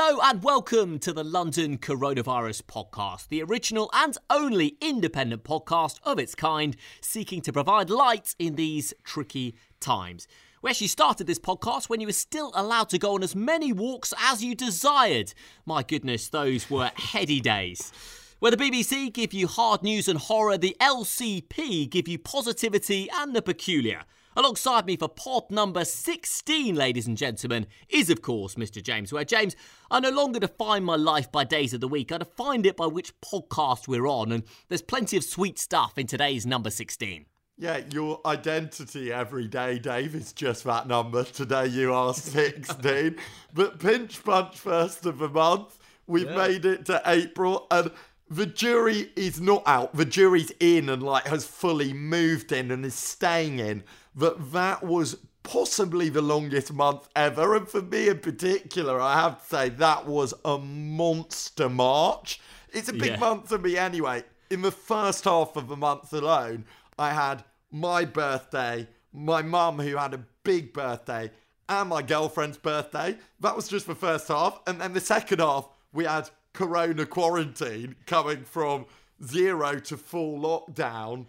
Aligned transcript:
Hello 0.00 0.20
and 0.22 0.44
welcome 0.44 1.00
to 1.00 1.12
the 1.12 1.24
London 1.24 1.76
Coronavirus 1.76 2.62
Podcast, 2.62 3.26
the 3.26 3.42
original 3.42 3.90
and 3.92 4.16
only 4.30 4.76
independent 4.80 5.42
podcast 5.42 5.98
of 6.04 6.20
its 6.20 6.36
kind, 6.36 6.76
seeking 7.00 7.40
to 7.40 7.52
provide 7.52 7.90
light 7.90 8.36
in 8.38 8.54
these 8.54 8.94
tricky 9.02 9.56
times. 9.80 10.28
We 10.62 10.70
actually 10.70 10.86
started 10.86 11.26
this 11.26 11.40
podcast 11.40 11.88
when 11.88 12.00
you 12.00 12.06
were 12.06 12.12
still 12.12 12.52
allowed 12.54 12.90
to 12.90 12.98
go 13.00 13.16
on 13.16 13.24
as 13.24 13.34
many 13.34 13.72
walks 13.72 14.14
as 14.20 14.44
you 14.44 14.54
desired. 14.54 15.34
My 15.66 15.82
goodness, 15.82 16.28
those 16.28 16.70
were 16.70 16.92
heady 16.94 17.40
days. 17.40 17.92
Where 18.38 18.52
the 18.52 18.56
BBC 18.56 19.12
give 19.12 19.34
you 19.34 19.48
hard 19.48 19.82
news 19.82 20.06
and 20.06 20.20
horror, 20.20 20.56
the 20.56 20.76
LCP 20.80 21.90
give 21.90 22.06
you 22.06 22.20
positivity 22.20 23.08
and 23.12 23.34
the 23.34 23.42
peculiar. 23.42 24.04
Alongside 24.38 24.86
me 24.86 24.96
for 24.96 25.08
pod 25.08 25.50
number 25.50 25.84
16, 25.84 26.76
ladies 26.76 27.08
and 27.08 27.16
gentlemen, 27.16 27.66
is 27.88 28.08
of 28.08 28.22
course 28.22 28.54
Mr. 28.54 28.80
James 28.80 29.12
Ware 29.12 29.24
James, 29.24 29.56
I 29.90 29.98
no 29.98 30.10
longer 30.10 30.38
define 30.38 30.84
my 30.84 30.94
life 30.94 31.32
by 31.32 31.42
days 31.42 31.74
of 31.74 31.80
the 31.80 31.88
week. 31.88 32.12
I 32.12 32.18
define 32.18 32.64
it 32.64 32.76
by 32.76 32.86
which 32.86 33.20
podcast 33.20 33.88
we're 33.88 34.06
on, 34.06 34.30
and 34.30 34.44
there's 34.68 34.80
plenty 34.80 35.16
of 35.16 35.24
sweet 35.24 35.58
stuff 35.58 35.98
in 35.98 36.06
today's 36.06 36.46
number 36.46 36.70
16. 36.70 37.26
Yeah, 37.56 37.80
your 37.90 38.20
identity 38.24 39.12
every 39.12 39.48
day, 39.48 39.80
Dave, 39.80 40.14
is 40.14 40.32
just 40.32 40.62
that 40.62 40.86
number. 40.86 41.24
Today 41.24 41.66
you 41.66 41.92
are 41.92 42.14
16. 42.14 43.16
but 43.54 43.80
pinch 43.80 44.22
punch 44.22 44.56
first 44.56 45.04
of 45.04 45.18
the 45.18 45.28
month. 45.28 45.80
We've 46.06 46.30
yeah. 46.30 46.36
made 46.36 46.64
it 46.64 46.86
to 46.86 47.02
April 47.06 47.66
and 47.72 47.90
the 48.30 48.46
jury 48.46 49.10
is 49.16 49.40
not 49.40 49.62
out. 49.66 49.94
The 49.94 50.04
jury's 50.04 50.52
in 50.60 50.88
and 50.88 51.02
like 51.02 51.26
has 51.26 51.44
fully 51.44 51.92
moved 51.92 52.52
in 52.52 52.70
and 52.70 52.84
is 52.84 52.94
staying 52.94 53.58
in 53.58 53.82
that 54.16 54.52
that 54.52 54.82
was 54.82 55.16
possibly 55.42 56.08
the 56.08 56.22
longest 56.22 56.72
month 56.72 57.08
ever. 57.16 57.54
And 57.54 57.68
for 57.68 57.82
me 57.82 58.08
in 58.08 58.18
particular, 58.18 59.00
I 59.00 59.20
have 59.20 59.40
to 59.42 59.48
say 59.48 59.68
that 59.70 60.06
was 60.06 60.34
a 60.44 60.58
monster 60.58 61.68
March. 61.68 62.40
It's 62.70 62.88
a 62.88 62.92
big 62.92 63.12
yeah. 63.12 63.18
month 63.18 63.48
for 63.48 63.58
me 63.58 63.76
anyway. 63.76 64.24
In 64.50 64.62
the 64.62 64.70
first 64.70 65.24
half 65.24 65.56
of 65.56 65.68
the 65.68 65.76
month 65.76 66.12
alone, 66.12 66.64
I 66.98 67.12
had 67.12 67.44
my 67.70 68.04
birthday, 68.04 68.88
my 69.12 69.42
mum 69.42 69.78
who 69.78 69.96
had 69.96 70.14
a 70.14 70.24
big 70.42 70.72
birthday, 70.72 71.30
and 71.68 71.88
my 71.88 72.02
girlfriend's 72.02 72.58
birthday. 72.58 73.16
That 73.40 73.56
was 73.56 73.68
just 73.68 73.86
the 73.86 73.94
first 73.94 74.28
half. 74.28 74.60
And 74.66 74.80
then 74.80 74.92
the 74.92 75.00
second 75.00 75.40
half, 75.40 75.68
we 75.92 76.04
had 76.04 76.30
corona 76.52 77.06
quarantine 77.06 77.94
coming 78.06 78.44
from 78.44 78.86
zero 79.24 79.78
to 79.80 79.96
full 79.96 80.38
lockdown. 80.38 81.26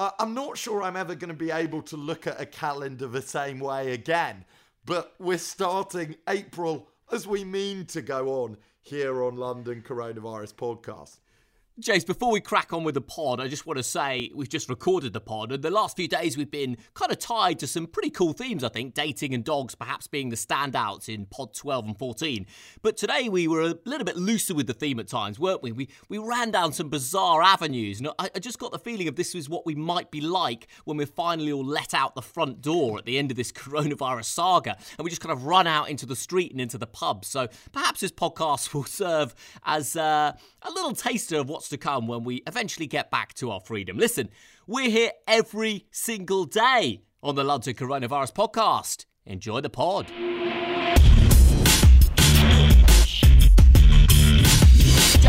Uh, 0.00 0.10
I'm 0.18 0.32
not 0.32 0.56
sure 0.56 0.82
I'm 0.82 0.96
ever 0.96 1.14
going 1.14 1.28
to 1.28 1.34
be 1.34 1.50
able 1.50 1.82
to 1.82 1.96
look 1.98 2.26
at 2.26 2.40
a 2.40 2.46
calendar 2.46 3.06
the 3.06 3.20
same 3.20 3.60
way 3.60 3.92
again, 3.92 4.46
but 4.86 5.14
we're 5.18 5.36
starting 5.36 6.16
April 6.26 6.88
as 7.12 7.26
we 7.26 7.44
mean 7.44 7.84
to 7.84 8.00
go 8.00 8.42
on 8.44 8.56
here 8.80 9.22
on 9.22 9.36
London 9.36 9.84
Coronavirus 9.86 10.54
Podcast. 10.54 11.18
James, 11.80 12.04
before 12.04 12.30
we 12.30 12.40
crack 12.42 12.74
on 12.74 12.84
with 12.84 12.94
the 12.94 13.00
pod, 13.00 13.40
I 13.40 13.48
just 13.48 13.64
want 13.64 13.78
to 13.78 13.82
say 13.82 14.30
we've 14.34 14.50
just 14.50 14.68
recorded 14.68 15.14
the 15.14 15.20
pod, 15.20 15.50
and 15.50 15.62
the 15.62 15.70
last 15.70 15.96
few 15.96 16.08
days 16.08 16.36
we've 16.36 16.50
been 16.50 16.76
kind 16.92 17.10
of 17.10 17.18
tied 17.18 17.58
to 17.60 17.66
some 17.66 17.86
pretty 17.86 18.10
cool 18.10 18.34
themes, 18.34 18.62
I 18.62 18.68
think. 18.68 18.92
Dating 18.92 19.32
and 19.32 19.42
dogs 19.42 19.74
perhaps 19.74 20.06
being 20.06 20.28
the 20.28 20.36
standouts 20.36 21.08
in 21.08 21.24
pod 21.24 21.54
12 21.54 21.86
and 21.86 21.98
14. 21.98 22.46
But 22.82 22.98
today 22.98 23.30
we 23.30 23.48
were 23.48 23.62
a 23.62 23.74
little 23.86 24.04
bit 24.04 24.16
looser 24.16 24.54
with 24.54 24.66
the 24.66 24.74
theme 24.74 25.00
at 25.00 25.08
times, 25.08 25.38
weren't 25.38 25.62
we? 25.62 25.72
We, 25.72 25.88
we 26.10 26.18
ran 26.18 26.50
down 26.50 26.74
some 26.74 26.90
bizarre 26.90 27.42
avenues, 27.42 27.98
and 28.00 28.10
I, 28.18 28.28
I 28.34 28.40
just 28.40 28.58
got 28.58 28.72
the 28.72 28.78
feeling 28.78 29.08
of 29.08 29.16
this 29.16 29.32
was 29.32 29.48
what 29.48 29.64
we 29.64 29.74
might 29.74 30.10
be 30.10 30.20
like 30.20 30.66
when 30.84 30.98
we're 30.98 31.06
finally 31.06 31.50
all 31.50 31.64
let 31.64 31.94
out 31.94 32.14
the 32.14 32.22
front 32.22 32.60
door 32.60 32.98
at 32.98 33.06
the 33.06 33.16
end 33.16 33.30
of 33.30 33.38
this 33.38 33.52
coronavirus 33.60 34.26
saga, 34.26 34.76
and 34.98 35.04
we 35.04 35.08
just 35.08 35.22
kind 35.22 35.32
of 35.32 35.46
run 35.46 35.66
out 35.66 35.88
into 35.88 36.04
the 36.04 36.16
street 36.16 36.52
and 36.52 36.60
into 36.60 36.76
the 36.76 36.86
pub. 36.86 37.24
So 37.24 37.48
perhaps 37.72 38.00
this 38.00 38.12
podcast 38.12 38.74
will 38.74 38.84
serve 38.84 39.34
as 39.64 39.96
uh, 39.96 40.32
a 40.60 40.70
little 40.70 40.92
taster 40.92 41.38
of 41.38 41.48
what's 41.48 41.69
to 41.70 41.78
come 41.78 42.06
when 42.06 42.22
we 42.24 42.42
eventually 42.46 42.86
get 42.86 43.10
back 43.10 43.34
to 43.34 43.50
our 43.50 43.60
freedom. 43.60 43.96
Listen, 43.96 44.28
we're 44.66 44.90
here 44.90 45.10
every 45.26 45.86
single 45.90 46.44
day 46.44 47.02
on 47.22 47.34
the 47.34 47.44
London 47.44 47.74
Coronavirus 47.74 48.32
Podcast. 48.32 49.06
Enjoy 49.26 49.60
the 49.60 49.70
pod. 49.70 50.06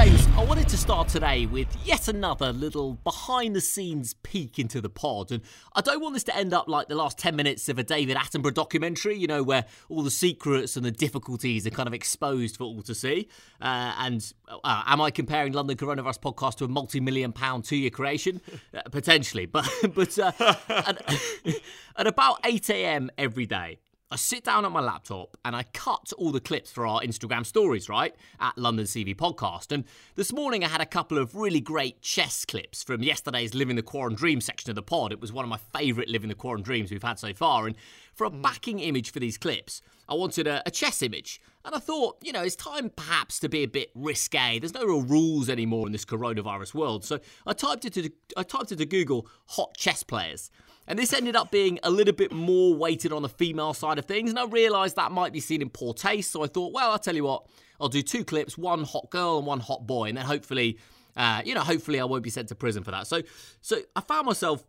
James, 0.03 0.27
I 0.35 0.43
wanted 0.43 0.67
to 0.69 0.77
start 0.77 1.09
today 1.09 1.45
with 1.45 1.67
yet 1.85 2.07
another 2.07 2.51
little 2.53 2.95
behind 3.03 3.55
the 3.55 3.61
scenes 3.61 4.15
peek 4.15 4.57
into 4.57 4.81
the 4.81 4.89
pod. 4.89 5.31
And 5.31 5.43
I 5.75 5.81
don't 5.81 6.01
want 6.01 6.15
this 6.15 6.23
to 6.23 6.35
end 6.35 6.55
up 6.55 6.67
like 6.67 6.87
the 6.87 6.95
last 6.95 7.19
10 7.19 7.35
minutes 7.35 7.69
of 7.69 7.77
a 7.77 7.83
David 7.83 8.17
Attenborough 8.17 8.51
documentary, 8.51 9.15
you 9.15 9.27
know, 9.27 9.43
where 9.43 9.63
all 9.89 10.01
the 10.01 10.09
secrets 10.09 10.75
and 10.75 10.83
the 10.83 10.89
difficulties 10.89 11.67
are 11.67 11.69
kind 11.69 11.85
of 11.85 11.93
exposed 11.93 12.57
for 12.57 12.63
all 12.63 12.81
to 12.81 12.95
see. 12.95 13.29
Uh, 13.61 13.93
and 13.99 14.33
uh, 14.49 14.83
am 14.87 15.01
I 15.01 15.11
comparing 15.11 15.53
London 15.53 15.77
Coronavirus 15.77 16.19
Podcast 16.19 16.55
to 16.55 16.65
a 16.65 16.67
multi 16.67 16.99
million 16.99 17.31
pound 17.31 17.65
two 17.65 17.75
year 17.75 17.91
creation? 17.91 18.41
Uh, 18.73 18.81
potentially. 18.91 19.45
But, 19.51 19.69
but 19.93 20.17
uh, 20.17 20.31
at, 20.67 21.11
at 21.95 22.07
about 22.07 22.39
8 22.43 22.71
a.m. 22.71 23.11
every 23.19 23.45
day, 23.45 23.77
I 24.13 24.17
sit 24.17 24.43
down 24.43 24.65
at 24.65 24.73
my 24.73 24.81
laptop 24.81 25.37
and 25.45 25.55
I 25.55 25.63
cut 25.63 26.11
all 26.17 26.33
the 26.33 26.41
clips 26.41 26.69
for 26.69 26.85
our 26.85 26.99
Instagram 26.99 27.45
stories, 27.45 27.87
right? 27.87 28.13
At 28.41 28.57
London 28.57 28.85
CV 28.85 29.15
Podcast. 29.15 29.71
And 29.71 29.85
this 30.15 30.33
morning 30.33 30.65
I 30.65 30.67
had 30.67 30.81
a 30.81 30.85
couple 30.85 31.17
of 31.17 31.33
really 31.33 31.61
great 31.61 32.01
chess 32.01 32.43
clips 32.43 32.83
from 32.83 33.03
yesterday's 33.03 33.53
Living 33.53 33.77
the 33.77 33.81
Quarren 33.81 34.13
Dream 34.13 34.41
section 34.41 34.69
of 34.69 34.75
the 34.75 34.81
pod. 34.81 35.13
It 35.13 35.21
was 35.21 35.31
one 35.31 35.45
of 35.45 35.49
my 35.49 35.59
favourite 35.73 36.09
Living 36.09 36.27
the 36.27 36.35
Quarren 36.35 36.61
Dreams 36.61 36.91
we've 36.91 37.01
had 37.01 37.19
so 37.19 37.33
far. 37.33 37.67
And 37.67 37.77
for 38.13 38.25
a 38.25 38.29
hmm. 38.29 38.41
backing 38.41 38.79
image 38.79 39.11
for 39.11 39.19
these 39.19 39.37
clips, 39.37 39.81
I 40.07 40.13
wanted 40.13 40.47
a, 40.47 40.61
a 40.65 40.71
chess 40.71 41.01
image. 41.01 41.39
And 41.63 41.75
I 41.75 41.79
thought, 41.79 42.17
you 42.23 42.31
know, 42.31 42.41
it's 42.41 42.55
time 42.55 42.89
perhaps 42.89 43.39
to 43.39 43.49
be 43.49 43.59
a 43.63 43.67
bit 43.67 43.91
risque. 43.93 44.59
There's 44.59 44.73
no 44.73 44.83
real 44.83 45.03
rules 45.03 45.47
anymore 45.47 45.85
in 45.85 45.91
this 45.91 46.05
coronavirus 46.05 46.73
world. 46.73 47.05
So 47.05 47.19
I 47.45 47.53
typed 47.53 47.85
it 47.85 47.93
to 47.93 48.09
I 48.35 48.43
typed 48.43 48.71
into 48.71 48.85
Google 48.85 49.27
hot 49.47 49.77
chess 49.77 50.01
players. 50.03 50.49
And 50.87 50.97
this 50.97 51.13
ended 51.13 51.35
up 51.35 51.51
being 51.51 51.79
a 51.83 51.91
little 51.91 52.13
bit 52.13 52.31
more 52.31 52.73
weighted 52.73 53.13
on 53.13 53.21
the 53.21 53.29
female 53.29 53.73
side 53.73 53.99
of 53.99 54.05
things. 54.05 54.31
And 54.31 54.39
I 54.39 54.45
realised 54.45 54.95
that 54.95 55.11
might 55.11 55.31
be 55.31 55.39
seen 55.39 55.61
in 55.61 55.69
poor 55.69 55.93
taste. 55.93 56.31
So 56.31 56.43
I 56.43 56.47
thought, 56.47 56.73
well, 56.73 56.91
I'll 56.91 56.99
tell 56.99 57.15
you 57.15 57.23
what, 57.23 57.45
I'll 57.79 57.89
do 57.89 58.01
two 58.01 58.25
clips 58.25 58.57
one 58.57 58.83
hot 58.83 59.09
girl 59.11 59.37
and 59.37 59.45
one 59.45 59.59
hot 59.59 59.85
boy. 59.85 60.09
And 60.09 60.17
then 60.17 60.25
hopefully, 60.25 60.79
uh, 61.15 61.43
you 61.45 61.53
know, 61.53 61.61
hopefully 61.61 61.99
I 61.99 62.05
won't 62.05 62.23
be 62.23 62.31
sent 62.31 62.47
to 62.49 62.55
prison 62.55 62.83
for 62.83 62.91
that. 62.91 63.05
So, 63.05 63.21
so 63.61 63.77
I 63.95 64.01
found 64.01 64.25
myself 64.25 64.65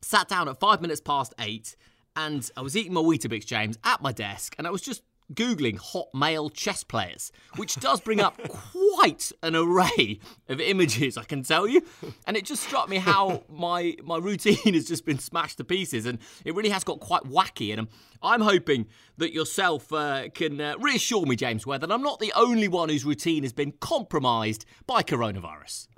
sat 0.00 0.28
down 0.28 0.48
at 0.48 0.58
five 0.60 0.80
minutes 0.80 1.00
past 1.00 1.34
eight 1.40 1.76
and 2.16 2.48
I 2.56 2.60
was 2.60 2.76
eating 2.76 2.92
my 2.92 3.00
Weetabix, 3.00 3.44
James, 3.46 3.78
at 3.84 4.02
my 4.02 4.12
desk. 4.12 4.54
And 4.58 4.66
I 4.66 4.70
was 4.70 4.82
just 4.82 5.02
Googling 5.34 5.78
hot 5.78 6.08
male 6.14 6.50
chess 6.50 6.84
players, 6.84 7.32
which 7.56 7.76
does 7.76 8.00
bring 8.00 8.20
up 8.20 8.36
quite 8.48 9.32
an 9.42 9.56
array 9.56 10.20
of 10.48 10.60
images, 10.60 11.16
I 11.16 11.24
can 11.24 11.42
tell 11.42 11.66
you. 11.66 11.82
And 12.26 12.36
it 12.36 12.44
just 12.44 12.62
struck 12.62 12.88
me 12.88 12.98
how 12.98 13.44
my, 13.48 13.96
my 14.04 14.18
routine 14.18 14.74
has 14.74 14.86
just 14.86 15.04
been 15.04 15.18
smashed 15.18 15.58
to 15.58 15.64
pieces 15.64 16.06
and 16.06 16.18
it 16.44 16.54
really 16.54 16.70
has 16.70 16.84
got 16.84 17.00
quite 17.00 17.22
wacky. 17.22 17.70
And 17.70 17.80
I'm, 17.80 17.88
I'm 18.22 18.40
hoping 18.42 18.86
that 19.18 19.32
yourself 19.32 19.92
uh, 19.92 20.28
can 20.34 20.60
uh, 20.60 20.74
reassure 20.78 21.24
me, 21.24 21.36
James 21.36 21.66
Ware, 21.66 21.78
that 21.78 21.90
I'm 21.90 22.02
not 22.02 22.20
the 22.20 22.32
only 22.36 22.68
one 22.68 22.88
whose 22.88 23.04
routine 23.04 23.42
has 23.42 23.52
been 23.52 23.72
compromised 23.80 24.64
by 24.86 25.02
coronavirus. 25.02 25.88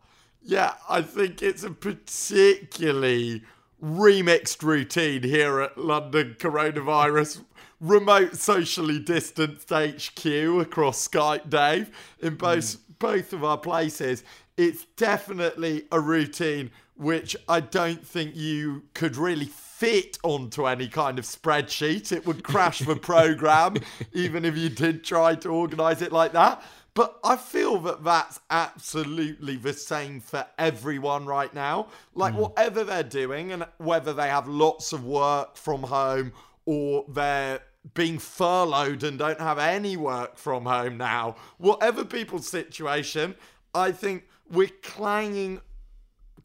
Yeah, 0.47 0.75
I 0.89 1.01
think 1.01 1.43
it's 1.43 1.65
a 1.65 1.71
particularly 1.71 3.43
remixed 3.85 4.63
routine 4.63 5.23
here 5.23 5.61
at 5.61 5.77
London 5.77 6.37
Coronavirus 6.39 7.43
remote 7.81 8.35
socially 8.37 8.99
distanced 8.99 9.69
HQ 9.69 10.25
across 10.27 11.07
Skype, 11.07 11.51
Dave, 11.51 11.91
in 12.21 12.37
both 12.37 12.65
mm. 12.65 12.79
both 12.99 13.33
of 13.33 13.45
our 13.45 13.59
places. 13.59 14.25
It's 14.57 14.85
definitely 14.97 15.85
a 15.93 16.01
routine 16.01 16.71
which 16.97 17.37
I 17.49 17.61
don't 17.61 18.07
think 18.07 18.37
you 18.37 18.85
could 18.95 19.17
really 19.17 19.47
fit 19.47 20.17
onto 20.23 20.67
any 20.67 20.87
kind 20.89 21.19
of 21.19 21.25
spreadsheet. 21.25 22.13
It 22.13 22.25
would 22.25 22.45
crash 22.45 22.79
the 22.79 22.97
program, 23.13 23.77
even 24.13 24.45
if 24.45 24.57
you 24.57 24.69
did 24.69 25.03
try 25.03 25.35
to 25.37 25.49
organize 25.49 26.03
it 26.03 26.13
like 26.13 26.33
that. 26.33 26.63
But 26.95 27.19
I 27.25 27.35
feel 27.37 27.79
that 27.81 28.05
that's 28.05 28.41
absolutely 28.51 29.57
the 29.57 29.73
same 29.73 30.21
for 30.21 30.47
everyone 30.59 31.27
right 31.27 31.53
now. 31.53 31.89
Like, 32.15 32.35
mm. 32.35 32.39
whatever 32.39 32.85
they're 32.85 33.03
doing, 33.03 33.51
and 33.53 33.67
whether 33.79 34.13
they 34.13 34.29
have 34.29 34.47
lots 34.47 34.93
of 34.93 35.05
work 35.05 35.57
from 35.57 35.83
home 35.83 36.33
or 36.67 37.05
they're 37.09 37.61
being 37.93 38.19
furloughed 38.19 39.03
and 39.03 39.19
don't 39.19 39.41
have 39.41 39.59
any 39.59 39.97
work 39.97 40.39
from 40.39 40.65
home 40.65 40.97
now. 40.97 41.37
Whatever 41.59 42.05
people's 42.05 42.49
situation, 42.49 43.35
I 43.75 43.93
think 43.93 44.25
we're 44.51 44.71
clanging, 44.83 45.61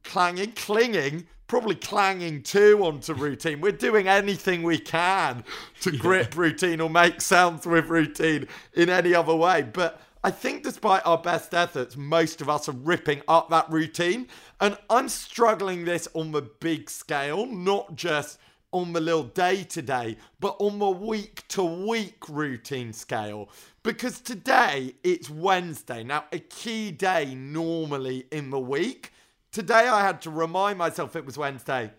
clanging, 0.03 0.51
clinging, 0.53 1.27
probably 1.47 1.75
clanging 1.75 2.43
too 2.43 2.83
onto 2.83 3.13
routine. 3.13 3.61
We're 3.61 3.71
doing 3.71 4.07
anything 4.07 4.63
we 4.63 4.79
can 4.79 5.43
to 5.81 5.91
grip 5.97 6.33
yeah. 6.33 6.41
routine 6.41 6.81
or 6.81 6.89
make 6.89 7.21
sounds 7.21 7.65
with 7.65 7.85
routine 7.85 8.47
in 8.73 8.89
any 8.89 9.13
other 9.13 9.35
way. 9.35 9.61
But 9.61 10.01
I 10.21 10.31
think 10.31 10.63
despite 10.63 11.05
our 11.05 11.17
best 11.17 11.53
efforts, 11.53 11.95
most 11.95 12.41
of 12.41 12.49
us 12.49 12.67
are 12.67 12.73
ripping 12.73 13.21
up 13.27 13.49
that 13.49 13.69
routine. 13.69 14.27
And 14.59 14.77
I'm 14.89 15.07
struggling 15.07 15.85
this 15.85 16.09
on 16.13 16.31
the 16.31 16.41
big 16.41 16.89
scale, 16.89 17.45
not 17.45 17.95
just 17.95 18.37
on 18.71 18.93
the 18.93 18.99
little 18.99 19.23
day 19.23 19.63
to 19.63 19.81
day, 19.81 20.17
but 20.39 20.55
on 20.59 20.77
the 20.77 20.89
week 20.89 21.47
to 21.49 21.63
week 21.63 22.27
routine 22.29 22.93
scale. 22.93 23.49
because 23.81 24.19
today 24.19 24.93
it's 25.03 25.29
Wednesday. 25.29 26.03
Now, 26.03 26.25
a 26.33 26.39
key 26.39 26.91
day 26.91 27.33
normally 27.33 28.25
in 28.31 28.49
the 28.49 28.59
week. 28.59 29.13
Today 29.53 29.87
I 29.87 30.01
had 30.01 30.21
to 30.23 30.29
remind 30.29 30.77
myself 30.77 31.15
it 31.15 31.25
was 31.25 31.37
Wednesday. 31.37 31.91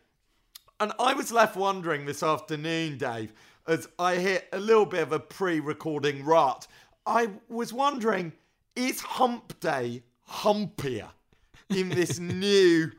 And 0.78 0.92
I 1.00 1.14
was 1.14 1.32
left 1.32 1.56
wondering 1.56 2.04
this 2.04 2.22
afternoon, 2.22 2.98
Dave, 2.98 3.32
as 3.66 3.88
I 3.98 4.16
hit 4.16 4.48
a 4.52 4.58
little 4.60 4.86
bit 4.86 5.02
of 5.02 5.12
a 5.12 5.18
pre 5.18 5.58
recording 5.58 6.24
rut. 6.24 6.66
I 7.10 7.28
was 7.48 7.72
wondering, 7.72 8.32
is 8.76 9.00
Hump 9.00 9.58
Day 9.58 10.04
humpier 10.28 11.08
in 11.68 11.88
this 11.88 12.18
new 12.20 12.92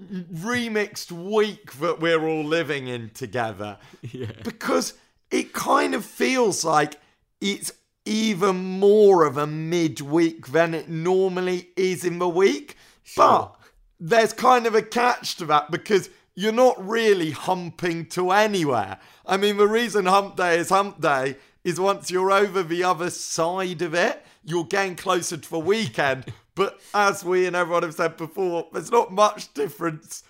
remixed 0.00 1.12
week 1.12 1.74
that 1.74 2.00
we're 2.00 2.26
all 2.26 2.44
living 2.44 2.88
in 2.88 3.10
together? 3.10 3.76
Yeah. 4.00 4.32
Because 4.42 4.94
it 5.30 5.52
kind 5.52 5.94
of 5.94 6.02
feels 6.02 6.64
like 6.64 6.98
it's 7.42 7.72
even 8.06 8.56
more 8.56 9.26
of 9.26 9.36
a 9.36 9.46
midweek 9.46 10.46
than 10.46 10.72
it 10.72 10.88
normally 10.88 11.68
is 11.76 12.06
in 12.06 12.18
the 12.18 12.28
week. 12.28 12.76
Sure. 13.02 13.28
But 13.28 13.56
there's 14.00 14.32
kind 14.32 14.66
of 14.66 14.74
a 14.74 14.82
catch 14.82 15.36
to 15.36 15.44
that 15.46 15.70
because 15.70 16.08
you're 16.34 16.52
not 16.52 16.82
really 16.86 17.32
humping 17.32 18.06
to 18.06 18.30
anywhere. 18.30 18.98
I 19.26 19.36
mean, 19.36 19.58
the 19.58 19.68
reason 19.68 20.06
hump 20.06 20.36
day 20.36 20.58
is 20.58 20.70
hump 20.70 21.02
day 21.02 21.36
is 21.66 21.80
once 21.80 22.12
you're 22.12 22.30
over 22.30 22.62
the 22.62 22.84
other 22.84 23.10
side 23.10 23.82
of 23.82 23.92
it, 23.92 24.24
you're 24.44 24.64
getting 24.64 24.94
closer 24.94 25.36
to 25.36 25.50
the 25.50 25.58
weekend. 25.58 26.24
But 26.54 26.80
as 26.94 27.24
we 27.24 27.44
and 27.44 27.56
everyone 27.56 27.82
have 27.82 27.94
said 27.94 28.16
before, 28.16 28.68
there's 28.72 28.92
not 28.92 29.12
much 29.12 29.52
difference 29.52 30.22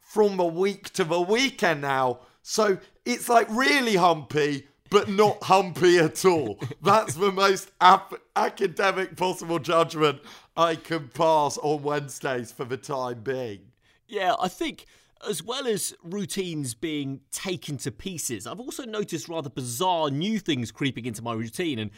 from 0.00 0.36
the 0.36 0.44
week 0.44 0.90
to 0.94 1.04
the 1.04 1.20
weekend 1.20 1.82
now. 1.82 2.18
So 2.42 2.78
it's 3.04 3.28
like 3.28 3.46
really 3.48 3.94
humpy, 3.94 4.66
but 4.90 5.08
not 5.08 5.40
humpy 5.44 5.98
at 5.98 6.24
all. 6.24 6.58
That's 6.82 7.14
the 7.14 7.30
most 7.30 7.70
ap- 7.80 8.20
academic 8.34 9.16
possible 9.16 9.60
judgment 9.60 10.18
I 10.56 10.74
can 10.74 11.08
pass 11.14 11.58
on 11.58 11.84
Wednesdays 11.84 12.50
for 12.50 12.64
the 12.64 12.76
time 12.76 13.20
being. 13.20 13.60
Yeah, 14.08 14.34
I 14.40 14.48
think 14.48 14.86
as 15.28 15.42
well 15.42 15.66
as 15.66 15.94
routines 16.02 16.74
being 16.74 17.20
taken 17.30 17.76
to 17.78 17.90
pieces, 17.90 18.46
I've 18.46 18.60
also 18.60 18.84
noticed 18.84 19.28
rather 19.28 19.50
bizarre 19.50 20.10
new 20.10 20.38
things 20.38 20.72
creeping 20.72 21.06
into 21.06 21.22
my 21.22 21.32
routine. 21.32 21.78
And 21.78 21.90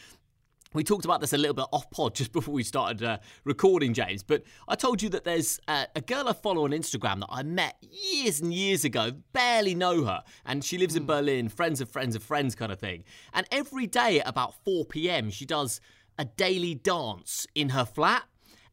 we 0.73 0.83
talked 0.83 1.05
about 1.05 1.21
this 1.21 1.33
a 1.33 1.37
little 1.37 1.53
bit 1.53 1.65
off 1.71 1.89
pod 1.89 2.15
just 2.15 2.31
before 2.31 2.53
we 2.53 2.63
started 2.63 3.03
uh, 3.03 3.17
recording, 3.43 3.93
James. 3.93 4.23
But 4.23 4.43
I 4.67 4.75
told 4.75 5.01
you 5.01 5.09
that 5.09 5.23
there's 5.23 5.59
uh, 5.67 5.85
a 5.95 6.01
girl 6.01 6.27
I 6.27 6.33
follow 6.33 6.65
on 6.65 6.71
Instagram 6.71 7.21
that 7.21 7.29
I 7.29 7.43
met 7.43 7.75
years 7.81 8.41
and 8.41 8.53
years 8.53 8.83
ago, 8.83 9.11
barely 9.33 9.73
know 9.73 10.03
her, 10.03 10.23
and 10.45 10.63
she 10.63 10.77
lives 10.77 10.95
in 10.95 11.05
Berlin, 11.05 11.49
friends 11.49 11.81
of 11.81 11.89
friends 11.89 12.15
of 12.15 12.23
friends 12.23 12.55
kind 12.55 12.71
of 12.71 12.79
thing. 12.79 13.03
And 13.33 13.47
every 13.51 13.87
day 13.87 14.19
at 14.19 14.27
about 14.27 14.53
4 14.65 14.85
p.m., 14.85 15.29
she 15.29 15.45
does 15.45 15.79
a 16.17 16.25
daily 16.25 16.75
dance 16.75 17.47
in 17.55 17.69
her 17.69 17.85
flat. 17.85 18.23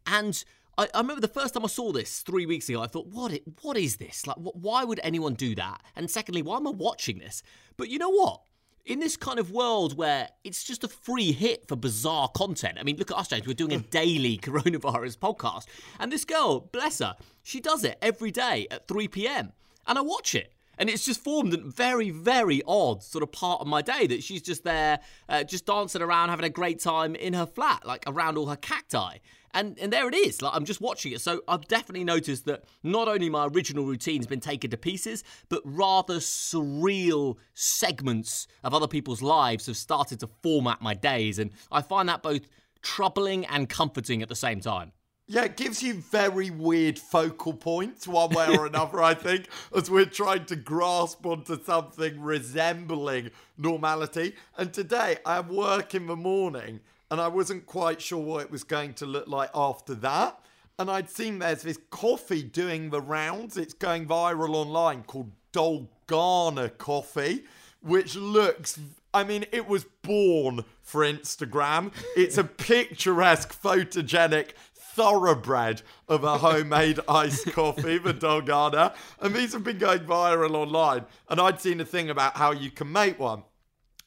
And 0.07 0.45
I, 0.79 0.89
I, 0.95 0.99
remember 1.01 1.21
the 1.21 1.29
first 1.29 1.55
time 1.55 1.65
I 1.65 1.69
saw 1.69 1.93
this 1.93 2.21
three 2.21 2.47
weeks 2.47 2.69
ago, 2.69 2.83
I 2.83 2.87
thought, 2.87 3.07
what, 3.07 3.33
it, 3.33 3.43
what 3.61 3.77
is 3.77 3.97
this? 3.97 4.27
Like, 4.27 4.37
wh- 4.37 4.57
why 4.57 4.85
would 4.85 5.01
anyone 5.03 5.35
do 5.35 5.55
that? 5.55 5.83
And 5.97 6.11
secondly, 6.11 6.43
why 6.43 6.57
am 6.57 6.67
I 6.67 6.71
watching 6.71 7.19
this? 7.19 7.43
But 7.77 7.89
you 7.89 7.99
know 7.99 8.11
what? 8.11 8.43
in 8.85 8.99
this 8.99 9.17
kind 9.17 9.39
of 9.39 9.51
world 9.51 9.97
where 9.97 10.29
it's 10.45 10.65
just 10.65 10.83
a 10.83 10.89
free 10.89 11.33
hit 11.33 11.69
for 11.69 11.77
bizarre 11.77 12.29
content. 12.29 12.79
I 12.81 12.83
mean, 12.83 12.97
look 12.97 13.11
at 13.11 13.17
us, 13.17 13.29
James. 13.29 13.47
We're 13.47 13.55
doing 13.55 13.73
a 13.73 13.79
daily 13.91 14.39
coronavirus 14.39 15.19
podcast. 15.19 15.67
And 16.01 16.11
this 16.11 16.25
girl, 16.25 16.61
bless 16.61 16.99
her, 16.99 17.17
she 17.43 17.61
does 17.61 17.85
it 17.85 17.99
every 18.03 18.31
day 18.31 18.67
at 18.71 18.89
3 18.89 19.09
p.m. 19.09 19.53
And 19.87 19.99
I 19.99 20.03
watch 20.03 20.35
it. 20.35 20.53
And 20.79 20.89
it's 20.89 21.05
just 21.05 21.23
formed 21.23 21.55
a 21.55 21.59
very, 21.59 22.11
very 22.11 22.63
odd 22.67 23.03
sort 23.03 23.23
of 23.23 23.31
part 23.31 23.61
of 23.61 23.67
my 23.67 23.83
day 23.83 24.07
that 24.07 24.25
she's 24.25 24.43
just 24.43 24.65
there, 24.65 25.01
uh, 25.29 25.45
just 25.45 25.67
dancing 25.67 26.03
around, 26.03 26.31
having 26.31 26.47
a 26.47 26.51
great 26.51 26.81
time 26.81 27.15
in 27.15 27.35
her 27.35 27.47
flat, 27.47 27.87
like 27.87 28.03
around 28.07 28.37
all 28.37 28.47
her 28.47 28.57
cacti 28.57 29.19
and 29.55 29.79
and 29.79 29.93
there 29.93 30.09
it 30.09 30.15
is. 30.15 30.43
Like 30.43 30.55
I'm 30.55 30.65
just 30.65 30.81
watching 30.81 31.13
it, 31.13 31.21
so 31.21 31.43
I've 31.49 31.67
definitely 31.69 32.05
noticed 32.05 32.45
that 32.47 32.65
not 32.83 33.09
only 33.09 33.29
my 33.29 33.47
original 33.47 33.85
routine's 33.85 34.27
been 34.27 34.41
taken 34.41 34.71
to 34.71 34.77
pieces, 34.77 35.25
but 35.49 35.63
rather 35.65 36.17
surreal 36.17 37.37
segments 37.55 38.47
of 38.65 38.75
other 38.75 38.89
people's 38.89 39.23
lives 39.23 39.67
have 39.67 39.77
started 39.77 40.21
to 40.21 40.29
format 40.43 40.81
my 40.81 40.95
days, 40.95 41.39
and 41.39 41.51
I 41.71 41.83
find 41.83 42.09
that 42.09 42.23
both 42.23 42.49
troubling 42.83 43.47
and 43.47 43.69
comforting 43.69 44.23
at 44.23 44.29
the 44.29 44.37
same 44.37 44.61
time. 44.61 44.93
Yeah, 45.29 45.45
it 45.45 45.57
gives 45.57 45.83
you 45.83 45.95
very 45.95 46.51
weird 46.51 46.99
focal 46.99 47.55
points, 47.55 48.09
one 48.09 48.31
way 48.31 48.49
or 48.57 48.67
another, 48.73 49.01
I 49.03 49.15
think, 49.15 49.47
as 49.75 49.91
we're 49.91 50.05
trying 50.05 50.47
to 50.47 50.57
grasp 50.57 51.25
onto 51.25 51.63
something 51.63 52.21
resembling 52.21 53.31
normality. 53.57 54.35
And 54.59 54.73
today 54.75 55.19
I 55.25 55.37
have 55.37 55.49
work 55.49 55.95
in 55.95 56.07
the 56.07 56.17
morning 56.17 56.81
and 57.13 57.21
I 57.21 57.29
wasn't 57.29 57.67
quite 57.67 58.01
sure 58.01 58.19
what 58.19 58.43
it 58.43 58.51
was 58.51 58.65
going 58.65 58.95
to 58.95 59.05
look 59.05 59.29
like 59.29 59.51
after 59.55 59.95
that. 59.97 60.41
And 60.79 60.91
I'd 60.91 61.11
seen 61.11 61.41
there's 61.41 61.61
this 61.61 61.79
coffee 61.91 62.43
doing 62.43 62.89
the 62.89 63.03
rounds. 63.03 63.59
It's 63.59 63.75
going 63.75 64.07
viral 64.07 64.55
online 64.55 65.03
called 65.03 65.31
Dalgona 65.53 66.79
Coffee, 66.79 67.45
which 67.83 68.17
looks, 68.17 68.81
I 69.13 69.25
mean, 69.25 69.45
it 69.53 69.69
was 69.69 69.85
born 70.01 70.65
for 70.81 71.03
Instagram. 71.03 71.93
It's 72.17 72.39
a 72.39 72.45
picturesque, 72.45 73.55
photogenic 73.63 74.53
thoroughbred 74.75 75.83
of 76.09 76.25
a 76.25 76.39
homemade 76.39 76.99
iced 77.11 77.53
coffee, 77.53 77.99
the 77.99 78.15
Dalgona. 78.15 78.95
And 79.21 79.35
these 79.35 79.53
have 79.53 79.65
been 79.65 79.77
going 79.77 80.07
viral 80.07 80.55
online. 80.55 81.05
And 81.29 81.43
I'd 81.43 81.61
seen 81.61 81.79
a 81.83 81.85
thing 81.85 82.09
about 82.09 82.39
how 82.39 82.53
you 82.53 82.71
can 82.71 82.91
make 82.91 83.19
one. 83.19 83.43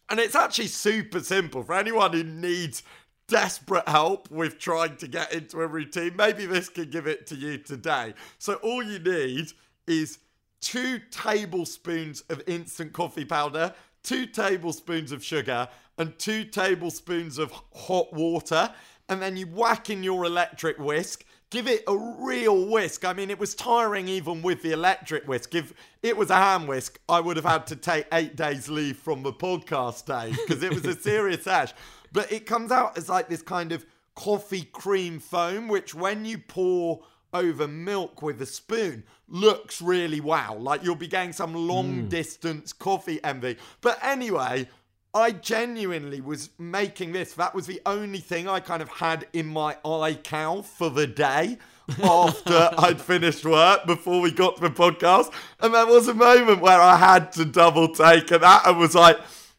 And 0.10 0.20
it's 0.20 0.36
actually 0.36 0.68
super 0.68 1.20
simple 1.20 1.64
for 1.64 1.74
anyone 1.76 2.14
who 2.14 2.24
needs 2.24 2.84
desperate 3.28 3.88
help 3.88 4.30
with 4.30 4.60
trying 4.60 4.98
to 4.98 5.08
get 5.08 5.34
into 5.34 5.60
a 5.60 5.68
routine. 5.68 6.16
Maybe 6.16 6.46
this 6.46 6.70
can 6.70 6.90
give 6.90 7.08
it 7.08 7.26
to 7.28 7.36
you 7.36 7.58
today. 7.58 8.14
So, 8.38 8.56
all 8.56 8.84
you 8.84 9.00
need 9.00 9.52
is 9.88 10.20
two 10.62 11.00
tablespoons 11.12 12.22
of 12.30 12.42
instant 12.48 12.94
coffee 12.94 13.26
powder, 13.26 13.74
two 14.04 14.26
tablespoons 14.28 15.12
of 15.12 15.24
sugar, 15.24 15.68
and 15.98 16.18
two 16.20 16.46
tablespoons 16.46 17.38
of 17.38 17.52
hot 17.74 18.14
water. 18.14 18.72
And 19.10 19.22
then 19.22 19.38
you 19.38 19.48
whack 19.48 19.90
in 19.90 20.04
your 20.04 20.26
electric 20.26 20.78
whisk 20.80 21.26
give 21.56 21.68
it 21.68 21.84
a 21.88 21.98
real 21.98 22.66
whisk. 22.68 23.06
I 23.06 23.14
mean, 23.14 23.30
it 23.30 23.40
was 23.40 23.56
tiring 23.56 24.10
even 24.10 24.42
with 24.42 24.62
the 24.62 24.74
electric 24.74 25.26
whisk. 25.26 25.56
If 25.56 25.74
it 26.04 26.18
was 26.18 26.30
a 26.30 26.36
hand 26.36 26.68
whisk, 26.68 27.00
I 27.08 27.22
would 27.22 27.38
have 27.38 27.46
had 27.46 27.66
to 27.68 27.78
take 27.78 28.08
eight 28.12 28.36
days 28.36 28.68
leave 28.68 28.98
from 28.98 29.24
the 29.24 29.32
podcast 29.32 30.06
day 30.06 30.36
because 30.36 30.62
it 30.62 30.74
was 30.74 30.86
a 30.86 31.00
serious 31.00 31.48
ash. 31.48 31.74
But 32.12 32.30
it 32.30 32.46
comes 32.46 32.72
out 32.72 32.98
as 32.98 33.08
like 33.08 33.30
this 33.30 33.42
kind 33.42 33.72
of 33.72 33.86
coffee 34.16 34.64
cream 34.64 35.20
foam, 35.20 35.70
which 35.70 35.96
when 35.96 36.26
you 36.26 36.40
pour 36.40 37.04
over 37.34 37.70
milk 37.70 38.22
with 38.22 38.42
a 38.42 38.46
spoon 38.46 39.04
looks 39.30 39.82
really 39.82 40.20
wow. 40.20 40.58
Like 40.60 40.84
you'll 40.84 40.96
be 40.96 41.08
getting 41.08 41.32
some 41.32 41.54
long 41.54 42.04
mm. 42.04 42.10
distance 42.10 42.74
coffee 42.74 43.22
envy. 43.24 43.58
But 43.80 43.98
anyway, 44.04 44.68
I 45.16 45.32
genuinely 45.32 46.20
was 46.20 46.50
making 46.60 47.14
this. 47.14 47.34
That 47.34 47.56
was 47.56 47.68
the 47.68 47.82
only 47.86 48.20
thing 48.20 48.50
I 48.50 48.60
kind 48.60 48.82
of 48.82 48.90
had 48.90 49.26
in 49.32 49.46
my 49.46 49.78
eye 49.86 50.20
cow 50.22 50.62
for 50.62 50.90
the 50.90 51.08
day 51.08 51.58
after 52.04 52.70
I'd 52.78 53.00
finished 53.00 53.46
work 53.46 53.86
before 53.86 54.20
we 54.20 54.34
got 54.34 54.58
to 54.58 54.64
the 54.64 54.70
podcast. 54.70 55.32
And 55.62 55.74
there 55.74 55.86
was 55.86 56.10
a 56.10 56.14
moment 56.14 56.60
where 56.60 56.82
I 56.82 56.98
had 56.98 57.32
to 57.34 57.46
double 57.46 57.96
take, 57.96 58.30
and 58.30 58.44
that 58.44 58.64
I 58.66 58.72
was 58.72 58.94
like, 58.94 59.18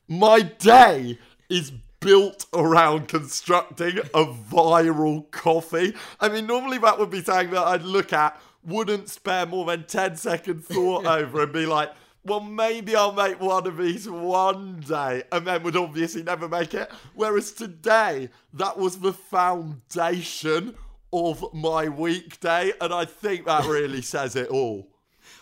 my 0.09 0.43
day 0.43 1.19
is 1.49 1.73
built 2.01 2.45
around 2.53 3.09
constructing 3.09 3.99
a 4.13 4.27
viral 4.27 5.31
coffee. 5.31 5.95
I 6.21 6.29
mean, 6.29 6.47
normally 6.47 6.77
that 6.79 6.99
would 6.99 7.11
be 7.11 7.23
something 7.23 7.53
that 7.53 7.67
I'd 7.67 7.83
look 7.83 8.13
at, 8.13 8.39
wouldn't 8.63 9.09
spare 9.09 9.47
more 9.47 9.65
than 9.65 9.85
10 9.85 10.17
seconds 10.17 10.67
thought 10.67 11.07
over, 11.07 11.45
and 11.45 11.53
be 11.53 11.65
like, 11.65 11.93
well, 12.27 12.41
maybe 12.41 12.97
I'll 12.97 13.13
make 13.13 13.41
one 13.41 13.67
of 13.67 13.77
these 13.77 14.09
one 14.09 14.81
day, 14.81 15.23
and 15.33 15.47
then 15.47 15.63
would 15.63 15.77
obviously 15.77 16.23
never 16.23 16.49
make 16.49 16.75
it. 16.75 16.91
Whereas 17.15 17.53
today, 17.53 18.31
that 18.55 18.77
was 18.79 18.99
the 18.99 19.13
foundation 19.13 20.75
of 21.13 21.45
my 21.55 21.89
weekday, 21.89 22.73
and 22.81 22.93
I 22.93 23.05
think 23.05 23.47
that 23.47 23.67
really 23.67 24.03
says 24.03 24.37
it 24.37 24.49
all. 24.49 24.89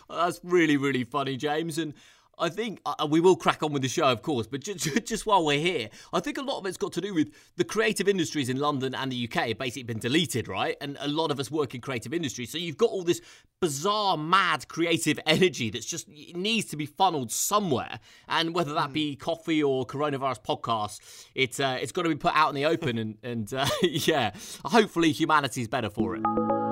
That's 0.09 0.41
really, 0.43 0.77
really 0.77 1.05
funny, 1.05 1.37
James. 1.37 1.79
And 1.79 1.95
I 2.39 2.49
think 2.49 2.81
uh, 2.85 2.95
uh, 3.01 3.07
we 3.07 3.21
will 3.21 3.37
crack 3.37 3.63
on 3.63 3.73
with 3.73 3.83
the 3.83 3.89
show, 3.89 4.05
of 4.05 4.23
course, 4.23 4.47
but 4.47 4.61
just, 4.61 4.85
just 5.07 5.27
while 5.27 5.45
we're 5.45 5.61
here, 5.61 5.89
I 6.13 6.21
think 6.21 6.39
a 6.39 6.43
lot 6.43 6.59
of 6.59 6.67
it's 6.67 6.77
got 6.77 6.93
to 6.95 7.01
do 7.01 7.15
with 7.15 7.31
the 7.57 7.65
creative 7.65 8.09
industries 8.09 8.49
in 8.49 8.59
London 8.59 8.95
and 8.95 9.11
the 9.11 9.29
UK 9.29 9.49
have 9.49 9.59
basically 9.59 9.85
been 9.85 9.99
deleted, 9.99 10.49
right? 10.49 10.77
And 10.81 10.97
a 11.01 11.09
lot 11.09 11.31
of 11.31 11.39
us 11.41 11.51
work 11.51 11.75
in 11.75 11.81
creative 11.81 12.13
industries. 12.13 12.51
So 12.51 12.59
you've 12.59 12.77
got 12.77 12.91
all 12.91 13.03
this 13.03 13.21
bizarre, 13.61 14.17
mad 14.17 14.69
creative 14.69 15.19
energy 15.27 15.71
that's 15.71 15.87
just 15.87 16.09
needs 16.09 16.67
to 16.67 16.77
be 16.77 16.87
funneled 16.87 17.31
somewhere. 17.33 18.01
And 18.29 18.55
whether 18.55 18.75
that 18.75 18.93
be 18.93 19.17
coffee 19.17 19.63
or 19.63 19.87
coronavirus 19.87 20.45
podcast, 20.45 21.01
it's, 21.35 21.61
uh, 21.61 21.79
it's 21.81 21.93
got 21.93 22.03
to 22.03 22.09
be 22.09 22.17
put 22.17 22.35
out 22.35 22.49
in 22.49 22.55
the 22.55 22.67
open. 22.67 22.95
And, 23.05 23.17
and 23.23 23.53
uh, 23.53 23.67
yeah, 23.83 24.31
hopefully 24.65 25.11
humanity's 25.11 25.69
better 25.69 25.91
for 25.91 26.15
it. 26.17 26.64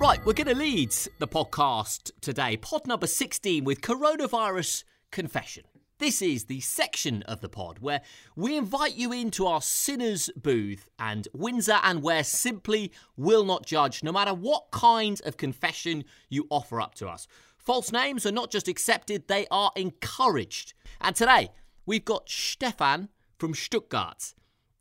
Right, 0.00 0.24
we're 0.24 0.32
going 0.32 0.46
to 0.46 0.54
lead 0.54 0.92
the 1.18 1.26
podcast 1.26 2.12
today, 2.20 2.56
pod 2.56 2.86
number 2.86 3.08
16, 3.08 3.64
with 3.64 3.80
coronavirus 3.80 4.84
confession. 5.10 5.64
This 5.98 6.22
is 6.22 6.44
the 6.44 6.60
section 6.60 7.24
of 7.24 7.40
the 7.40 7.48
pod 7.48 7.80
where 7.80 8.02
we 8.36 8.56
invite 8.56 8.94
you 8.94 9.12
into 9.12 9.44
our 9.44 9.60
sinners 9.60 10.30
booth 10.36 10.88
and 11.00 11.26
Windsor 11.34 11.80
and 11.82 12.00
Ware 12.00 12.22
simply 12.22 12.92
will 13.16 13.44
not 13.44 13.66
judge 13.66 14.04
no 14.04 14.12
matter 14.12 14.32
what 14.32 14.70
kind 14.70 15.20
of 15.26 15.36
confession 15.36 16.04
you 16.28 16.46
offer 16.48 16.80
up 16.80 16.94
to 16.94 17.08
us. 17.08 17.26
False 17.56 17.90
names 17.90 18.24
are 18.24 18.30
not 18.30 18.52
just 18.52 18.68
accepted, 18.68 19.26
they 19.26 19.48
are 19.50 19.72
encouraged. 19.74 20.74
And 21.00 21.16
today 21.16 21.50
we've 21.86 22.04
got 22.04 22.30
Stefan 22.30 23.08
from 23.36 23.52
Stuttgart 23.52 24.34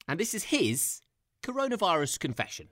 and 0.07 0.19
this 0.19 0.35
is 0.35 0.43
his 0.45 1.01
coronavirus 1.41 2.19
confession. 2.19 2.67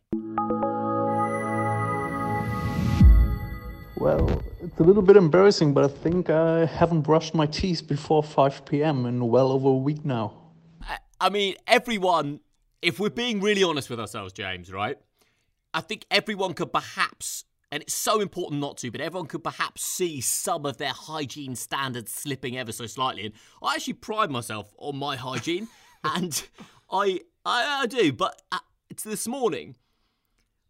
Well, 3.98 4.44
it's 4.62 4.78
a 4.80 4.84
little 4.84 5.02
bit 5.02 5.16
embarrassing, 5.16 5.74
but 5.74 5.86
I 5.86 5.88
think 5.88 6.30
I 6.30 6.66
haven't 6.66 7.02
brushed 7.02 7.34
my 7.34 7.46
teeth 7.46 7.88
before 7.88 8.22
5 8.22 8.66
p.m. 8.66 9.06
in 9.06 9.26
well 9.30 9.54
over 9.54 9.70
a 9.70 9.74
week 9.74 10.04
now. 10.04 10.34
I 11.20 11.30
mean, 11.30 11.56
everyone, 11.66 12.42
if 12.82 13.00
we're 13.00 13.10
being 13.10 13.40
really 13.40 13.64
honest 13.64 13.90
with 13.90 14.00
ourselves, 14.00 14.34
James, 14.34 14.72
right? 14.72 14.98
I 15.74 15.80
think 15.80 16.06
everyone 16.12 16.54
could 16.54 16.74
perhaps, 16.74 17.46
and 17.72 17.82
it's 17.82 17.94
so 17.94 18.20
important 18.20 18.60
not 18.60 18.78
to, 18.80 18.92
but 18.92 19.00
everyone 19.00 19.28
could 19.28 19.46
perhaps 19.46 19.84
see 19.84 20.20
some 20.20 20.66
of 20.66 20.76
their 20.76 20.94
hygiene 20.94 21.56
standards 21.56 22.12
slipping 22.12 22.58
ever 22.58 22.74
so 22.74 22.88
slightly. 22.88 23.26
And 23.26 23.34
I 23.64 23.76
actually 23.76 23.94
pride 23.94 24.30
myself 24.30 24.74
on 24.78 24.98
my 24.98 25.16
hygiene, 25.16 25.70
and 26.04 26.46
I, 26.92 27.22
I, 27.46 27.84
I 27.84 27.86
do. 27.86 28.12
But 28.12 28.42
it's 28.90 29.04
this 29.04 29.26
morning, 29.26 29.78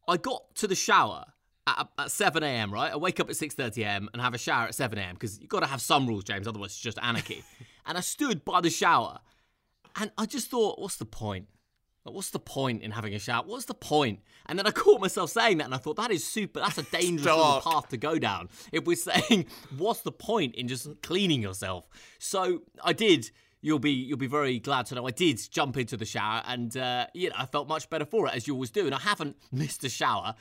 I 0.07 0.17
got 0.17 0.53
to 0.57 0.67
the 0.67 0.75
shower 0.75 1.25
at, 1.67 1.87
at 1.97 2.11
7 2.11 2.43
a.m., 2.43 2.73
right? 2.73 2.91
I 2.91 2.97
wake 2.97 3.19
up 3.19 3.29
at 3.29 3.35
6.30 3.35 3.83
a.m. 3.83 4.09
and 4.13 4.21
have 4.21 4.33
a 4.33 4.37
shower 4.37 4.67
at 4.67 4.75
7 4.75 4.97
a.m. 4.97 5.15
because 5.15 5.39
you've 5.39 5.49
got 5.49 5.61
to 5.61 5.67
have 5.67 5.81
some 5.81 6.07
rules, 6.07 6.23
James, 6.23 6.47
otherwise 6.47 6.71
it's 6.71 6.79
just 6.79 6.99
anarchy. 7.01 7.43
and 7.85 7.97
I 7.97 8.01
stood 8.01 8.45
by 8.45 8.61
the 8.61 8.69
shower 8.69 9.19
and 9.95 10.11
I 10.17 10.25
just 10.25 10.49
thought, 10.49 10.79
what's 10.79 10.97
the 10.97 11.05
point? 11.05 11.47
Like, 12.05 12.13
what's 12.13 12.29
the 12.29 12.39
point 12.39 12.83
in 12.83 12.91
having 12.91 13.15
a 13.15 13.19
shower? 13.19 13.43
What's 13.45 13.65
the 13.65 13.73
point? 13.73 14.19
And 14.45 14.59
then 14.59 14.67
I 14.67 14.71
caught 14.71 15.01
myself 15.01 15.31
saying 15.31 15.57
that, 15.57 15.65
and 15.65 15.73
I 15.73 15.77
thought 15.77 15.95
that 15.95 16.11
is 16.11 16.23
super. 16.25 16.59
That's 16.59 16.77
a 16.77 16.83
dangerous 16.91 17.25
little 17.25 17.61
path 17.61 17.89
to 17.89 17.97
go 17.97 18.19
down. 18.19 18.49
If 18.71 18.85
we're 18.85 18.95
saying, 18.95 19.47
what's 19.77 20.01
the 20.01 20.11
point 20.11 20.53
in 20.55 20.67
just 20.67 21.01
cleaning 21.01 21.41
yourself? 21.41 21.87
So 22.19 22.61
I 22.83 22.93
did. 22.93 23.31
You'll 23.61 23.79
be 23.79 23.91
you'll 23.91 24.19
be 24.19 24.27
very 24.27 24.59
glad 24.59 24.85
to 24.87 24.95
know 24.95 25.07
I 25.07 25.11
did 25.11 25.41
jump 25.49 25.77
into 25.77 25.97
the 25.97 26.05
shower, 26.05 26.43
and 26.45 26.77
uh, 26.77 27.07
you 27.15 27.29
know 27.29 27.35
I 27.39 27.47
felt 27.47 27.67
much 27.67 27.89
better 27.89 28.05
for 28.05 28.27
it, 28.27 28.35
as 28.35 28.45
you 28.45 28.53
always 28.53 28.69
do. 28.69 28.85
And 28.85 28.93
I 28.93 28.99
haven't 28.99 29.37
missed 29.51 29.83
a 29.83 29.89
shower 29.89 30.35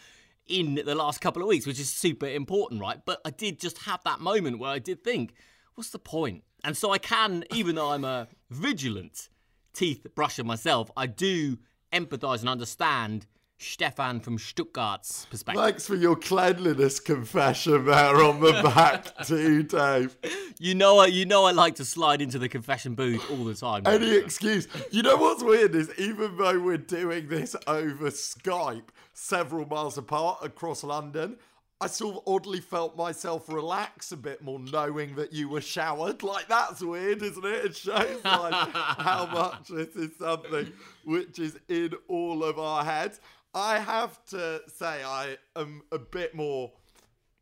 in 0.47 0.81
the 0.85 0.95
last 0.95 1.21
couple 1.21 1.43
of 1.43 1.49
weeks, 1.49 1.67
which 1.67 1.81
is 1.81 1.91
super 1.91 2.27
important, 2.27 2.81
right? 2.81 3.01
But 3.05 3.21
I 3.25 3.31
did 3.31 3.59
just 3.59 3.79
have 3.85 4.01
that 4.05 4.21
moment 4.21 4.59
where 4.59 4.71
I 4.71 4.79
did 4.79 5.03
think, 5.03 5.35
what's 5.75 5.91
the 5.91 5.99
point? 5.99 6.45
And 6.63 6.77
so 6.77 6.91
I 6.91 6.99
can, 6.99 7.45
even 7.53 7.77
though 7.77 7.91
I'm 7.91 8.05
a 8.05 8.29
vigilant 8.51 9.29
teeth 9.73 10.07
brusher 10.15 10.45
myself, 10.45 10.91
I 10.97 11.07
do 11.07 11.59
empathize 11.93 12.41
and 12.41 12.49
understand 12.49 13.27
Stefan 13.59 14.21
from 14.21 14.37
Stuttgart's 14.37 15.27
perspective. 15.27 15.65
Thanks 15.65 15.87
for 15.87 15.95
your 15.95 16.17
cleanliness 16.17 17.01
confession 17.01 17.87
there 17.87 18.17
on 18.23 18.41
the 18.41 18.53
back 18.75 19.17
too, 19.27 19.63
Dave. 19.63 20.17
You 20.59 20.75
know, 20.75 20.99
I, 20.99 21.07
you 21.07 21.25
know, 21.25 21.45
I 21.45 21.53
like 21.53 21.77
to 21.77 21.85
slide 21.85 22.21
into 22.21 22.39
the 22.39 22.49
confession 22.49 22.95
booth 22.95 23.25
all 23.31 23.45
the 23.45 23.55
time. 23.55 23.83
Any 23.87 24.17
excuse. 24.17 24.69
You 24.91 25.03
know 25.03 25.17
what's 25.17 25.43
weird 25.43 25.75
is 25.75 25.91
even 25.99 26.37
though 26.37 26.61
we're 26.61 26.77
doing 26.79 27.29
this 27.29 27.57
over 27.67 28.11
Skype, 28.11 28.89
several 29.13 29.67
miles 29.67 29.97
apart 29.97 30.41
across 30.43 30.85
London, 30.85 31.37
I 31.81 31.87
sort 31.87 32.17
of 32.17 32.23
oddly 32.27 32.61
felt 32.61 32.97
myself 32.97 33.49
relax 33.49 34.13
a 34.13 34.17
bit 34.17 34.43
more 34.43 34.59
knowing 34.59 35.17
that 35.17 35.33
you 35.33 35.49
were 35.49 35.61
showered. 35.61 36.23
Like, 36.23 36.49
that's 36.49 36.83
weird, 36.83 37.23
isn't 37.23 37.45
it? 37.45 37.65
It 37.65 37.77
shows 37.77 38.25
like 38.25 38.55
how 38.73 39.27
much 39.27 39.69
this 39.69 39.95
is 39.97 40.17
something 40.19 40.73
which 41.05 41.39
is 41.39 41.59
in 41.69 41.93
all 42.09 42.45
of 42.45 42.59
our 42.59 42.85
heads. 42.85 43.21
I 43.55 43.79
have 43.79 44.25
to 44.27 44.63
say, 44.67 45.05
I 45.05 45.37
am 45.55 45.83
a 45.93 45.99
bit 45.99 46.35
more 46.35 46.73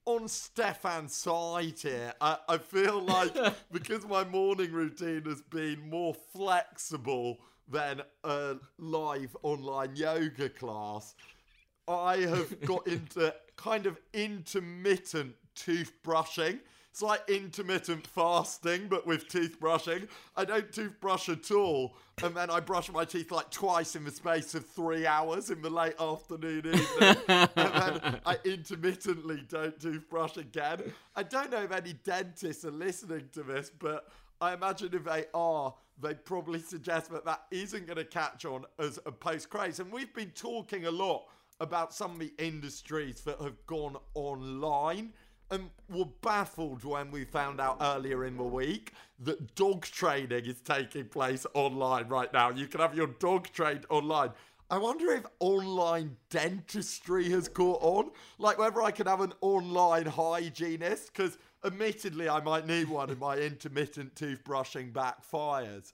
on 0.05 0.29
Stefan's 0.29 1.15
side 1.15 1.79
here. 1.79 2.13
I, 2.21 2.37
I 2.49 2.59
feel 2.59 3.01
like 3.01 3.35
because 3.73 4.07
my 4.07 4.25
morning 4.25 4.73
routine 4.73 5.23
has 5.25 5.41
been 5.41 5.89
more 5.89 6.15
flexible 6.15 7.39
than 7.69 8.03
a 8.25 8.57
live 8.79 9.35
online 9.43 9.97
yoga 9.97 10.51
class, 10.51 11.15
I 11.89 12.19
have 12.19 12.61
got 12.61 12.87
into 12.87 13.35
kind 13.57 13.87
of 13.87 13.99
intermittent 14.13 15.35
toothbrushing. 15.57 16.61
It's 16.93 17.01
like 17.01 17.23
intermittent 17.27 18.07
fasting, 18.07 18.89
but 18.89 19.07
with 19.07 19.27
toothbrushing. 19.27 20.09
I 20.37 20.45
don't 20.45 20.71
toothbrush 20.71 21.31
at 21.31 21.51
all, 21.51 21.97
and 22.23 22.37
then 22.37 22.51
I 22.51 22.61
brush 22.61 22.93
my 22.93 23.07
teeth 23.07 23.31
like 23.31 23.51
twice 23.51 23.97
in 23.97 24.05
the 24.05 24.11
space 24.11 24.55
of 24.55 24.67
three 24.67 25.07
hours 25.07 25.49
in 25.49 25.63
the 25.63 25.71
late 25.71 25.99
afternoon, 25.99 26.67
evening, 26.67 27.17
and 27.29 27.49
then 27.55 28.21
I 28.27 28.37
intermittently 28.45 29.43
don't 29.49 29.81
toothbrush 29.81 30.37
again. 30.37 30.83
I 31.17 31.23
don't 31.23 31.51
know 31.51 31.63
if 31.63 31.73
any 31.73 31.95
dentists 31.95 32.67
are 32.67 32.71
listening 32.71 33.31
to 33.33 33.43
this, 33.43 33.71
but 33.71 34.09
I 34.43 34.53
imagine 34.53 34.91
if 34.93 35.05
they 35.05 35.25
are, 35.33 35.73
they 35.99 36.13
probably 36.13 36.59
suggest 36.59 37.11
that 37.13 37.25
that 37.25 37.45
isn't 37.51 37.87
going 37.87 37.97
to 37.97 38.05
catch 38.05 38.45
on 38.45 38.67
as 38.79 38.99
a 39.07 39.13
post 39.13 39.49
craze. 39.49 39.81
And 39.81 39.91
we've 39.91 40.13
been 40.13 40.33
talking 40.33 40.85
a 40.85 40.91
lot 40.91 41.25
about 41.59 41.95
some 41.95 42.11
of 42.11 42.19
the 42.19 42.35
industries 42.39 43.23
that 43.23 43.41
have 43.41 43.65
gone 43.67 43.97
online 44.15 45.15
and 45.53 45.69
we 45.91 45.99
were 45.99 46.09
baffled 46.23 46.83
when 46.83 47.11
we 47.11 47.25
found 47.27 47.61
out 47.61 47.77
earlier 47.83 48.25
in 48.25 48.39
the 48.39 48.43
week 48.43 48.93
that 49.21 49.55
dog 49.55 49.83
training 49.83 50.47
is 50.47 50.63
taking 50.63 51.05
place 51.05 51.47
online 51.53 52.09
right 52.09 52.33
now. 52.33 52.51
You 52.51 52.67
can 52.67 52.81
have 52.81 52.97
your 52.97 53.09
dog 53.09 53.49
trained 53.53 53.85
online. 53.91 54.31
I 54.71 54.79
wonder 54.79 55.13
if 55.13 55.27
online 55.41 56.17
dentistry 56.31 57.29
has 57.31 57.49
caught 57.49 57.83
on. 57.83 58.11
Like 58.39 58.59
whether 58.59 58.81
I 58.81 58.91
could 58.93 59.07
have 59.07 59.21
an 59.21 59.35
online 59.43 60.07
hygienist, 60.07 61.13
because 61.13 61.37
admittedly 61.63 62.31
I 62.31 62.41
might 62.41 62.67
need 62.67 62.89
one 62.89 63.11
if 63.11 63.19
my 63.19 63.37
intermittent 63.37 64.15
toothbrushing 64.15 64.93
backfires 64.93 65.93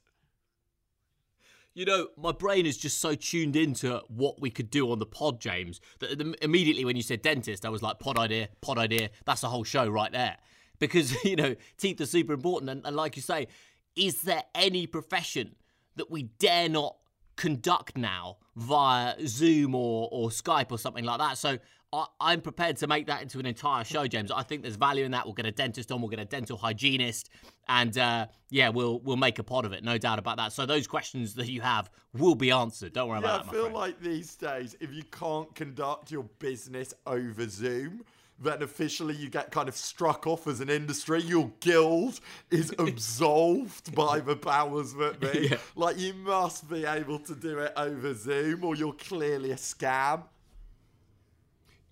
you 1.79 1.85
know, 1.85 2.09
my 2.17 2.33
brain 2.33 2.67
is 2.67 2.77
just 2.77 3.01
so 3.01 3.15
tuned 3.15 3.55
into 3.55 4.03
what 4.09 4.41
we 4.41 4.51
could 4.51 4.69
do 4.69 4.91
on 4.91 4.99
the 4.99 5.07
pod, 5.07 5.41
James, 5.41 5.81
that 6.01 6.37
immediately 6.43 6.85
when 6.85 6.97
you 6.97 7.03
said 7.03 7.23
dentist, 7.23 7.65
I 7.65 7.69
was 7.69 7.83
like, 7.83 8.01
pod 8.01 8.19
idea, 8.19 8.49
pod 8.61 8.79
idea. 8.79 9.11
That's 9.25 9.45
a 9.45 9.49
whole 9.49 9.63
show 9.63 9.87
right 9.87 10.11
there. 10.11 10.39
Because, 10.81 11.25
you 11.25 11.37
know, 11.37 11.55
teeth 11.77 12.01
are 12.01 12.07
super 12.07 12.33
important. 12.33 12.69
And, 12.69 12.85
and 12.85 12.97
like 12.97 13.15
you 13.15 13.23
say, 13.23 13.47
is 13.95 14.23
there 14.23 14.43
any 14.57 14.89
profession 14.89 15.55
that 15.95 16.11
we 16.11 16.25
dare 16.25 16.69
not 16.69 16.97
conduct 17.37 17.97
now 17.97 18.39
via 18.57 19.15
Zoom 19.25 19.77
or, 19.77 20.09
or 20.11 20.31
Skype 20.31 20.73
or 20.73 20.79
something 20.81 21.05
like 21.05 21.21
that? 21.21 21.39
So 21.39 21.59
I, 21.93 22.35
am 22.35 22.43
prepared 22.43 22.77
to 22.79 22.87
make 22.87 23.07
that 23.07 23.23
into 23.23 23.39
an 23.39 23.47
entire 23.47 23.83
show, 23.83 24.07
James. 24.07 24.31
I 24.31 24.43
think 24.43 24.63
there's 24.63 24.77
value 24.77 25.05
in 25.05 25.13
that. 25.13 25.25
We'll 25.25 25.35
get 25.35 25.47
a 25.47 25.51
dentist 25.51 25.91
on, 25.91 26.01
we'll 26.01 26.11
get 26.11 26.19
a 26.19 26.25
dental 26.25 26.59
hygienist, 26.59 27.31
and 27.67 27.97
uh, 27.97 28.27
yeah, 28.51 28.69
we'll 28.69 29.01
we'll 29.01 29.17
make 29.17 29.39
a 29.39 29.43
pot 29.43 29.65
of 29.65 29.73
it, 29.73 29.83
no 29.83 29.97
doubt 29.97 30.19
about 30.19 30.37
that. 30.37 30.53
So 30.53 30.67
those 30.67 30.87
questions 30.87 31.35
that 31.35 31.49
you 31.49 31.63
have 31.63 31.91
will 32.13 32.35
be 32.35 32.51
answered. 32.51 32.93
Don't 32.93 33.09
worry 33.09 33.21
yeah, 33.21 33.37
about 33.37 33.45
that. 33.47 33.51
I 33.51 33.63
feel 33.63 33.71
like 33.71 34.01
these 34.01 34.35
days, 34.37 34.77
if 34.81 34.93
you 34.93 35.03
can't 35.05 35.55
conduct 35.55 36.11
your 36.11 36.25
business 36.39 36.93
over 37.07 37.49
Zoom, 37.49 38.05
then 38.39 38.63
officially 38.63 39.15
you 39.15 39.31
get 39.31 39.51
kind 39.51 39.69
of 39.69 39.75
struck 39.75 40.27
off 40.27 40.47
as 40.47 40.61
an 40.61 40.69
industry. 40.69 41.23
Your 41.23 41.51
guild 41.61 42.21
is 42.51 42.71
absolved 42.79 43.95
by 43.95 44.21
the 44.21 44.37
powers 44.37 44.93
that 44.95 45.21
be. 45.21 45.49
Yeah. 45.51 45.57
Like 45.75 45.99
you 45.99 46.13
must 46.13 46.69
be 46.69 46.85
able 46.85 47.19
to 47.21 47.35
do 47.35 47.61
it 47.61 47.73
over 47.77 48.13
Zoom, 48.15 48.65
or 48.65 48.77
you're 48.77 48.93
clearly 48.93 49.53
a 49.53 49.57
scam. 49.57 50.25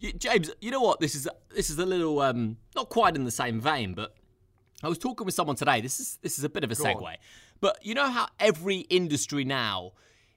James, 0.00 0.50
you 0.60 0.70
know 0.70 0.80
what? 0.80 1.00
This 1.00 1.14
is 1.14 1.28
this 1.54 1.70
is 1.70 1.78
a 1.78 1.86
little 1.86 2.20
um, 2.20 2.58
not 2.74 2.88
quite 2.88 3.16
in 3.16 3.24
the 3.24 3.30
same 3.30 3.60
vein, 3.60 3.94
but 3.94 4.14
I 4.82 4.88
was 4.88 4.98
talking 4.98 5.24
with 5.24 5.34
someone 5.34 5.56
today. 5.56 5.80
This 5.80 6.00
is 6.00 6.18
this 6.22 6.38
is 6.38 6.44
a 6.44 6.48
bit 6.48 6.64
of 6.64 6.70
a 6.70 6.74
Go 6.74 6.84
segue, 6.84 7.02
on. 7.02 7.16
but 7.60 7.78
you 7.82 7.94
know 7.94 8.10
how 8.10 8.28
every 8.38 8.80
industry 8.80 9.44
now, 9.44 9.92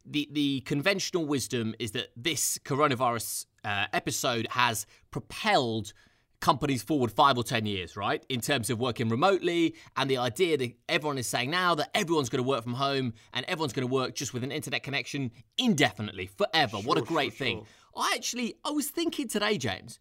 the 0.05 0.29
the 0.31 0.61
conventional 0.61 1.25
wisdom 1.25 1.75
is 1.77 1.91
that 1.91 2.07
this 2.15 2.57
coronavirus 2.59 3.45
uh, 3.65 3.85
episode 3.91 4.47
has 4.51 4.85
propelled 5.11 5.91
companies 6.39 6.81
forward 6.81 7.11
five 7.11 7.37
or 7.37 7.43
ten 7.43 7.65
years, 7.65 7.97
right? 7.97 8.25
In 8.29 8.39
terms 8.39 8.69
of 8.69 8.79
working 8.79 9.09
remotely, 9.09 9.75
and 9.97 10.09
the 10.09 10.17
idea 10.17 10.55
that 10.55 10.71
everyone 10.87 11.17
is 11.17 11.27
saying 11.27 11.51
now 11.51 11.75
that 11.75 11.89
everyone's 11.93 12.29
going 12.29 12.41
to 12.41 12.47
work 12.47 12.63
from 12.63 12.75
home 12.75 13.13
and 13.33 13.45
everyone's 13.49 13.73
going 13.73 13.85
to 13.85 13.93
work 13.93 14.15
just 14.15 14.33
with 14.33 14.45
an 14.45 14.51
internet 14.53 14.83
connection 14.83 15.31
indefinitely, 15.57 16.27
forever. 16.27 16.77
Sure, 16.77 16.87
what 16.87 16.97
a 16.97 17.01
great 17.01 17.33
sure, 17.33 17.45
thing! 17.45 17.57
Sure. 17.57 17.65
I 17.95 18.13
actually, 18.15 18.55
I 18.63 18.71
was 18.71 18.89
thinking 18.89 19.27
today, 19.27 19.57
James, 19.57 19.99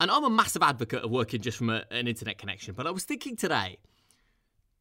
and 0.00 0.10
I'm 0.10 0.24
a 0.24 0.30
massive 0.30 0.62
advocate 0.62 1.04
of 1.04 1.10
working 1.10 1.40
just 1.40 1.58
from 1.58 1.70
a, 1.70 1.84
an 1.90 2.08
internet 2.08 2.38
connection, 2.38 2.74
but 2.74 2.86
I 2.86 2.90
was 2.90 3.04
thinking 3.04 3.36
today, 3.36 3.78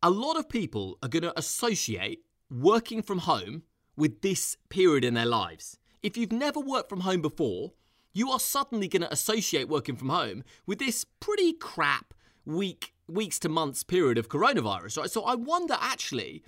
a 0.02 0.10
lot 0.10 0.38
of 0.38 0.50
people 0.50 0.98
are 1.02 1.10
going 1.10 1.24
to 1.24 1.38
associate 1.38 2.20
working 2.50 3.02
from 3.02 3.20
home 3.20 3.64
with 3.96 4.22
this 4.22 4.58
period 4.70 5.06
in 5.06 5.14
their 5.14 5.26
lives. 5.26 5.80
If 6.02 6.18
you've 6.18 6.32
never 6.32 6.60
worked 6.60 6.90
from 6.90 7.02
home 7.02 7.22
before, 7.22 7.74
you 8.12 8.30
are 8.32 8.40
suddenly 8.40 8.88
going 8.88 9.02
to 9.02 9.14
associate 9.14 9.70
working 9.70 9.96
from 9.96 10.10
home 10.10 10.44
with 10.66 10.80
this 10.80 11.06
pretty 11.20 11.54
crap, 11.54 12.14
week, 12.46 12.94
weeks 13.08 13.40
to 13.40 13.50
months 13.50 13.84
period 13.84 14.18
of 14.18 14.30
coronavirus, 14.30 14.98
right? 14.98 15.10
So 15.10 15.24
I 15.24 15.36
wonder 15.36 15.78
actually 15.80 16.44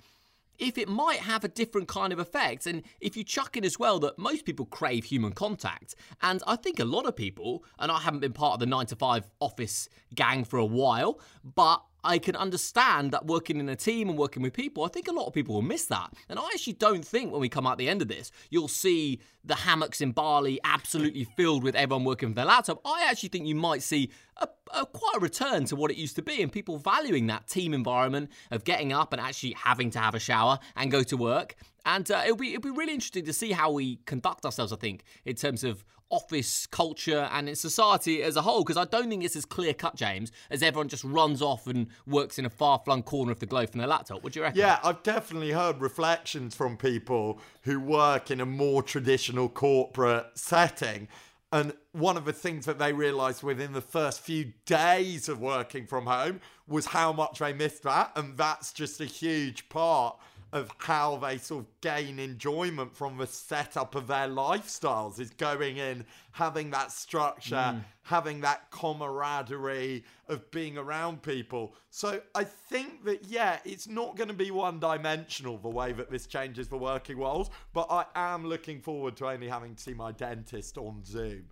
if 0.58 0.78
it 0.78 0.88
might 0.88 1.20
have 1.20 1.44
a 1.44 1.48
different 1.48 1.88
kind 1.88 2.12
of 2.12 2.18
effect. 2.18 2.66
And 2.66 2.82
if 3.00 3.16
you 3.16 3.24
chuck 3.24 3.56
in 3.56 3.64
as 3.64 3.78
well 3.78 3.98
that 4.00 4.18
most 4.18 4.44
people 4.44 4.66
crave 4.66 5.04
human 5.04 5.32
contact, 5.32 5.94
and 6.22 6.42
I 6.46 6.56
think 6.56 6.80
a 6.80 6.84
lot 6.84 7.06
of 7.06 7.16
people, 7.16 7.64
and 7.78 7.90
I 7.90 8.00
haven't 8.00 8.20
been 8.20 8.32
part 8.32 8.54
of 8.54 8.60
the 8.60 8.66
nine 8.66 8.86
to 8.86 8.96
five 8.96 9.28
office 9.40 9.88
gang 10.14 10.44
for 10.44 10.58
a 10.58 10.64
while, 10.64 11.20
but 11.42 11.82
I 12.06 12.18
can 12.18 12.36
understand 12.36 13.10
that 13.10 13.26
working 13.26 13.58
in 13.58 13.68
a 13.68 13.74
team 13.74 14.08
and 14.08 14.16
working 14.16 14.42
with 14.42 14.52
people, 14.52 14.84
I 14.84 14.88
think 14.88 15.08
a 15.08 15.12
lot 15.12 15.26
of 15.26 15.34
people 15.34 15.56
will 15.56 15.62
miss 15.62 15.86
that. 15.86 16.12
And 16.28 16.38
I 16.38 16.44
actually 16.54 16.74
don't 16.74 17.04
think 17.04 17.32
when 17.32 17.40
we 17.40 17.48
come 17.48 17.66
out 17.66 17.78
the 17.78 17.88
end 17.88 18.00
of 18.00 18.08
this, 18.08 18.30
you'll 18.48 18.68
see 18.68 19.20
the 19.44 19.56
hammocks 19.56 20.00
in 20.00 20.12
Bali 20.12 20.60
absolutely 20.62 21.24
filled 21.24 21.64
with 21.64 21.74
everyone 21.74 22.04
working 22.04 22.28
with 22.28 22.36
their 22.36 22.44
laptop. 22.44 22.80
I 22.84 23.06
actually 23.10 23.30
think 23.30 23.46
you 23.46 23.56
might 23.56 23.82
see 23.82 24.10
a, 24.36 24.48
a, 24.72 24.86
quite 24.86 25.16
a 25.16 25.20
return 25.20 25.64
to 25.66 25.76
what 25.76 25.90
it 25.90 25.96
used 25.96 26.14
to 26.16 26.22
be 26.22 26.42
and 26.42 26.50
people 26.50 26.78
valuing 26.78 27.26
that 27.26 27.48
team 27.48 27.74
environment 27.74 28.30
of 28.52 28.62
getting 28.62 28.92
up 28.92 29.12
and 29.12 29.20
actually 29.20 29.52
having 29.52 29.90
to 29.90 29.98
have 29.98 30.14
a 30.14 30.20
shower 30.20 30.60
and 30.76 30.90
go 30.92 31.02
to 31.02 31.16
work. 31.16 31.56
And 31.84 32.08
uh, 32.10 32.22
it'll 32.24 32.36
be 32.36 32.50
it'll 32.50 32.62
be 32.62 32.70
really 32.70 32.94
interesting 32.94 33.24
to 33.24 33.32
see 33.32 33.52
how 33.52 33.70
we 33.70 33.96
conduct 34.06 34.44
ourselves. 34.44 34.72
I 34.72 34.76
think 34.76 35.04
in 35.24 35.36
terms 35.36 35.62
of 35.62 35.84
office 36.10 36.66
culture 36.66 37.28
and 37.32 37.48
in 37.48 37.56
society 37.56 38.22
as 38.22 38.36
a 38.36 38.42
whole, 38.42 38.62
because 38.62 38.76
I 38.76 38.84
don't 38.84 39.08
think 39.08 39.24
it's 39.24 39.36
as 39.36 39.44
clear 39.44 39.74
cut, 39.74 39.96
James, 39.96 40.32
as 40.50 40.62
everyone 40.62 40.88
just 40.88 41.04
runs 41.04 41.42
off 41.42 41.66
and 41.66 41.88
works 42.06 42.38
in 42.38 42.46
a 42.46 42.50
far 42.50 42.80
flung 42.84 43.02
corner 43.02 43.32
of 43.32 43.40
the 43.40 43.46
globe 43.46 43.70
from 43.70 43.78
their 43.78 43.88
laptop. 43.88 44.22
What 44.22 44.32
do 44.32 44.40
you 44.40 44.44
reckon? 44.44 44.60
Yeah, 44.60 44.78
I've 44.84 45.02
definitely 45.02 45.52
heard 45.52 45.80
reflections 45.80 46.54
from 46.54 46.76
people 46.76 47.40
who 47.62 47.80
work 47.80 48.30
in 48.30 48.40
a 48.40 48.46
more 48.46 48.82
traditional 48.82 49.48
corporate 49.48 50.26
setting. 50.34 51.08
And 51.52 51.72
one 51.92 52.16
of 52.16 52.24
the 52.24 52.32
things 52.32 52.66
that 52.66 52.78
they 52.78 52.92
realized 52.92 53.42
within 53.42 53.72
the 53.72 53.80
first 53.80 54.20
few 54.20 54.52
days 54.64 55.28
of 55.28 55.40
working 55.40 55.86
from 55.86 56.06
home 56.06 56.40
was 56.66 56.86
how 56.86 57.12
much 57.12 57.38
they 57.38 57.52
missed 57.52 57.84
that. 57.84 58.12
And 58.16 58.36
that's 58.36 58.72
just 58.72 59.00
a 59.00 59.04
huge 59.04 59.68
part 59.68 60.18
of 60.52 60.70
how 60.78 61.16
they 61.16 61.38
sort 61.38 61.64
of 61.64 61.80
gain 61.80 62.18
enjoyment 62.18 62.94
from 62.96 63.18
the 63.18 63.26
setup 63.26 63.94
of 63.94 64.06
their 64.06 64.28
lifestyles 64.28 65.18
is 65.18 65.30
going 65.30 65.76
in, 65.76 66.04
having 66.30 66.70
that 66.70 66.92
structure, 66.92 67.56
mm. 67.56 67.84
having 68.02 68.40
that 68.40 68.70
camaraderie 68.70 70.04
of 70.28 70.48
being 70.52 70.78
around 70.78 71.20
people. 71.22 71.74
So 71.90 72.20
I 72.34 72.44
think 72.44 73.04
that, 73.04 73.24
yeah, 73.24 73.58
it's 73.64 73.88
not 73.88 74.16
going 74.16 74.28
to 74.28 74.34
be 74.34 74.52
one 74.52 74.78
dimensional 74.78 75.58
the 75.58 75.68
way 75.68 75.92
that 75.92 76.10
this 76.10 76.26
changes 76.26 76.68
the 76.68 76.78
working 76.78 77.18
world, 77.18 77.50
but 77.72 77.88
I 77.90 78.04
am 78.14 78.46
looking 78.46 78.80
forward 78.80 79.16
to 79.16 79.28
only 79.28 79.48
having 79.48 79.74
to 79.74 79.82
see 79.82 79.94
my 79.94 80.12
dentist 80.12 80.78
on 80.78 81.04
Zoom. 81.04 81.46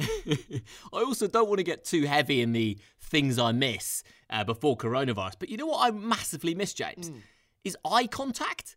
I 0.00 0.62
also 0.92 1.26
don't 1.26 1.48
want 1.48 1.58
to 1.58 1.64
get 1.64 1.84
too 1.84 2.06
heavy 2.06 2.40
in 2.40 2.52
the 2.52 2.78
things 3.00 3.38
I 3.38 3.52
miss 3.52 4.04
uh, 4.30 4.44
before 4.44 4.76
coronavirus, 4.76 5.34
but 5.38 5.48
you 5.50 5.58
know 5.58 5.66
what 5.66 5.86
I 5.86 5.90
massively 5.90 6.54
miss, 6.54 6.72
James? 6.72 7.10
Mm 7.10 7.20
is 7.64 7.76
eye 7.84 8.06
contact. 8.06 8.76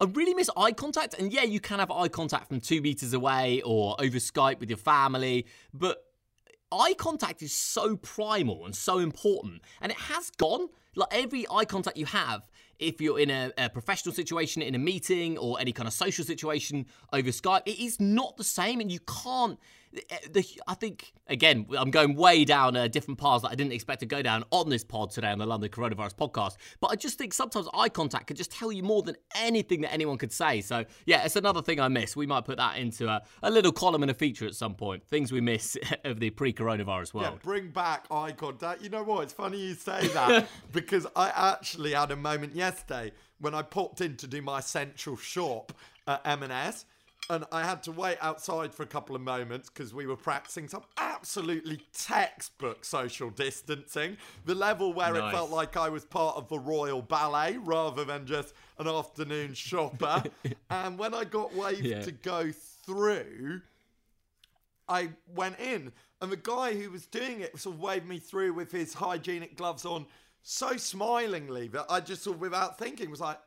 I 0.00 0.04
really 0.06 0.34
miss 0.34 0.50
eye 0.56 0.72
contact. 0.72 1.14
And 1.14 1.32
yeah, 1.32 1.44
you 1.44 1.60
can 1.60 1.78
have 1.78 1.90
eye 1.90 2.08
contact 2.08 2.48
from 2.48 2.60
two 2.60 2.80
meters 2.80 3.12
away 3.12 3.62
or 3.64 3.94
over 4.00 4.18
Skype 4.18 4.60
with 4.60 4.68
your 4.68 4.78
family, 4.78 5.46
but 5.72 6.04
eye 6.72 6.94
contact 6.94 7.42
is 7.42 7.52
so 7.52 7.96
primal 7.96 8.64
and 8.64 8.74
so 8.74 8.98
important. 8.98 9.62
And 9.80 9.92
it 9.92 9.98
has 9.98 10.30
gone. 10.30 10.68
Like 10.94 11.08
every 11.10 11.46
eye 11.50 11.64
contact 11.64 11.96
you 11.96 12.04
have, 12.06 12.50
if 12.78 13.00
you're 13.00 13.18
in 13.18 13.30
a, 13.30 13.50
a, 13.56 13.70
professional 13.70 14.14
situation, 14.14 14.60
in 14.60 14.74
a 14.74 14.78
meeting, 14.78 15.38
or 15.38 15.58
any 15.58 15.72
kind 15.72 15.86
of 15.86 15.94
social 15.94 16.22
situation 16.22 16.84
over 17.14 17.30
Skype, 17.30 17.62
it 17.64 17.78
is 17.78 17.98
not 17.98 18.36
the 18.36 18.44
same. 18.44 18.78
And 18.80 18.92
you 18.92 18.98
can't 19.00 19.58
the, 20.30 20.44
I 20.66 20.74
think 20.74 21.12
again 21.26 21.66
I'm 21.76 21.90
going 21.90 22.14
way 22.16 22.44
down 22.44 22.76
a 22.76 22.88
different 22.88 23.18
paths 23.18 23.42
that 23.42 23.50
I 23.50 23.54
didn't 23.54 23.72
expect 23.72 24.00
to 24.00 24.06
go 24.06 24.22
down 24.22 24.44
on 24.50 24.68
this 24.68 24.84
pod 24.84 25.10
today 25.10 25.28
on 25.28 25.38
the 25.38 25.46
London 25.46 25.70
Coronavirus 25.70 26.14
podcast. 26.14 26.56
But 26.80 26.88
I 26.88 26.96
just 26.96 27.18
think 27.18 27.34
sometimes 27.34 27.68
eye 27.74 27.88
contact 27.88 28.28
can 28.28 28.36
just 28.36 28.50
tell 28.50 28.72
you 28.72 28.82
more 28.82 29.02
than 29.02 29.16
anything 29.36 29.82
that 29.82 29.92
anyone 29.92 30.18
could 30.18 30.32
say. 30.32 30.60
So 30.60 30.84
yeah, 31.06 31.24
it's 31.24 31.36
another 31.36 31.62
thing 31.62 31.80
I 31.80 31.88
miss. 31.88 32.16
We 32.16 32.26
might 32.26 32.44
put 32.44 32.56
that 32.56 32.78
into 32.78 33.08
a, 33.08 33.22
a 33.42 33.50
little 33.50 33.72
column 33.72 34.02
and 34.02 34.10
a 34.10 34.14
feature 34.14 34.46
at 34.46 34.54
some 34.54 34.74
point. 34.74 35.04
Things 35.06 35.32
we 35.32 35.40
miss 35.40 35.76
of 36.04 36.20
the 36.20 36.30
pre-coronavirus 36.30 37.14
world. 37.14 37.26
Yeah, 37.34 37.38
bring 37.42 37.68
back 37.70 38.06
eye 38.10 38.32
contact. 38.32 38.82
You 38.82 38.88
know 38.88 39.02
what? 39.02 39.24
It's 39.24 39.32
funny 39.32 39.58
you 39.58 39.74
say 39.74 40.06
that 40.08 40.48
because 40.72 41.06
I 41.14 41.30
actually 41.34 41.92
had 41.92 42.10
a 42.10 42.16
moment 42.16 42.54
yesterday 42.54 43.12
when 43.40 43.54
I 43.54 43.62
popped 43.62 44.00
in 44.00 44.16
to 44.18 44.26
do 44.26 44.40
my 44.40 44.60
central 44.60 45.16
shop 45.16 45.72
at 46.06 46.20
M&S 46.24 46.84
and 47.30 47.44
I 47.52 47.62
had 47.62 47.82
to 47.84 47.92
wait 47.92 48.18
outside 48.20 48.74
for 48.74 48.82
a 48.82 48.86
couple 48.86 49.14
of 49.14 49.22
moments 49.22 49.70
because 49.70 49.94
we 49.94 50.06
were 50.06 50.16
practicing 50.16 50.68
some 50.68 50.82
absolutely 50.96 51.80
textbook 51.96 52.84
social 52.84 53.30
distancing. 53.30 54.16
The 54.44 54.54
level 54.54 54.92
where 54.92 55.12
nice. 55.12 55.32
it 55.32 55.36
felt 55.36 55.50
like 55.50 55.76
I 55.76 55.88
was 55.88 56.04
part 56.04 56.36
of 56.36 56.48
the 56.48 56.58
Royal 56.58 57.00
Ballet 57.00 57.58
rather 57.58 58.04
than 58.04 58.26
just 58.26 58.54
an 58.78 58.88
afternoon 58.88 59.54
shopper. 59.54 60.24
and 60.70 60.98
when 60.98 61.14
I 61.14 61.24
got 61.24 61.54
waved 61.54 61.84
yeah. 61.84 62.02
to 62.02 62.10
go 62.10 62.50
through, 62.84 63.62
I 64.88 65.10
went 65.34 65.60
in, 65.60 65.92
and 66.20 66.30
the 66.30 66.36
guy 66.36 66.74
who 66.74 66.90
was 66.90 67.06
doing 67.06 67.40
it 67.40 67.58
sort 67.58 67.76
of 67.76 67.80
waved 67.80 68.06
me 68.06 68.18
through 68.18 68.52
with 68.52 68.72
his 68.72 68.94
hygienic 68.94 69.56
gloves 69.56 69.84
on 69.84 70.06
so 70.42 70.76
smilingly 70.76 71.68
that 71.68 71.86
I 71.88 72.00
just 72.00 72.24
sort 72.24 72.36
of, 72.36 72.40
without 72.40 72.78
thinking, 72.78 73.10
was 73.10 73.20
like, 73.20 73.38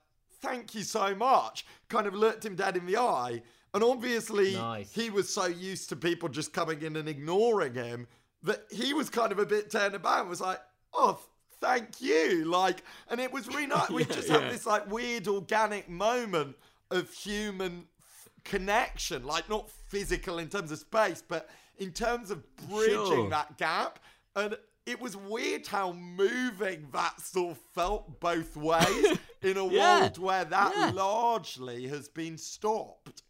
thank 0.42 0.74
you 0.74 0.84
so 0.84 1.14
much. 1.14 1.66
Kind 1.90 2.08
of 2.08 2.16
looked 2.16 2.46
him 2.46 2.56
dead 2.56 2.78
in 2.78 2.86
the 2.86 2.98
eye 2.98 3.42
and 3.76 3.84
obviously, 3.84 4.54
nice. 4.54 4.94
he 4.94 5.10
was 5.10 5.28
so 5.28 5.48
used 5.48 5.90
to 5.90 5.98
people 5.98 6.30
just 6.30 6.54
coming 6.54 6.82
in 6.82 6.96
and 6.96 7.10
ignoring 7.10 7.74
him 7.74 8.08
that 8.44 8.64
he 8.72 8.94
was 8.94 9.10
kind 9.10 9.34
of 9.34 9.38
a 9.38 9.46
bit 9.46 9.70
turned 9.70 9.94
about 9.94 10.30
was 10.30 10.40
like, 10.40 10.62
oh, 10.94 11.20
thank 11.60 12.00
you. 12.00 12.46
Like, 12.46 12.84
and 13.10 13.20
it 13.20 13.34
was 13.34 13.50
really 13.50 13.68
nice. 13.68 13.90
we 13.90 14.06
just 14.06 14.30
yeah. 14.30 14.40
had 14.40 14.54
this 14.54 14.66
like 14.66 14.90
weird 14.90 15.28
organic 15.28 15.90
moment 15.90 16.56
of 16.90 17.12
human 17.12 17.84
f- 18.00 18.30
connection, 18.46 19.26
like 19.26 19.50
not 19.50 19.70
physical 19.70 20.40
in 20.40 20.48
terms 20.48 20.72
of 20.72 20.80
space, 20.80 21.22
but 21.28 21.50
in 21.78 21.92
terms 21.92 22.32
of 22.32 22.42
bridging 22.70 22.96
sure. 22.96 23.30
that 23.30 23.58
gap. 23.58 24.00
And 24.38 24.56
it 24.86 25.02
was 25.02 25.18
weird 25.18 25.68
how 25.68 25.92
moving 25.92 26.88
that 26.94 27.20
sort 27.20 27.52
of 27.52 27.58
felt 27.74 28.22
both 28.22 28.56
ways 28.56 29.18
in 29.42 29.58
a 29.58 29.68
yeah. 29.68 30.00
world 30.00 30.18
where 30.18 30.46
that 30.46 30.74
yeah. 30.78 30.92
largely 30.94 31.90
has 31.90 32.08
been 32.08 32.38
stopped. 32.38 33.24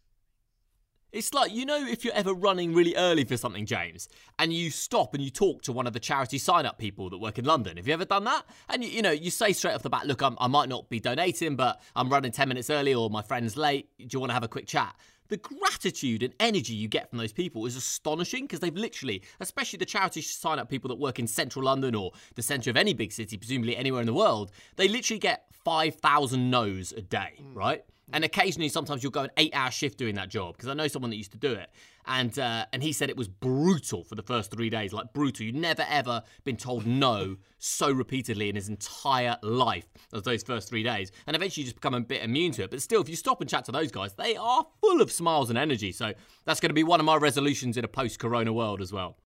It's 1.12 1.32
like, 1.32 1.52
you 1.52 1.64
know, 1.64 1.76
if 1.76 2.04
you're 2.04 2.14
ever 2.14 2.34
running 2.34 2.74
really 2.74 2.94
early 2.96 3.24
for 3.24 3.36
something, 3.36 3.64
James, 3.64 4.08
and 4.38 4.52
you 4.52 4.70
stop 4.70 5.14
and 5.14 5.22
you 5.22 5.30
talk 5.30 5.62
to 5.62 5.72
one 5.72 5.86
of 5.86 5.92
the 5.92 6.00
charity 6.00 6.36
sign 6.36 6.66
up 6.66 6.78
people 6.78 7.08
that 7.10 7.18
work 7.18 7.38
in 7.38 7.44
London. 7.44 7.76
Have 7.76 7.86
you 7.86 7.94
ever 7.94 8.04
done 8.04 8.24
that? 8.24 8.44
And, 8.68 8.84
you, 8.84 8.90
you 8.90 9.02
know, 9.02 9.12
you 9.12 9.30
say 9.30 9.52
straight 9.52 9.74
off 9.74 9.82
the 9.82 9.90
bat, 9.90 10.06
look, 10.06 10.20
I'm, 10.20 10.36
i 10.40 10.46
might 10.46 10.68
not 10.68 10.88
be 10.88 11.00
donating, 11.00 11.56
but 11.56 11.80
I'm 11.94 12.10
running 12.10 12.32
10 12.32 12.48
minutes 12.48 12.70
early 12.70 12.92
or 12.92 13.08
my 13.08 13.22
friend's 13.22 13.56
late. 13.56 13.88
Do 13.98 14.06
you 14.10 14.20
want 14.20 14.30
to 14.30 14.34
have 14.34 14.42
a 14.42 14.48
quick 14.48 14.66
chat? 14.66 14.94
The 15.28 15.36
gratitude 15.38 16.22
and 16.22 16.34
energy 16.38 16.74
you 16.74 16.86
get 16.86 17.10
from 17.10 17.18
those 17.18 17.32
people 17.32 17.66
is 17.66 17.76
astonishing 17.76 18.44
because 18.44 18.60
they've 18.60 18.76
literally, 18.76 19.22
especially 19.40 19.78
the 19.78 19.84
charity 19.84 20.20
sign 20.20 20.58
up 20.58 20.68
people 20.68 20.88
that 20.88 20.98
work 20.98 21.18
in 21.18 21.26
central 21.26 21.64
London 21.64 21.94
or 21.94 22.12
the 22.34 22.42
centre 22.42 22.70
of 22.70 22.76
any 22.76 22.94
big 22.94 23.12
city, 23.12 23.36
presumably 23.36 23.76
anywhere 23.76 24.00
in 24.00 24.06
the 24.06 24.14
world, 24.14 24.52
they 24.76 24.86
literally 24.86 25.18
get 25.18 25.46
5,000 25.52 26.50
no's 26.50 26.92
a 26.92 27.02
day, 27.02 27.40
mm. 27.42 27.54
right? 27.54 27.84
And 28.12 28.24
occasionally, 28.24 28.68
sometimes 28.68 29.02
you'll 29.02 29.10
go 29.10 29.22
an 29.22 29.30
eight-hour 29.36 29.72
shift 29.72 29.98
doing 29.98 30.14
that 30.14 30.28
job 30.28 30.56
because 30.56 30.68
I 30.68 30.74
know 30.74 30.86
someone 30.86 31.10
that 31.10 31.16
used 31.16 31.32
to 31.32 31.38
do 31.38 31.52
it, 31.52 31.68
and 32.06 32.38
uh, 32.38 32.66
and 32.72 32.80
he 32.80 32.92
said 32.92 33.10
it 33.10 33.16
was 33.16 33.26
brutal 33.26 34.04
for 34.04 34.14
the 34.14 34.22
first 34.22 34.52
three 34.52 34.70
days, 34.70 34.92
like 34.92 35.12
brutal. 35.12 35.44
You'd 35.44 35.56
never 35.56 35.84
ever 35.88 36.22
been 36.44 36.56
told 36.56 36.86
no 36.86 37.36
so 37.58 37.90
repeatedly 37.90 38.48
in 38.48 38.54
his 38.54 38.68
entire 38.68 39.36
life 39.42 39.86
as 40.14 40.22
those 40.22 40.44
first 40.44 40.68
three 40.68 40.84
days, 40.84 41.10
and 41.26 41.34
eventually 41.34 41.62
you 41.62 41.66
just 41.66 41.80
become 41.80 41.94
a 41.94 42.00
bit 42.00 42.22
immune 42.22 42.52
to 42.52 42.62
it. 42.62 42.70
But 42.70 42.80
still, 42.80 43.02
if 43.02 43.08
you 43.08 43.16
stop 43.16 43.40
and 43.40 43.50
chat 43.50 43.64
to 43.64 43.72
those 43.72 43.90
guys, 43.90 44.12
they 44.14 44.36
are 44.36 44.64
full 44.80 45.00
of 45.00 45.10
smiles 45.10 45.50
and 45.50 45.58
energy. 45.58 45.90
So 45.90 46.12
that's 46.44 46.60
going 46.60 46.70
to 46.70 46.74
be 46.74 46.84
one 46.84 47.00
of 47.00 47.06
my 47.06 47.16
resolutions 47.16 47.76
in 47.76 47.84
a 47.84 47.88
post-Corona 47.88 48.52
world 48.52 48.80
as 48.80 48.92
well. 48.92 49.18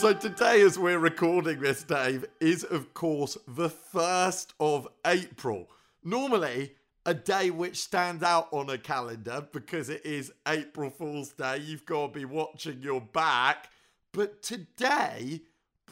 So 0.00 0.14
today, 0.14 0.62
as 0.62 0.78
we're 0.78 0.98
recording 0.98 1.60
this, 1.60 1.82
Dave, 1.82 2.24
is 2.40 2.64
of 2.64 2.94
course 2.94 3.36
the 3.46 3.68
1st 3.68 4.54
of 4.58 4.88
April. 5.06 5.68
Normally, 6.02 6.72
a 7.04 7.12
day 7.12 7.50
which 7.50 7.76
stands 7.76 8.22
out 8.22 8.48
on 8.50 8.70
a 8.70 8.78
calendar 8.78 9.46
because 9.52 9.90
it 9.90 10.00
is 10.06 10.32
April 10.48 10.88
Fool's 10.88 11.34
Day. 11.34 11.58
You've 11.58 11.84
got 11.84 12.14
to 12.14 12.18
be 12.18 12.24
watching 12.24 12.80
your 12.80 13.02
back. 13.02 13.68
But 14.12 14.42
today, 14.42 15.42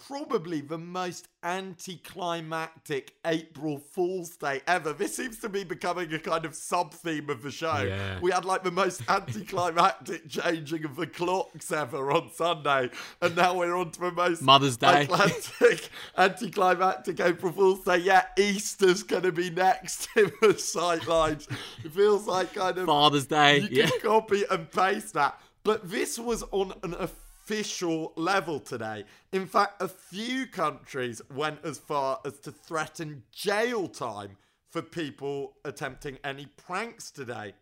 probably 0.06 0.60
the 0.60 0.78
most 0.78 1.28
anticlimactic 1.42 3.14
April 3.26 3.78
Fool's 3.78 4.36
Day 4.36 4.60
ever. 4.66 4.92
This 4.92 5.16
seems 5.16 5.38
to 5.40 5.48
be 5.48 5.64
becoming 5.64 6.12
a 6.12 6.18
kind 6.18 6.44
of 6.44 6.54
sub 6.54 6.92
theme 6.94 7.28
of 7.30 7.42
the 7.42 7.50
show. 7.50 7.82
Yeah. 7.82 8.18
We 8.20 8.30
had 8.30 8.44
like 8.44 8.64
the 8.64 8.70
most 8.70 9.02
anticlimactic 9.08 10.28
changing 10.28 10.84
of 10.84 10.96
the 10.96 11.06
clocks 11.06 11.70
ever 11.72 12.10
on 12.12 12.30
Sunday, 12.32 12.90
and 13.20 13.36
now 13.36 13.54
we're 13.56 13.74
on 13.76 13.90
to 13.92 14.00
the 14.00 14.12
most 14.12 14.42
Mother's 14.42 14.76
Day. 14.76 15.04
Atlantic, 15.04 15.88
anticlimactic 16.18 17.20
April 17.20 17.52
Fool's 17.52 17.84
Day. 17.84 17.98
Yeah, 17.98 18.24
Easter's 18.38 19.02
going 19.02 19.22
to 19.24 19.32
be 19.32 19.50
next 19.50 20.08
in 20.16 20.26
the 20.40 20.48
sightlines. 20.54 21.50
It 21.84 21.92
feels 21.92 22.26
like 22.26 22.54
kind 22.54 22.78
of 22.78 22.86
Father's 22.86 23.26
Day. 23.26 23.60
you 23.60 23.68
Yeah. 23.70 23.86
can 23.90 24.00
copy 24.00 24.44
and 24.50 24.70
paste 24.70 25.14
that. 25.14 25.40
But 25.64 25.90
this 25.90 26.18
was 26.18 26.44
on 26.52 26.72
an 26.82 26.94
official 26.94 27.16
level 28.16 28.60
today. 28.60 29.04
In 29.32 29.46
fact, 29.46 29.80
a 29.82 29.88
few 29.88 30.46
countries 30.46 31.22
went 31.34 31.64
as 31.64 31.78
far 31.78 32.20
as 32.24 32.38
to 32.40 32.52
threaten 32.52 33.22
jail 33.32 33.88
time 33.88 34.36
for 34.70 34.82
people 34.82 35.56
attempting 35.64 36.18
any 36.24 36.46
pranks 36.46 37.10
today. 37.10 37.54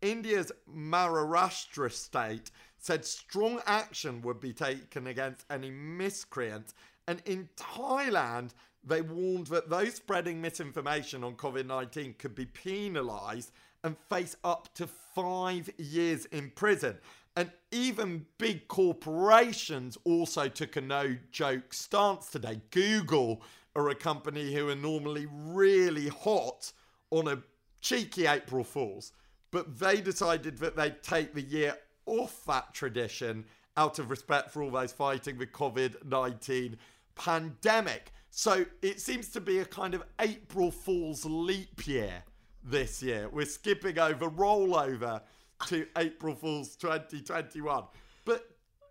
India's 0.00 0.52
Maharashtra 0.72 1.90
state 1.92 2.50
said 2.78 3.04
strong 3.04 3.60
action 3.66 4.22
would 4.22 4.40
be 4.40 4.52
taken 4.52 5.08
against 5.08 5.44
any 5.50 5.70
miscreants. 5.70 6.74
And 7.06 7.22
in 7.24 7.48
Thailand, 7.56 8.50
they 8.84 9.02
warned 9.02 9.48
that 9.48 9.68
those 9.68 9.94
spreading 9.94 10.40
misinformation 10.40 11.24
on 11.24 11.34
COVID 11.34 11.66
19 11.66 12.14
could 12.18 12.34
be 12.34 12.46
penalised 12.46 13.50
and 13.84 13.96
face 14.08 14.36
up 14.44 14.72
to 14.74 14.86
five 14.86 15.70
years 15.78 16.26
in 16.26 16.50
prison. 16.50 16.96
And 17.38 17.52
even 17.70 18.26
big 18.38 18.66
corporations 18.66 19.96
also 20.02 20.48
took 20.48 20.74
a 20.74 20.80
no 20.80 21.14
joke 21.30 21.72
stance 21.72 22.30
today. 22.30 22.60
Google 22.72 23.42
are 23.76 23.90
a 23.90 23.94
company 23.94 24.52
who 24.52 24.68
are 24.68 24.74
normally 24.74 25.28
really 25.30 26.08
hot 26.08 26.72
on 27.12 27.28
a 27.28 27.40
cheeky 27.80 28.26
April 28.26 28.64
Fools, 28.64 29.12
but 29.52 29.78
they 29.78 30.00
decided 30.00 30.58
that 30.58 30.74
they'd 30.74 31.00
take 31.00 31.32
the 31.32 31.42
year 31.42 31.76
off 32.06 32.44
that 32.46 32.74
tradition 32.74 33.44
out 33.76 34.00
of 34.00 34.10
respect 34.10 34.50
for 34.50 34.64
all 34.64 34.72
those 34.72 34.90
fighting 34.90 35.38
the 35.38 35.46
COVID 35.46 36.04
19 36.06 36.76
pandemic. 37.14 38.10
So 38.30 38.64
it 38.82 39.00
seems 39.00 39.28
to 39.28 39.40
be 39.40 39.60
a 39.60 39.64
kind 39.64 39.94
of 39.94 40.02
April 40.20 40.72
Fool's 40.72 41.24
leap 41.24 41.86
year 41.86 42.24
this 42.64 43.00
year. 43.00 43.28
We're 43.28 43.46
skipping 43.46 44.00
over 44.00 44.28
rollover 44.28 45.20
to 45.66 45.86
April 45.96 46.34
Fool's 46.34 46.76
2021. 46.76 47.84
But 48.24 48.46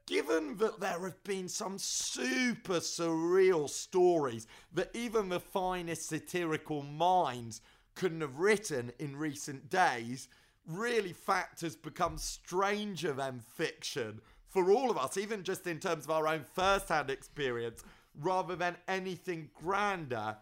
given 0.05 0.57
that 0.57 0.79
there 0.79 0.99
have 0.99 1.23
been 1.23 1.47
some 1.47 1.77
super 1.77 2.79
surreal 2.79 3.69
stories 3.69 4.47
that 4.73 4.89
even 4.93 5.29
the 5.29 5.39
finest 5.39 6.07
satirical 6.07 6.83
minds 6.83 7.61
couldn't 7.95 8.21
have 8.21 8.37
written 8.37 8.91
in 8.99 9.15
recent 9.15 9.69
days, 9.69 10.29
really 10.67 11.13
fact 11.13 11.61
has 11.61 11.75
become 11.75 12.17
stranger 12.17 13.13
than 13.13 13.39
fiction 13.39 14.21
for 14.47 14.71
all 14.71 14.89
of 14.89 14.97
us, 14.97 15.17
even 15.17 15.43
just 15.43 15.67
in 15.67 15.79
terms 15.79 16.05
of 16.05 16.11
our 16.11 16.27
own 16.27 16.43
first 16.55 16.89
hand 16.89 17.09
experience, 17.09 17.83
rather 18.19 18.55
than 18.55 18.75
anything 18.87 19.49
grander. 19.53 20.37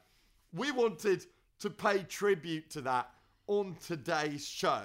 We 0.53 0.71
wanted 0.71 1.25
to 1.59 1.69
pay 1.69 2.03
tribute 2.03 2.69
to 2.71 2.81
that 2.81 3.09
on 3.47 3.75
today's 3.85 4.47
show. 4.47 4.83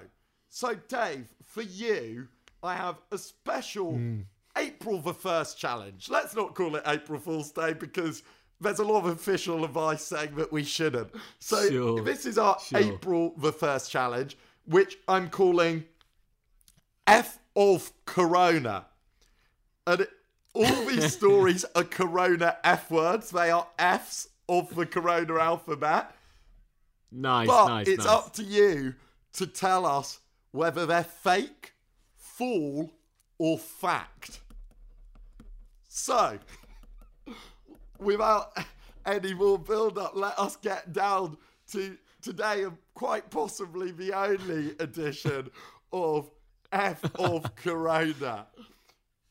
So, 0.51 0.75
Dave, 0.89 1.29
for 1.45 1.63
you, 1.63 2.27
I 2.63 2.75
have 2.75 2.97
a 3.13 3.17
special 3.17 3.93
hmm. 3.93 4.21
April 4.59 5.01
the 5.01 5.15
1st 5.15 5.57
challenge. 5.57 6.09
Let's 6.11 6.35
not 6.35 6.55
call 6.57 6.75
it 6.75 6.83
April 6.87 7.21
Fool's 7.21 7.53
Day 7.53 7.73
because 7.73 8.25
there's 8.61 8.81
a 8.81 8.85
lot 8.85 9.05
of 9.05 9.07
official 9.07 9.65
advice 9.65 10.03
saying 10.03 10.35
that 10.35 10.53
we 10.53 10.65
shouldn't. 10.65 11.09
So, 11.39 11.71
Sure, 11.71 12.03
this 12.03 12.27
is 12.27 12.37
our 12.37 12.59
sure. 12.61 12.81
April 12.81 13.33
the 13.39 13.53
1st 13.53 13.91
challenge, 13.91 14.37
which 14.67 14.99
I'm 15.07 15.31
calling 15.31 15.85
F 17.07 17.39
of 17.55 17.93
Corona. 18.05 18.87
And 19.87 20.03
it- 20.03 20.11
all 20.53 20.85
these 20.85 21.13
stories 21.17 21.65
are 21.77 21.85
Corona 21.85 22.57
F 22.65 22.91
words. 22.91 23.31
They 23.31 23.53
are 23.53 23.69
Fs 23.79 24.29
of 24.49 24.75
the 24.75 24.85
Corona 24.85 25.39
alphabet. 25.39 26.13
Nice, 27.13 27.47
But 27.47 27.69
nice, 27.69 27.87
it's 27.89 28.05
nice. 28.05 28.13
up 28.13 28.33
to 28.35 28.43
you 28.43 28.95
to 29.35 29.47
tell 29.47 29.87
us 29.87 30.19
whether 30.53 30.87
they're 30.87 31.05
fake, 31.05 31.75
fool, 32.17 32.91
or 33.39 33.59
fact. 33.59 34.41
So, 35.89 36.39
without 37.99 38.57
any 39.07 39.35
more 39.35 39.59
build 39.59 39.99
up, 39.99 40.13
let 40.15 40.39
us 40.39 40.57
get 40.57 40.93
down 40.93 41.37
to 41.73 41.97
today 42.23 42.65
and 42.65 42.77
quite 42.95 43.31
possibly 43.31 43.91
the 43.93 44.13
only 44.13 44.71
edition 44.79 45.49
of 45.93 46.31
F 46.73 47.03
of 47.19 47.55
Corona. 47.57 48.47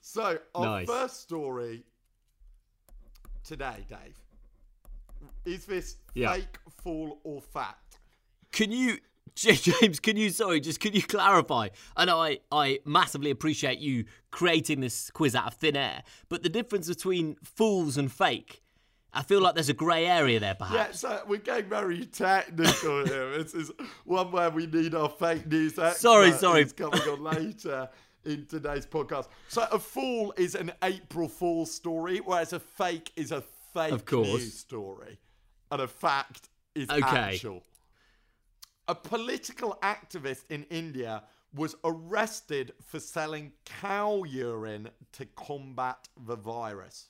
So, 0.02 0.40
our 0.56 0.66
Nice. 0.66 0.88
first 0.88 1.22
story 1.22 1.84
today, 3.44 3.86
Dave, 3.88 4.18
is 5.46 5.66
this 5.66 5.98
Yeah. 6.16 6.34
fake, 6.34 6.58
fool, 6.84 7.20
or 7.24 7.42
fact? 7.42 8.00
Can 8.52 8.72
you, 8.72 8.96
J- 8.96 9.02
James? 9.36 10.00
Can 10.00 10.18
you? 10.18 10.30
Sorry, 10.30 10.60
just 10.60 10.80
can 10.80 10.94
you 10.94 11.02
clarify? 11.02 11.70
I 11.96 12.06
know 12.06 12.20
I 12.20 12.40
I 12.52 12.80
massively 12.86 13.32
appreciate 13.32 13.80
you 13.80 14.06
creating 14.32 14.80
this 14.82 15.10
quiz 15.12 15.36
out 15.36 15.48
of 15.48 15.54
thin 15.56 15.76
air, 15.76 16.04
but 16.30 16.44
the 16.44 16.50
difference 16.50 16.88
between 16.88 17.36
fools 17.44 17.98
and 17.98 18.12
fake, 18.12 18.62
I 19.14 19.24
feel 19.24 19.42
like 19.42 19.56
there's 19.56 19.70
a 19.70 19.74
grey 19.74 20.06
area 20.06 20.40
there, 20.40 20.56
Yeah, 20.60 20.68
perhaps. 20.68 21.00
so 21.00 21.22
we're 21.28 21.38
getting 21.38 21.70
very 21.70 22.06
technical 22.06 23.06
here. 23.06 23.38
This 23.42 23.54
is 23.54 23.72
one 24.06 24.32
where 24.32 24.50
we 24.50 24.68
need 24.68 24.94
our 24.96 25.10
fake 25.10 25.48
news 25.48 25.80
expert. 25.80 26.00
Sorry, 26.00 26.32
sorry. 26.34 26.64
who's 26.64 26.74
coming 26.74 27.02
on 27.02 27.24
later 27.38 27.90
in 28.26 28.46
today's 28.46 28.86
podcast. 28.86 29.28
So 29.48 29.66
a 29.72 29.80
fool 29.80 30.34
is 30.38 30.54
an 30.56 30.72
April 30.84 31.28
Fool's 31.30 31.72
story, 31.74 32.20
whereas 32.20 32.54
a 32.54 32.60
fake 32.60 33.12
is 33.16 33.32
a 33.32 33.44
fake 33.74 34.12
news 34.12 34.54
story, 34.54 35.18
and 35.72 35.82
a 35.82 35.88
fact 35.88 36.50
is 36.76 36.90
Okay. 36.90 37.02
actual. 37.06 37.64
A 38.90 38.96
political 38.96 39.78
activist 39.84 40.46
in 40.50 40.64
India 40.72 41.22
was 41.54 41.76
arrested 41.84 42.74
for 42.84 43.00
selling 43.00 43.52
cow 43.64 44.24
urine 44.24 44.90
to 45.12 45.26
combat 45.36 46.08
the 46.26 46.36
virus. 46.36 47.10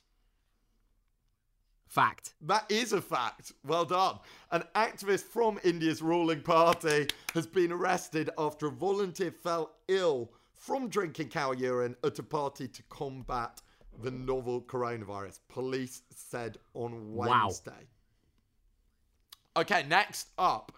Fact. 1.87 2.33
That 2.41 2.69
is 2.69 2.91
a 2.91 3.01
fact. 3.01 3.53
Well 3.65 3.85
done. 3.85 4.19
An 4.51 4.63
activist 4.75 5.23
from 5.23 5.57
India's 5.63 6.01
ruling 6.01 6.41
party 6.41 7.07
has 7.33 7.47
been 7.47 7.71
arrested 7.71 8.29
after 8.37 8.67
a 8.67 8.71
volunteer 8.71 9.31
fell 9.31 9.71
ill 9.87 10.33
from 10.53 10.89
drinking 10.89 11.29
cow 11.29 11.53
urine 11.53 11.95
at 12.03 12.19
a 12.19 12.23
party 12.23 12.67
to 12.67 12.83
combat 12.89 13.61
the 14.03 14.11
novel 14.11 14.61
coronavirus, 14.63 15.39
police 15.47 16.01
said 16.13 16.57
on 16.73 17.15
Wednesday. 17.15 17.71
Wow. 19.55 19.61
Okay, 19.61 19.85
next 19.87 20.27
up. 20.37 20.73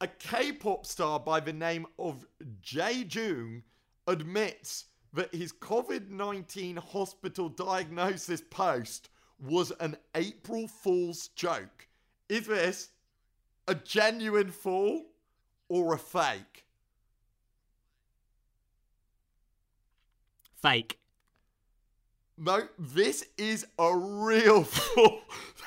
A 0.00 0.06
K 0.06 0.52
pop 0.52 0.84
star 0.84 1.18
by 1.18 1.40
the 1.40 1.52
name 1.52 1.86
of 1.98 2.26
Jae 2.62 3.12
Jung 3.12 3.62
admits 4.06 4.86
that 5.14 5.34
his 5.34 5.52
COVID 5.52 6.10
19 6.10 6.76
hospital 6.76 7.48
diagnosis 7.48 8.42
post 8.50 9.08
was 9.40 9.72
an 9.80 9.96
April 10.14 10.68
Fool's 10.68 11.28
joke. 11.28 11.88
Is 12.28 12.46
this 12.46 12.90
a 13.68 13.74
genuine 13.74 14.50
fool 14.50 15.06
or 15.68 15.94
a 15.94 15.98
fake? 15.98 16.66
Fake. 20.60 20.98
No, 22.38 22.68
this 22.78 23.24
is 23.38 23.66
a 23.78 23.96
real 23.96 24.62
fool. 24.64 25.20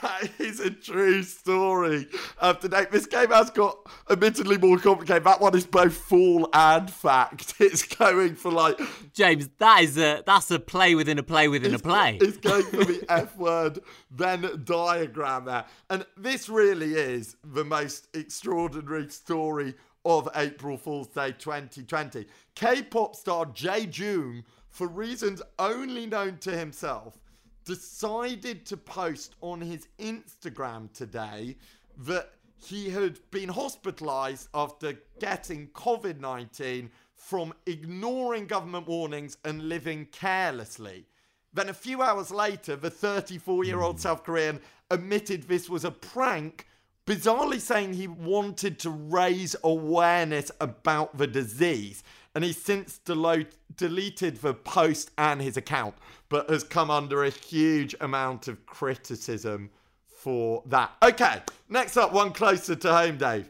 that 0.04 0.30
is 0.38 0.60
a 0.60 0.70
true 0.70 1.24
story 1.24 2.08
of 2.38 2.60
today. 2.60 2.86
This 2.92 3.08
game 3.08 3.32
has 3.32 3.50
got 3.50 3.76
admittedly 4.10 4.60
more 4.60 4.78
complicated. 4.78 5.24
That 5.24 5.42
one 5.42 5.56
is 5.58 5.66
both 5.66 5.96
fool 5.96 6.48
and 6.54 6.90
fact. 6.90 7.56
It's 7.70 7.84
going 7.84 8.36
for 8.36 8.52
like 8.52 8.80
James, 9.14 9.50
that 9.58 9.82
is 9.82 9.98
a 9.98 10.24
that's 10.26 10.50
a 10.52 10.60
play 10.60 10.96
within 10.96 11.20
a 11.20 11.24
play 11.24 11.48
within 11.48 11.74
a 11.74 11.80
play. 11.80 12.18
It's 12.22 12.38
going 12.38 12.64
for 12.64 12.84
the 12.86 13.04
F 13.10 13.36
word, 13.38 13.80
Venn 14.12 14.62
diagram 14.64 15.46
there. 15.46 15.66
And 15.90 16.06
this 16.18 16.50
really 16.50 16.94
is 16.94 17.36
the 17.44 17.66
most 17.66 18.08
extraordinary 18.16 19.10
story 19.10 19.76
of 20.06 20.30
April 20.36 20.78
Fool's 20.78 21.08
Day 21.10 21.32
2020. 21.32 22.26
K 22.56 22.82
pop 22.84 23.16
star 23.16 23.46
Jae 23.48 23.96
Jung, 23.96 24.44
for 24.80 24.88
reasons 24.88 25.42
only 25.60 26.06
known 26.06 26.38
to 26.38 26.58
himself, 26.58 27.20
decided 27.66 28.66
to 28.66 28.78
post 28.78 29.36
on 29.42 29.60
his 29.60 29.90
Instagram 30.00 30.90
today 30.94 31.58
that 31.98 32.32
he 32.56 32.90
had 32.90 33.20
been 33.30 33.50
hospitalized 33.50 34.48
after 34.54 34.94
getting 35.20 35.68
COVID 35.72 36.22
19 36.22 36.90
from 37.14 37.54
ignoring 37.66 38.48
government 38.48 38.88
warnings 38.88 39.36
and 39.44 39.68
living 39.68 40.08
carelessly. 40.14 41.06
Then 41.54 41.68
a 41.68 41.74
few 41.74 42.02
hours 42.02 42.32
later, 42.32 42.78
the 42.78 42.90
34 42.90 43.66
year 43.66 43.82
old 43.82 43.96
hmm. 43.96 44.04
South 44.04 44.24
Korean 44.24 44.62
admitted 44.90 45.44
this 45.44 45.70
was 45.70 45.84
a 45.84 45.92
prank, 45.92 46.68
bizarrely 47.06 47.60
saying 47.60 47.96
he 47.96 48.08
wanted 48.08 48.80
to 48.80 48.92
raise 48.92 49.58
awareness 49.62 50.54
about 50.62 51.18
the 51.18 51.28
disease. 51.28 52.02
And 52.36 52.44
he's 52.44 52.62
since 52.62 53.00
delo- 53.00 53.46
deleted 53.76 54.38
the 54.38 54.54
post 54.54 55.12
and 55.18 55.42
his 55.42 55.58
account, 55.58 55.96
but 56.30 56.50
has 56.50 56.64
come 56.64 56.92
under 56.92 57.24
a 57.24 57.30
huge 57.30 57.96
amount 58.00 58.48
of 58.48 58.66
criticism 58.66 59.70
for 60.06 60.64
that. 60.68 60.92
Okay, 61.02 61.42
next 61.70 61.98
up, 61.98 62.14
one 62.14 62.32
closer 62.32 62.76
to 62.76 62.94
home, 62.94 63.18
Dave. 63.18 63.50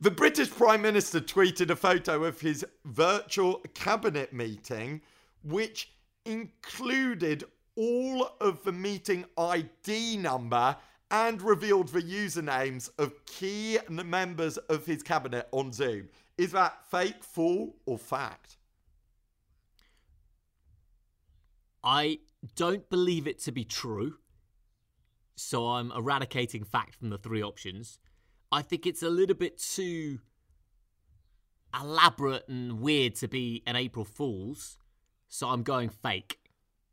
The 0.00 0.10
British 0.10 0.50
Prime 0.50 0.80
Minister 0.80 1.20
tweeted 1.20 1.68
a 1.68 1.76
photo 1.76 2.24
of 2.24 2.40
his 2.40 2.64
virtual 2.86 3.60
cabinet 3.74 4.32
meeting, 4.32 5.02
which 5.44 5.92
included 6.24 7.44
all 7.76 8.30
of 8.40 8.64
the 8.64 8.72
meeting 8.72 9.26
ID 9.36 10.16
number 10.16 10.76
and 11.10 11.42
revealed 11.42 11.88
the 11.88 12.02
usernames 12.02 12.90
of 12.98 13.24
key 13.26 13.78
members 13.88 14.56
of 14.56 14.86
his 14.86 15.02
cabinet 15.02 15.48
on 15.50 15.72
Zoom. 15.72 16.08
Is 16.40 16.52
that 16.52 16.86
fake, 16.90 17.22
fool, 17.22 17.76
or 17.84 17.98
fact? 17.98 18.56
I 21.84 22.20
don't 22.56 22.88
believe 22.88 23.26
it 23.26 23.38
to 23.40 23.52
be 23.52 23.62
true. 23.62 24.14
So 25.36 25.66
I'm 25.66 25.92
eradicating 25.92 26.64
fact 26.64 26.94
from 26.94 27.10
the 27.10 27.18
three 27.18 27.42
options. 27.42 27.98
I 28.50 28.62
think 28.62 28.86
it's 28.86 29.02
a 29.02 29.10
little 29.10 29.36
bit 29.36 29.58
too 29.58 30.20
elaborate 31.78 32.48
and 32.48 32.80
weird 32.80 33.16
to 33.16 33.28
be 33.28 33.62
an 33.66 33.76
April 33.76 34.06
Fool's. 34.06 34.78
So 35.28 35.46
I'm 35.50 35.62
going 35.62 35.90
fake. 35.90 36.38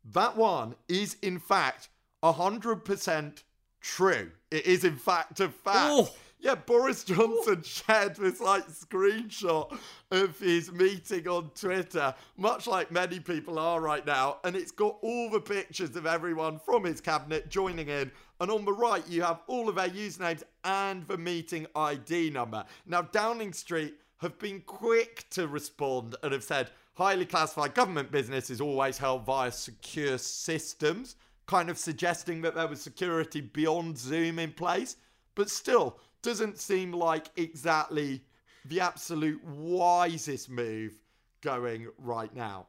That 0.04 0.36
one 0.36 0.74
is, 0.90 1.16
in 1.22 1.38
fact, 1.38 1.88
100% 2.22 3.42
true. 3.80 4.30
It 4.50 4.66
is, 4.66 4.84
in 4.84 4.96
fact, 4.96 5.40
a 5.40 5.48
fact. 5.48 5.90
Oh. 5.90 6.10
Yeah, 6.40 6.54
Boris 6.54 7.02
Johnson 7.02 7.62
shared 7.62 8.14
this 8.14 8.40
like 8.40 8.66
screenshot 8.68 9.76
of 10.12 10.38
his 10.38 10.70
meeting 10.70 11.26
on 11.26 11.50
Twitter, 11.54 12.14
much 12.36 12.68
like 12.68 12.92
many 12.92 13.18
people 13.18 13.58
are 13.58 13.80
right 13.80 14.06
now, 14.06 14.38
and 14.44 14.54
it's 14.54 14.70
got 14.70 14.98
all 15.02 15.30
the 15.30 15.40
pictures 15.40 15.96
of 15.96 16.06
everyone 16.06 16.60
from 16.60 16.84
his 16.84 17.00
cabinet 17.00 17.48
joining 17.48 17.88
in. 17.88 18.12
And 18.40 18.52
on 18.52 18.64
the 18.64 18.72
right, 18.72 19.02
you 19.08 19.22
have 19.22 19.40
all 19.48 19.68
of 19.68 19.74
their 19.74 19.88
usernames 19.88 20.44
and 20.62 21.06
the 21.08 21.18
meeting 21.18 21.66
ID 21.74 22.30
number. 22.30 22.64
Now, 22.86 23.02
Downing 23.02 23.52
Street 23.52 23.94
have 24.18 24.38
been 24.38 24.60
quick 24.60 25.26
to 25.30 25.48
respond 25.48 26.14
and 26.22 26.32
have 26.32 26.44
said 26.44 26.70
highly 26.94 27.26
classified 27.26 27.74
government 27.74 28.12
business 28.12 28.48
is 28.48 28.60
always 28.60 28.96
held 28.96 29.24
via 29.26 29.50
secure 29.50 30.18
systems, 30.18 31.16
kind 31.46 31.68
of 31.68 31.78
suggesting 31.78 32.42
that 32.42 32.54
there 32.54 32.68
was 32.68 32.80
security 32.80 33.40
beyond 33.40 33.98
Zoom 33.98 34.38
in 34.38 34.52
place. 34.52 34.96
But 35.34 35.50
still, 35.50 35.98
doesn't 36.22 36.58
seem 36.58 36.92
like 36.92 37.26
exactly 37.36 38.22
the 38.64 38.80
absolute 38.80 39.42
wisest 39.44 40.50
move 40.50 40.92
going 41.40 41.88
right 41.98 42.34
now. 42.34 42.66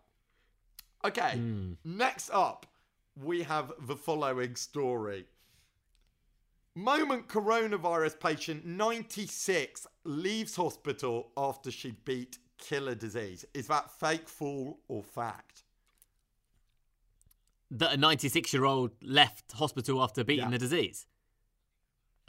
Okay, 1.04 1.38
hmm. 1.38 1.74
next 1.84 2.30
up, 2.32 2.66
we 3.16 3.44
have 3.44 3.72
the 3.88 3.96
following 3.96 4.56
story. 4.56 5.26
Moment 6.76 7.28
coronavirus 7.28 8.20
patient 8.20 8.66
96 8.66 9.88
leaves 10.04 10.56
hospital 10.56 11.32
after 11.36 11.72
she 11.72 11.92
beat 12.06 12.38
killer 12.58 12.96
disease. 12.96 13.46
Is 13.54 13.68
that 13.68 13.92
fake, 13.92 14.30
fool, 14.30 14.80
or 14.88 15.04
fact? 15.04 15.64
That 17.72 17.94
a 17.94 17.98
96 17.98 18.54
year 18.54 18.66
old 18.66 18.92
left 19.02 19.52
hospital 19.54 20.02
after 20.02 20.24
beating 20.24 20.46
Yeah. 20.46 20.52
the 20.52 20.58
disease. 20.58 21.06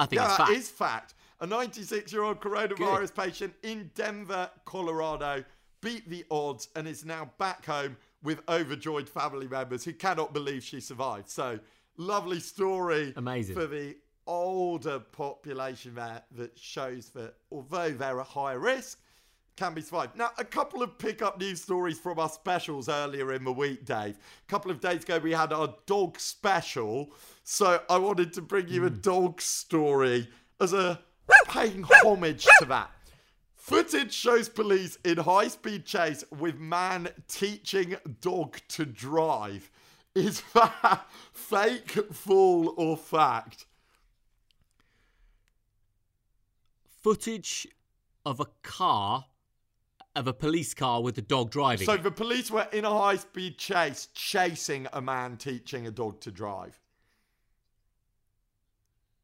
I 0.01 0.07
think 0.07 0.21
Yeah, 0.23 0.29
it's 0.29 0.37
fact. 0.37 0.51
is 0.51 0.69
fact. 0.71 1.15
A 1.41 1.47
96 1.47 2.13
year 2.13 2.23
old 2.23 2.41
coronavirus 2.41 3.15
patient 3.15 3.55
in 3.63 3.91
Denver, 3.95 4.51
Colorado, 4.65 5.45
beat 5.83 6.09
the 6.09 6.25
odds 6.31 6.69
and 6.75 6.89
is 6.89 7.05
now 7.05 7.31
back 7.39 7.65
home 7.67 7.97
with 8.23 8.41
overjoyed 8.49 9.09
family 9.09 9.47
members 9.47 9.85
who 9.85 9.93
cannot 9.93 10.33
believe 10.35 10.63
she 10.65 10.81
survived. 10.81 11.29
So, 11.29 11.59
lovely 11.97 12.41
story. 12.41 13.13
Amazing. 13.17 13.55
For 13.55 13.67
the 13.67 13.97
older 14.27 14.99
population 15.01 15.95
there 15.95 16.23
that 16.33 16.59
shows 16.59 17.09
that 17.11 17.35
although 17.51 17.91
they're 17.91 18.21
at 18.21 18.27
higher 18.27 18.59
risk, 18.59 19.01
can 19.61 19.75
be 19.75 19.83
survived. 19.83 20.17
Now, 20.17 20.31
a 20.39 20.45
couple 20.45 20.83
of 20.83 20.97
pickup 20.97 21.39
news 21.39 21.61
stories 21.61 22.01
from 22.01 22.19
our 22.19 22.31
specials 22.31 22.89
earlier 22.89 23.35
in 23.35 23.45
the 23.45 23.53
week, 23.53 23.85
Dave. 23.85 24.17
A 24.17 24.51
couple 24.51 24.71
of 24.71 24.81
days 24.81 25.05
ago, 25.05 25.19
we 25.19 25.33
had 25.33 25.53
our 25.53 25.75
dog 25.85 26.19
special. 26.19 27.13
So 27.45 27.83
I 27.91 27.99
wanted 27.99 28.33
to 28.33 28.43
bring 28.43 28.69
you 28.69 28.87
a 28.87 28.89
hmm. 28.89 29.01
dog 29.01 29.43
story 29.43 30.29
as 30.63 30.73
a 30.73 30.99
paying 31.47 31.85
homage 32.03 32.47
to 32.61 32.65
that. 32.67 32.91
Footage 33.55 34.15
shows 34.15 34.49
police 34.49 34.97
in 35.05 35.19
high 35.19 35.49
speed 35.49 35.85
chase 35.85 36.25
with 36.39 36.59
man 36.59 37.11
teaching 37.29 37.97
dog 38.23 38.57
to 38.69 38.87
drive. 38.87 39.71
Is 40.15 40.43
that 40.55 41.07
fake, 41.35 41.91
fool, 42.15 42.73
or 42.79 42.97
fact? 42.97 43.67
Footage 47.03 47.69
of 48.25 48.41
a 48.41 48.47
car, 48.63 49.27
of 50.17 50.27
a 50.27 50.33
police 50.33 50.75
car 50.75 51.03
with 51.03 51.17
a 51.19 51.23
dog 51.23 51.51
driving. 51.51 51.87
So 51.87 51.95
it. 51.95 52.03
the 52.03 52.11
police 52.11 52.51
were 52.51 52.67
in 52.73 52.85
a 52.85 52.91
high 52.91 53.17
speed 53.17 53.59
chase 53.59 54.09
chasing 54.15 54.87
a 54.93 55.01
man 55.01 55.37
teaching 55.37 55.87
a 55.87 55.91
dog 55.91 56.21
to 56.23 56.31
drive. 56.31 56.79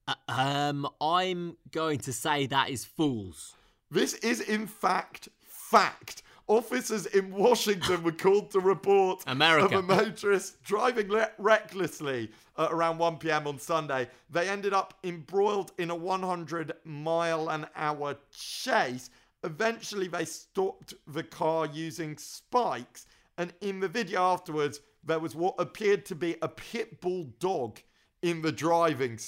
Uh, 0.09 0.15
um, 0.29 0.89
I'm 1.01 1.57
going 1.73 1.99
to 2.01 2.13
say 2.13 2.47
that 2.47 2.71
is 2.71 2.85
fools. 2.85 3.55
This 3.91 4.15
is 4.15 4.41
in 4.41 4.67
fact 4.67 5.29
fact. 5.43 6.23
Officers 6.49 7.07
in 7.07 7.33
Washington 7.33 8.05
were 8.05 8.13
called 8.13 8.53
to 8.53 8.61
report 8.61 9.25
America. 9.27 9.65
of 9.65 9.73
a 9.73 9.83
motorist 9.83 10.63
driving 10.63 11.09
le- 11.09 11.31
recklessly 11.39 12.31
at 12.57 12.71
around 12.71 12.99
1 12.99 13.17
p.m. 13.17 13.49
on 13.49 13.59
Sunday. 13.59 14.09
They 14.31 14.49
ended 14.49 14.73
up 14.73 14.95
embroiled 15.03 15.73
in 15.77 15.91
a 15.91 15.97
100 15.97 16.73
mile 16.85 17.49
an 17.49 17.67
hour 17.75 18.17
chase. 18.33 19.11
Eventually, 19.47 20.09
they 20.09 20.25
stopped 20.25 20.93
the 21.07 21.23
car 21.23 21.67
using 21.67 22.19
spikes, 22.19 23.07
and 23.39 23.53
in 23.61 23.81
the 23.81 23.89
video 23.89 24.21
afterwards, 24.21 24.81
there 25.05 25.21
was 25.21 25.37
what 25.37 25.55
appeared 25.59 26.05
to 26.07 26.17
be 26.17 26.37
a 26.43 26.49
pit 26.49 27.01
bull 27.01 27.29
dog 27.39 27.79
in 28.23 28.43
the 28.43 28.51
driving 28.51 29.19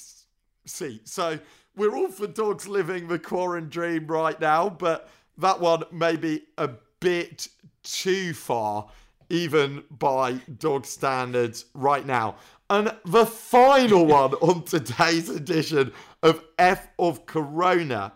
seat. 0.66 1.08
So 1.08 1.38
we're 1.76 1.96
all 1.96 2.10
for 2.10 2.26
dogs 2.26 2.66
living 2.66 3.06
the 3.06 3.18
quarantine 3.18 3.70
dream 3.70 4.06
right 4.08 4.38
now, 4.40 4.68
but 4.68 5.08
that 5.38 5.60
one 5.60 5.84
may 5.92 6.16
be 6.16 6.42
a 6.58 6.70
bit 6.98 7.46
too 7.84 8.34
far, 8.34 8.90
even 9.30 9.84
by 9.88 10.32
dog 10.58 10.84
standards 10.84 11.66
right 11.74 12.04
now. 12.04 12.34
And 12.68 12.92
the 13.04 13.24
final 13.24 14.04
one 14.04 14.34
on 14.34 14.64
today's 14.64 15.28
edition 15.28 15.92
of 16.24 16.42
F 16.58 16.88
of 16.98 17.24
Corona 17.24 18.14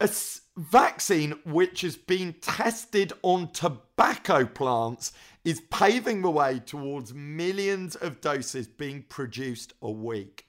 a 0.00 0.04
s- 0.04 0.40
vaccine 0.56 1.32
which 1.44 1.82
has 1.82 1.96
been 1.96 2.34
tested 2.40 3.12
on 3.22 3.50
tobacco 3.52 4.44
plants 4.44 5.12
is 5.44 5.60
paving 5.70 6.22
the 6.22 6.30
way 6.30 6.58
towards 6.58 7.14
millions 7.14 7.96
of 7.96 8.20
doses 8.20 8.66
being 8.66 9.04
produced 9.08 9.72
a 9.80 9.90
week. 9.90 10.46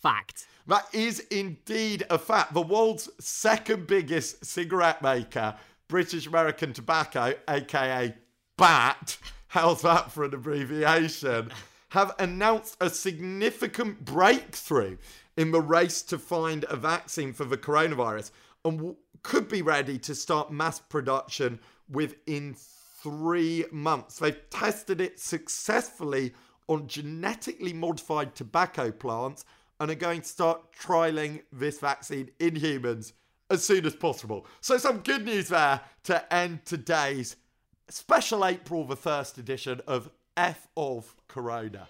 Fact. 0.00 0.46
That 0.66 0.86
is 0.92 1.20
indeed 1.30 2.06
a 2.10 2.18
fact. 2.18 2.54
The 2.54 2.62
world's 2.62 3.10
second 3.20 3.86
biggest 3.86 4.44
cigarette 4.44 5.02
maker, 5.02 5.56
British 5.88 6.26
American 6.26 6.72
Tobacco, 6.72 7.34
aka 7.48 8.14
BAT, 8.56 9.18
how's 9.48 9.82
that 9.82 10.12
for 10.12 10.24
an 10.24 10.34
abbreviation, 10.34 11.50
have 11.90 12.14
announced 12.18 12.76
a 12.80 12.88
significant 12.90 14.04
breakthrough 14.04 14.96
in 15.36 15.50
the 15.50 15.60
race 15.60 16.02
to 16.02 16.18
find 16.18 16.64
a 16.68 16.76
vaccine 16.76 17.32
for 17.32 17.44
the 17.44 17.56
coronavirus 17.56 18.30
and 18.64 18.94
could 19.22 19.48
be 19.48 19.62
ready 19.62 19.98
to 19.98 20.14
start 20.14 20.52
mass 20.52 20.78
production 20.78 21.58
within 21.90 22.54
three 23.02 23.64
months. 23.72 24.18
They've 24.18 24.50
tested 24.50 25.00
it 25.00 25.18
successfully 25.18 26.32
on 26.68 26.86
genetically 26.86 27.72
modified 27.72 28.34
tobacco 28.34 28.92
plants 28.92 29.44
and 29.80 29.90
are 29.90 29.96
going 29.96 30.20
to 30.20 30.28
start 30.28 30.72
trialing 30.72 31.42
this 31.52 31.80
vaccine 31.80 32.30
in 32.38 32.54
humans 32.54 33.14
as 33.50 33.64
soon 33.64 33.84
as 33.84 33.96
possible. 33.96 34.46
So, 34.60 34.78
some 34.78 34.98
good 34.98 35.24
news 35.24 35.48
there 35.48 35.80
to 36.04 36.32
end 36.32 36.64
today's 36.64 37.36
special 37.88 38.44
April 38.44 38.84
the 38.84 38.96
1st 38.96 39.38
edition 39.38 39.80
of 39.86 40.10
F 40.36 40.68
of 40.76 41.14
Corona. 41.28 41.88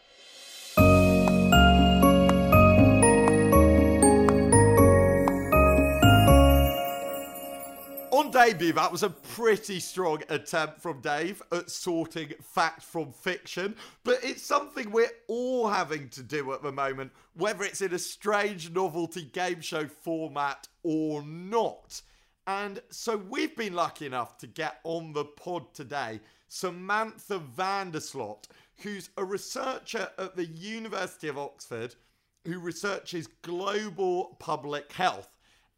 on 8.20 8.30
debut, 8.30 8.72
that 8.72 8.92
was 8.92 9.02
a 9.02 9.08
pretty 9.10 9.80
strong 9.80 10.22
attempt 10.28 10.80
from 10.80 11.00
Dave 11.00 11.42
at 11.52 11.70
sorting 11.70 12.32
fact 12.42 12.82
from 12.82 13.12
fiction, 13.12 13.74
but 14.04 14.18
it's 14.22 14.42
something 14.42 14.90
we're 14.90 15.10
all 15.26 15.68
having 15.68 16.08
to 16.10 16.22
do 16.22 16.52
at 16.52 16.62
the 16.62 16.70
moment, 16.70 17.12
whether 17.34 17.64
it's 17.64 17.80
in 17.80 17.94
a 17.94 17.98
strange 17.98 18.70
novelty 18.70 19.22
game 19.22 19.60
show 19.60 19.86
format 19.86 20.68
or 20.82 21.22
not. 21.22 22.02
And 22.46 22.80
so 22.90 23.16
we've 23.16 23.56
been 23.56 23.72
lucky 23.72 24.06
enough 24.06 24.36
to 24.38 24.46
get 24.46 24.80
on 24.84 25.12
the 25.12 25.24
pod 25.24 25.72
today 25.72 26.20
Samantha 26.52 27.38
Vanderslott, 27.38 28.48
who's 28.82 29.10
a 29.16 29.24
researcher 29.24 30.08
at 30.18 30.34
the 30.34 30.46
University 30.46 31.28
of 31.28 31.38
Oxford 31.38 31.94
who 32.44 32.58
researches 32.58 33.28
global 33.42 34.36
public 34.40 34.92
health 34.92 35.28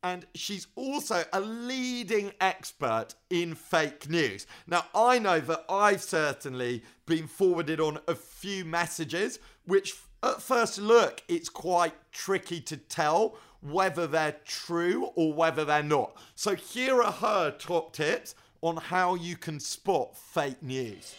and 0.03 0.27
she's 0.35 0.67
also 0.75 1.23
a 1.33 1.41
leading 1.41 2.33
expert 2.41 3.15
in 3.29 3.55
fake 3.55 4.09
news. 4.09 4.47
Now, 4.67 4.87
I 4.95 5.19
know 5.19 5.41
that 5.41 5.65
I've 5.69 6.03
certainly 6.03 6.83
been 7.07 7.27
forwarded 7.27 7.79
on 7.79 7.99
a 8.09 8.15
few 8.15 8.65
messages, 8.65 9.39
which 9.67 9.95
at 10.23 10.43
first 10.43 10.79
look, 10.79 11.23
it's 11.29 11.49
quite 11.49 11.95
tricky 12.11 12.61
to 12.63 12.77
tell 12.77 13.37
whether 13.61 14.07
they're 14.07 14.37
true 14.45 15.11
or 15.15 15.35
whether 15.35 15.65
they're 15.65 15.83
not. 15.83 16.17
So, 16.35 16.55
here 16.57 17.01
are 17.03 17.13
her 17.13 17.51
top 17.53 17.93
tips 17.93 18.35
on 18.63 18.77
how 18.77 19.17
you 19.17 19.37
can 19.37 19.59
spot 19.59 20.17
fake 20.17 20.63
news. 20.63 21.17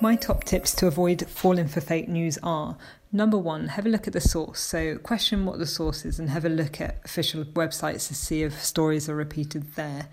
My 0.00 0.16
top 0.16 0.44
tips 0.44 0.74
to 0.76 0.86
avoid 0.86 1.28
falling 1.28 1.66
for 1.66 1.80
fake 1.80 2.08
news 2.08 2.38
are 2.42 2.76
number 3.10 3.36
one, 3.36 3.68
have 3.68 3.84
a 3.84 3.88
look 3.88 4.06
at 4.06 4.12
the 4.12 4.20
source. 4.20 4.60
So, 4.60 4.96
question 4.96 5.44
what 5.44 5.58
the 5.58 5.66
source 5.66 6.04
is 6.04 6.20
and 6.20 6.30
have 6.30 6.44
a 6.44 6.48
look 6.48 6.80
at 6.80 7.00
official 7.04 7.44
websites 7.44 8.06
to 8.08 8.14
see 8.14 8.44
if 8.44 8.62
stories 8.62 9.08
are 9.08 9.16
repeated 9.16 9.74
there. 9.74 10.06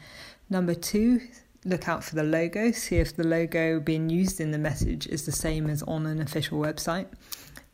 Number 0.49 0.73
two, 0.73 1.21
look 1.65 1.87
out 1.87 2.03
for 2.03 2.15
the 2.15 2.23
logo, 2.23 2.71
see 2.71 2.97
if 2.97 3.15
the 3.15 3.25
logo 3.25 3.79
being 3.79 4.09
used 4.09 4.41
in 4.41 4.49
the 4.49 4.57
message 4.57 5.05
is 5.05 5.27
the 5.27 5.31
same 5.31 5.69
as 5.69 5.83
on 5.83 6.07
an 6.07 6.19
official 6.19 6.59
website. 6.59 7.07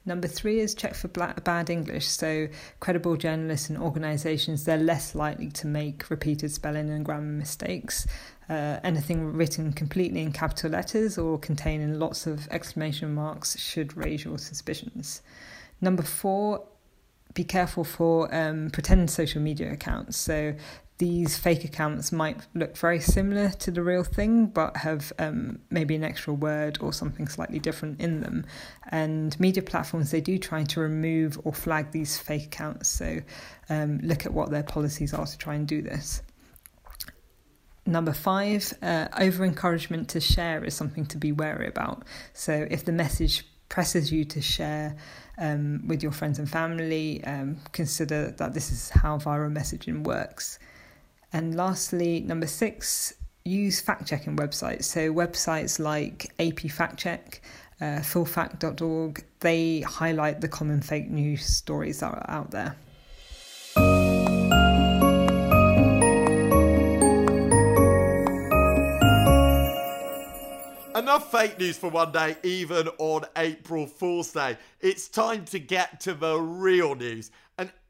Number 0.06 0.28
three 0.28 0.60
is 0.60 0.76
check 0.76 0.96
for 0.96 1.08
bad 1.08 1.70
English. 1.70 2.08
So, 2.08 2.50
credible 2.82 3.16
journalists 3.16 3.70
and 3.70 3.78
organisations, 3.78 4.66
they're 4.66 4.78
less 4.78 5.16
likely 5.16 5.50
to 5.52 5.68
make 5.68 6.10
repeated 6.10 6.52
spelling 6.52 6.90
and 6.90 7.06
grammar 7.06 7.32
mistakes. 7.32 8.06
Uh, 8.50 8.80
anything 8.84 9.32
written 9.32 9.72
completely 9.72 10.22
in 10.22 10.34
capital 10.34 10.72
letters 10.72 11.18
or 11.18 11.40
containing 11.40 11.98
lots 12.00 12.28
of 12.28 12.48
exclamation 12.52 13.14
marks 13.14 13.58
should 13.58 13.96
raise 13.96 14.26
your 14.26 14.38
suspicions. 14.38 15.22
Number 15.80 16.04
four, 16.04 16.66
be 17.34 17.44
careful 17.46 17.84
for 17.84 18.34
um, 18.36 18.70
pretend 18.72 19.10
social 19.10 19.42
media 19.42 19.72
accounts. 19.72 20.18
So 20.18 20.54
these 21.00 21.38
fake 21.38 21.66
accounts 21.66 22.12
might 22.12 22.38
look 22.54 22.78
very 22.78 23.00
similar 23.00 23.50
to 23.50 23.72
the 23.72 23.82
real 23.82 24.04
thing, 24.04 24.46
but 24.46 24.78
have 24.78 25.12
um, 25.18 25.60
maybe 25.70 25.96
an 25.96 26.04
extra 26.04 26.34
word 26.34 26.78
or 26.82 26.94
something 26.94 27.28
slightly 27.28 27.60
different 27.60 28.00
in 28.00 28.22
them. 28.22 28.46
And 28.90 29.38
media 29.40 29.64
platforms, 29.64 30.12
they 30.12 30.22
do 30.22 30.38
try 30.38 30.64
to 30.64 30.80
remove 30.80 31.40
or 31.44 31.54
flag 31.54 31.92
these 31.92 32.18
fake 32.18 32.46
accounts. 32.46 32.90
So 32.90 33.20
um, 33.70 34.00
look 34.04 34.26
at 34.26 34.34
what 34.34 34.52
their 34.52 34.64
policies 34.64 35.14
are 35.14 35.26
to 35.26 35.38
try 35.38 35.56
and 35.56 35.68
do 35.68 35.82
this. 35.82 36.22
Number 37.86 38.14
five, 38.14 38.72
uh, 38.82 39.08
over 39.20 39.44
encouragement 39.44 40.10
to 40.10 40.22
share 40.22 40.64
is 40.64 40.74
something 40.74 41.06
to 41.08 41.18
be 41.18 41.32
wary 41.32 41.68
about. 41.68 42.04
So 42.34 42.66
if 42.70 42.86
the 42.86 42.94
message 42.94 43.46
presses 43.68 44.12
you 44.12 44.24
to 44.26 44.42
share 44.42 44.96
um, 45.38 45.86
with 45.88 46.04
your 46.04 46.12
friends 46.12 46.40
and 46.40 46.50
family, 46.50 47.24
um, 47.26 47.58
consider 47.72 48.32
that 48.38 48.54
this 48.54 48.72
is 48.72 48.90
how 48.90 49.18
viral 49.18 49.52
messaging 49.52 50.04
works. 50.04 50.60
And 51.34 51.56
lastly, 51.56 52.20
number 52.20 52.46
six, 52.46 53.16
use 53.44 53.82
fact 53.82 54.08
checking 54.08 54.38
websites. 54.38 54.84
So, 54.84 55.12
websites 55.12 55.80
like 55.80 56.32
AP 56.40 56.70
Fact 56.70 56.98
Check, 56.98 57.42
uh, 57.82 58.02
fullfact.org, 58.02 59.24
they 59.40 59.82
highlight 59.82 60.42
the 60.42 60.48
common 60.48 60.82
fake 60.82 61.10
news 61.10 61.44
stories 61.44 62.02
that 62.02 62.14
are 62.14 62.26
out 62.30 62.52
there. 62.52 62.76
Enough 70.96 71.32
fake 71.32 71.58
news 71.58 71.76
for 71.76 71.90
one 71.90 72.12
day, 72.12 72.38
even 72.44 72.88
on 73.00 73.26
April 73.36 73.88
Fool's 73.88 74.32
Day. 74.32 74.58
It's 74.80 75.08
time 75.08 75.44
to 75.46 75.58
get 75.58 76.00
to 76.02 76.14
the 76.14 76.40
real 76.40 76.94
news. 76.94 77.32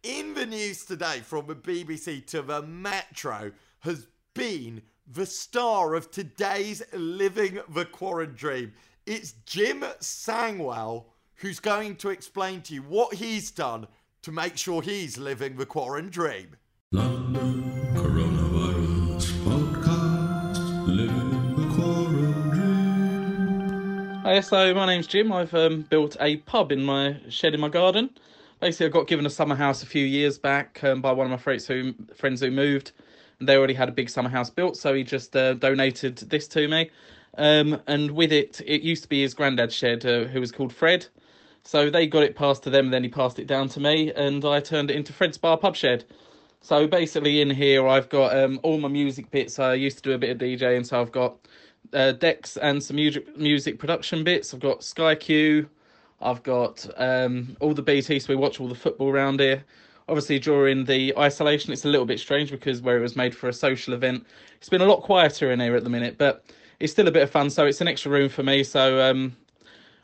And 0.03 0.13
in 0.15 0.33
the 0.33 0.45
news 0.45 0.85
today, 0.85 1.19
from 1.19 1.47
the 1.47 1.55
BBC 1.55 2.25
to 2.27 2.41
the 2.41 2.61
Metro, 2.61 3.51
has 3.81 4.07
been 4.33 4.81
the 5.07 5.25
star 5.25 5.95
of 5.95 6.11
today's 6.11 6.81
Living 6.93 7.59
the 7.69 7.85
Quarren 7.85 8.33
Dream. 8.33 8.73
It's 9.05 9.33
Jim 9.45 9.83
Sangwell 9.99 11.05
who's 11.35 11.59
going 11.59 11.97
to 11.97 12.09
explain 12.09 12.61
to 12.61 12.73
you 12.73 12.81
what 12.83 13.15
he's 13.15 13.51
done 13.51 13.87
to 14.21 14.31
make 14.31 14.57
sure 14.57 14.81
he's 14.81 15.17
living 15.17 15.57
the 15.57 15.65
Quarren 15.65 16.09
Dream. 16.09 16.55
London 16.91 17.63
Coronavirus 17.95 19.31
Podcast, 19.43 20.87
Living 20.87 21.55
the 21.55 21.75
Quarren 21.75 22.49
Dream. 22.49 24.21
Hi, 24.23 24.39
so 24.39 24.73
my 24.73 24.85
name's 24.85 25.07
Jim. 25.07 25.31
I've 25.31 25.53
um, 25.53 25.81
built 25.83 26.15
a 26.19 26.37
pub 26.37 26.71
in 26.71 26.83
my 26.83 27.17
shed 27.29 27.53
in 27.53 27.59
my 27.59 27.69
garden. 27.69 28.09
Basically, 28.63 28.85
I 28.85 28.89
got 28.91 29.07
given 29.07 29.25
a 29.25 29.29
summer 29.29 29.55
house 29.55 29.83
a 29.83 29.85
few 29.85 30.05
years 30.05 30.37
back 30.37 30.81
um, 30.85 31.01
by 31.01 31.11
one 31.11 31.25
of 31.25 31.31
my 31.31 31.35
friends 31.35 31.67
who 31.67 31.93
friends 32.15 32.39
who 32.39 32.49
moved, 32.49 32.93
and 33.37 33.49
they 33.49 33.57
already 33.57 33.73
had 33.73 33.89
a 33.89 33.91
big 33.91 34.09
summer 34.09 34.29
house 34.29 34.49
built, 34.49 34.77
so 34.77 34.93
he 34.93 35.03
just 35.03 35.35
uh, 35.35 35.55
donated 35.55 36.15
this 36.15 36.47
to 36.47 36.69
me. 36.69 36.89
Um, 37.37 37.81
and 37.87 38.11
with 38.11 38.31
it, 38.31 38.61
it 38.65 38.81
used 38.81 39.03
to 39.03 39.09
be 39.09 39.21
his 39.21 39.33
granddad's 39.33 39.75
shed, 39.75 40.05
uh, 40.05 40.23
who 40.23 40.39
was 40.39 40.53
called 40.53 40.71
Fred. 40.71 41.05
So 41.63 41.89
they 41.89 42.07
got 42.07 42.23
it 42.23 42.37
passed 42.37 42.63
to 42.63 42.69
them, 42.69 42.85
and 42.85 42.93
then 42.93 43.03
he 43.03 43.09
passed 43.09 43.37
it 43.37 43.47
down 43.47 43.67
to 43.67 43.81
me, 43.81 44.13
and 44.13 44.45
I 44.45 44.61
turned 44.61 44.89
it 44.89 44.95
into 44.95 45.11
Fred's 45.11 45.37
Bar 45.37 45.57
Pub 45.57 45.75
Shed. 45.75 46.05
So 46.61 46.87
basically, 46.87 47.41
in 47.41 47.49
here, 47.49 47.85
I've 47.85 48.07
got 48.07 48.33
um, 48.33 48.61
all 48.63 48.79
my 48.79 48.87
music 48.87 49.29
bits. 49.29 49.59
I 49.59 49.73
used 49.73 49.97
to 49.97 50.03
do 50.03 50.13
a 50.13 50.17
bit 50.17 50.29
of 50.29 50.37
DJing, 50.37 50.85
so 50.85 51.01
I've 51.01 51.11
got 51.11 51.35
uh, 51.91 52.13
decks 52.13 52.55
and 52.55 52.81
some 52.81 52.95
music 52.95 53.37
music 53.37 53.77
production 53.77 54.23
bits. 54.23 54.53
I've 54.53 54.61
got 54.61 54.85
Sky 54.85 55.15
Q. 55.15 55.67
I've 56.23 56.41
got 56.43 56.87
um, 56.97 57.55
all 57.59 57.73
the 57.73 57.81
BT, 57.81 58.19
so 58.19 58.27
we 58.29 58.35
watch 58.35 58.59
all 58.59 58.67
the 58.67 58.75
football 58.75 59.09
around 59.09 59.39
here. 59.39 59.63
Obviously, 60.07 60.39
during 60.39 60.85
the 60.85 61.15
isolation, 61.17 61.71
it's 61.71 61.85
a 61.85 61.87
little 61.87 62.05
bit 62.05 62.19
strange 62.19 62.51
because 62.51 62.81
where 62.81 62.97
it 62.97 63.01
was 63.01 63.15
made 63.15 63.35
for 63.35 63.49
a 63.49 63.53
social 63.53 63.93
event, 63.93 64.25
it's 64.57 64.69
been 64.69 64.81
a 64.81 64.85
lot 64.85 65.01
quieter 65.01 65.51
in 65.51 65.59
here 65.59 65.75
at 65.75 65.83
the 65.83 65.89
minute, 65.89 66.17
but 66.17 66.45
it's 66.79 66.91
still 66.91 67.07
a 67.07 67.11
bit 67.11 67.23
of 67.23 67.29
fun. 67.29 67.49
So 67.49 67.65
it's 67.65 67.81
an 67.81 67.87
extra 67.87 68.11
room 68.11 68.29
for 68.29 68.43
me. 68.43 68.63
So 68.63 69.01
um, 69.01 69.35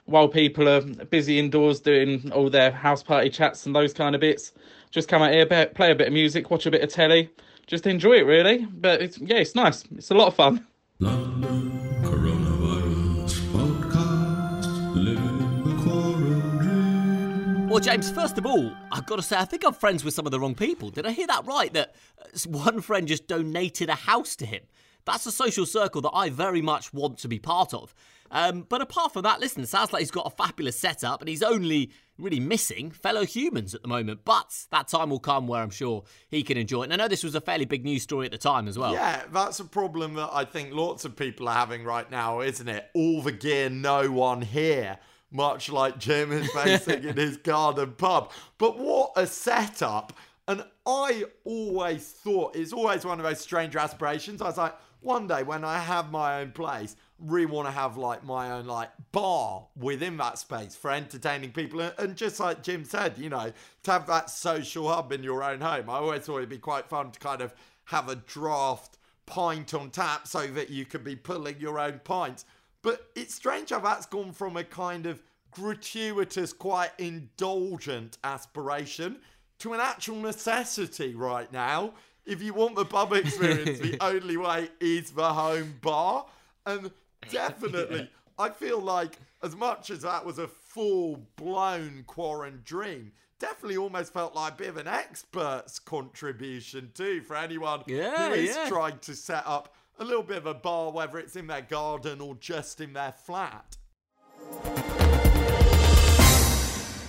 while 0.05 0.27
people 0.27 0.67
are 0.69 0.81
busy 0.81 1.39
indoors 1.39 1.79
doing 1.79 2.31
all 2.31 2.49
their 2.49 2.71
house 2.71 3.03
party 3.03 3.29
chats 3.29 3.65
and 3.65 3.75
those 3.75 3.93
kind 3.93 4.15
of 4.15 4.21
bits, 4.21 4.53
just 4.91 5.07
come 5.07 5.21
out 5.21 5.31
here, 5.31 5.45
play 5.45 5.91
a 5.91 5.95
bit 5.95 6.07
of 6.07 6.13
music, 6.13 6.49
watch 6.49 6.65
a 6.65 6.71
bit 6.71 6.81
of 6.81 6.89
telly, 6.89 7.29
just 7.67 7.85
enjoy 7.85 8.13
it 8.13 8.25
really. 8.25 8.65
But 8.65 9.01
it's, 9.01 9.17
yeah, 9.19 9.37
it's 9.37 9.55
nice. 9.55 9.83
It's 9.95 10.11
a 10.11 10.15
lot 10.15 10.27
of 10.27 10.35
fun. 10.35 11.58
Well, 17.79 17.85
James, 17.95 18.11
first 18.11 18.37
of 18.37 18.45
all, 18.45 18.73
I've 18.91 19.05
got 19.05 19.15
to 19.15 19.21
say, 19.21 19.37
I 19.37 19.45
think 19.45 19.65
I'm 19.65 19.71
friends 19.71 20.03
with 20.03 20.13
some 20.13 20.25
of 20.25 20.33
the 20.33 20.39
wrong 20.41 20.53
people. 20.53 20.89
Did 20.89 21.05
I 21.05 21.11
hear 21.11 21.27
that 21.27 21.45
right? 21.45 21.71
That 21.71 21.95
uh, 22.21 22.49
one 22.49 22.81
friend 22.81 23.07
just 23.07 23.25
donated 23.25 23.87
a 23.87 23.95
house 23.95 24.35
to 24.35 24.45
him. 24.45 24.63
That's 25.05 25.25
a 25.25 25.31
social 25.31 25.65
circle 25.65 26.01
that 26.01 26.11
I 26.13 26.29
very 26.29 26.61
much 26.61 26.93
want 26.93 27.19
to 27.19 27.29
be 27.29 27.39
part 27.39 27.73
of. 27.73 27.95
Um, 28.31 28.65
but 28.67 28.81
apart 28.81 29.13
from 29.13 29.21
that, 29.21 29.39
listen, 29.39 29.65
sounds 29.65 29.93
like 29.93 30.01
he's 30.01 30.11
got 30.11 30.27
a 30.27 30.29
fabulous 30.29 30.77
setup 30.77 31.21
and 31.21 31.29
he's 31.29 31.41
only 31.41 31.91
really 32.17 32.41
missing 32.41 32.91
fellow 32.91 33.23
humans 33.23 33.73
at 33.73 33.81
the 33.81 33.87
moment. 33.87 34.25
But 34.25 34.65
that 34.71 34.89
time 34.89 35.09
will 35.09 35.21
come 35.21 35.47
where 35.47 35.61
I'm 35.63 35.69
sure 35.69 36.03
he 36.27 36.43
can 36.43 36.57
enjoy 36.57 36.81
it. 36.81 36.91
And 36.91 36.93
I 36.93 36.97
know 36.97 37.07
this 37.07 37.23
was 37.23 37.33
a 37.33 37.39
fairly 37.39 37.63
big 37.63 37.85
news 37.85 38.03
story 38.03 38.25
at 38.25 38.33
the 38.33 38.37
time 38.37 38.67
as 38.67 38.77
well. 38.77 38.91
Yeah, 38.91 39.23
that's 39.31 39.61
a 39.61 39.65
problem 39.65 40.15
that 40.15 40.31
I 40.33 40.43
think 40.43 40.73
lots 40.73 41.05
of 41.05 41.15
people 41.15 41.47
are 41.47 41.55
having 41.55 41.85
right 41.85 42.11
now, 42.11 42.41
isn't 42.41 42.67
it? 42.67 42.89
All 42.93 43.21
the 43.21 43.31
gear, 43.31 43.69
no 43.69 44.11
one 44.11 44.41
here. 44.41 44.99
Much 45.31 45.69
like 45.69 45.99
Jim 45.99 46.31
is 46.31 46.51
facing 46.51 47.03
in 47.03 47.15
his 47.15 47.37
garden 47.37 47.93
pub. 47.97 48.31
But 48.57 48.79
what 48.79 49.11
a 49.15 49.27
setup. 49.27 50.13
And 50.47 50.63
I 50.85 51.25
always 51.43 52.09
thought, 52.09 52.55
it's 52.55 52.73
always 52.73 53.05
one 53.05 53.19
of 53.19 53.25
those 53.25 53.39
strange 53.39 53.75
aspirations. 53.75 54.41
I 54.41 54.45
was 54.45 54.57
like, 54.57 54.75
one 55.01 55.27
day 55.27 55.43
when 55.43 55.63
I 55.63 55.79
have 55.79 56.11
my 56.11 56.41
own 56.41 56.51
place, 56.51 56.95
really 57.19 57.45
want 57.45 57.67
to 57.67 57.71
have 57.71 57.97
like 57.97 58.23
my 58.23 58.51
own 58.51 58.65
like 58.65 58.89
bar 59.11 59.65
within 59.75 60.17
that 60.17 60.37
space 60.37 60.75
for 60.75 60.91
entertaining 60.91 61.51
people 61.51 61.81
and 61.97 62.15
just 62.15 62.39
like 62.39 62.63
jim 62.63 62.85
said 62.85 63.17
you 63.17 63.29
know 63.29 63.51
to 63.83 63.91
have 63.91 64.07
that 64.07 64.29
social 64.29 64.87
hub 64.87 65.11
in 65.11 65.21
your 65.21 65.43
own 65.43 65.59
home 65.59 65.89
i 65.89 65.95
always 65.95 66.21
thought 66.21 66.37
it'd 66.37 66.49
be 66.49 66.57
quite 66.57 66.87
fun 66.87 67.11
to 67.11 67.19
kind 67.19 67.41
of 67.41 67.53
have 67.85 68.07
a 68.07 68.15
draft 68.15 68.97
pint 69.25 69.73
on 69.73 69.89
tap 69.89 70.27
so 70.27 70.47
that 70.47 70.69
you 70.69 70.85
could 70.85 71.03
be 71.03 71.15
pulling 71.15 71.59
your 71.59 71.77
own 71.77 71.99
pints 72.03 72.45
but 72.81 73.09
it's 73.15 73.35
strange 73.35 73.69
how 73.69 73.79
that's 73.79 74.05
gone 74.05 74.31
from 74.31 74.57
a 74.57 74.63
kind 74.63 75.05
of 75.05 75.21
gratuitous, 75.51 76.53
quite 76.53 76.91
indulgent 76.97 78.17
aspiration 78.23 79.17
to 79.59 79.73
an 79.73 79.79
actual 79.79 80.17
necessity 80.17 81.15
right 81.15 81.51
now. 81.51 81.93
If 82.25 82.41
you 82.41 82.53
want 82.53 82.75
the 82.75 82.85
pub 82.85 83.13
experience, 83.13 83.79
the 83.79 83.97
only 84.01 84.37
way 84.37 84.69
is 84.79 85.11
the 85.11 85.33
home 85.33 85.75
bar. 85.81 86.25
And 86.65 86.91
definitely. 87.31 88.09
I 88.37 88.49
feel 88.49 88.79
like 88.79 89.17
as 89.43 89.55
much 89.55 89.89
as 89.89 90.01
that 90.03 90.25
was 90.25 90.37
a 90.37 90.47
full 90.47 91.21
blown 91.35 92.03
quarantine 92.07 92.61
dream, 92.63 93.11
definitely 93.39 93.77
almost 93.77 94.13
felt 94.13 94.35
like 94.35 94.53
a 94.53 94.55
bit 94.55 94.67
of 94.69 94.77
an 94.77 94.87
expert's 94.87 95.79
contribution 95.79 96.91
too 96.93 97.21
for 97.21 97.35
anyone 97.35 97.83
yeah, 97.87 98.27
who 98.27 98.33
is 98.33 98.55
yeah. 98.55 98.69
trying 98.69 98.99
to 98.99 99.15
set 99.15 99.43
up 99.45 99.73
a 99.99 100.03
little 100.03 100.23
bit 100.23 100.37
of 100.37 100.45
a 100.45 100.53
bar, 100.53 100.91
whether 100.91 101.19
it's 101.19 101.35
in 101.35 101.47
their 101.47 101.61
garden 101.61 102.21
or 102.21 102.35
just 102.35 102.79
in 102.79 102.93
their 102.93 103.11
flat. 103.11 103.77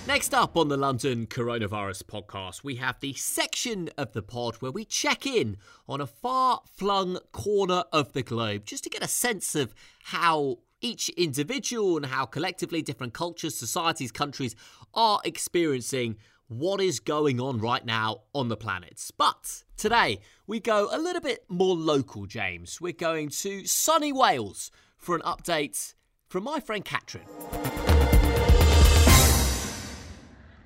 Next 0.07 0.33
up 0.33 0.57
on 0.57 0.67
the 0.67 0.75
London 0.75 1.25
Coronavirus 1.25 2.03
podcast, 2.03 2.65
we 2.65 2.75
have 2.75 2.99
the 2.99 3.13
section 3.13 3.89
of 3.97 4.11
the 4.11 4.21
pod 4.21 4.55
where 4.55 4.71
we 4.71 4.83
check 4.83 5.25
in 5.25 5.55
on 5.87 6.01
a 6.01 6.07
far 6.07 6.61
flung 6.65 7.19
corner 7.31 7.83
of 7.93 8.11
the 8.11 8.23
globe 8.23 8.65
just 8.65 8.83
to 8.83 8.89
get 8.89 9.03
a 9.03 9.07
sense 9.07 9.55
of 9.55 9.73
how 10.03 10.57
each 10.81 11.07
individual 11.09 11.95
and 11.95 12.07
how 12.07 12.25
collectively 12.25 12.81
different 12.81 13.13
cultures, 13.13 13.55
societies, 13.55 14.11
countries 14.11 14.55
are 14.93 15.21
experiencing 15.23 16.17
what 16.51 16.81
is 16.81 16.99
going 16.99 17.39
on 17.39 17.59
right 17.59 17.85
now 17.85 18.23
on 18.35 18.49
the 18.49 18.57
planet. 18.57 19.09
But 19.17 19.63
today 19.77 20.19
we 20.45 20.59
go 20.59 20.89
a 20.91 20.99
little 20.99 21.21
bit 21.21 21.45
more 21.47 21.75
local, 21.75 22.25
James. 22.25 22.81
We're 22.81 22.91
going 22.91 23.29
to 23.29 23.65
sunny 23.65 24.11
Wales 24.11 24.69
for 24.97 25.15
an 25.15 25.21
update 25.21 25.93
from 26.27 26.43
my 26.43 26.59
friend 26.59 26.83
Katrin. 26.83 27.23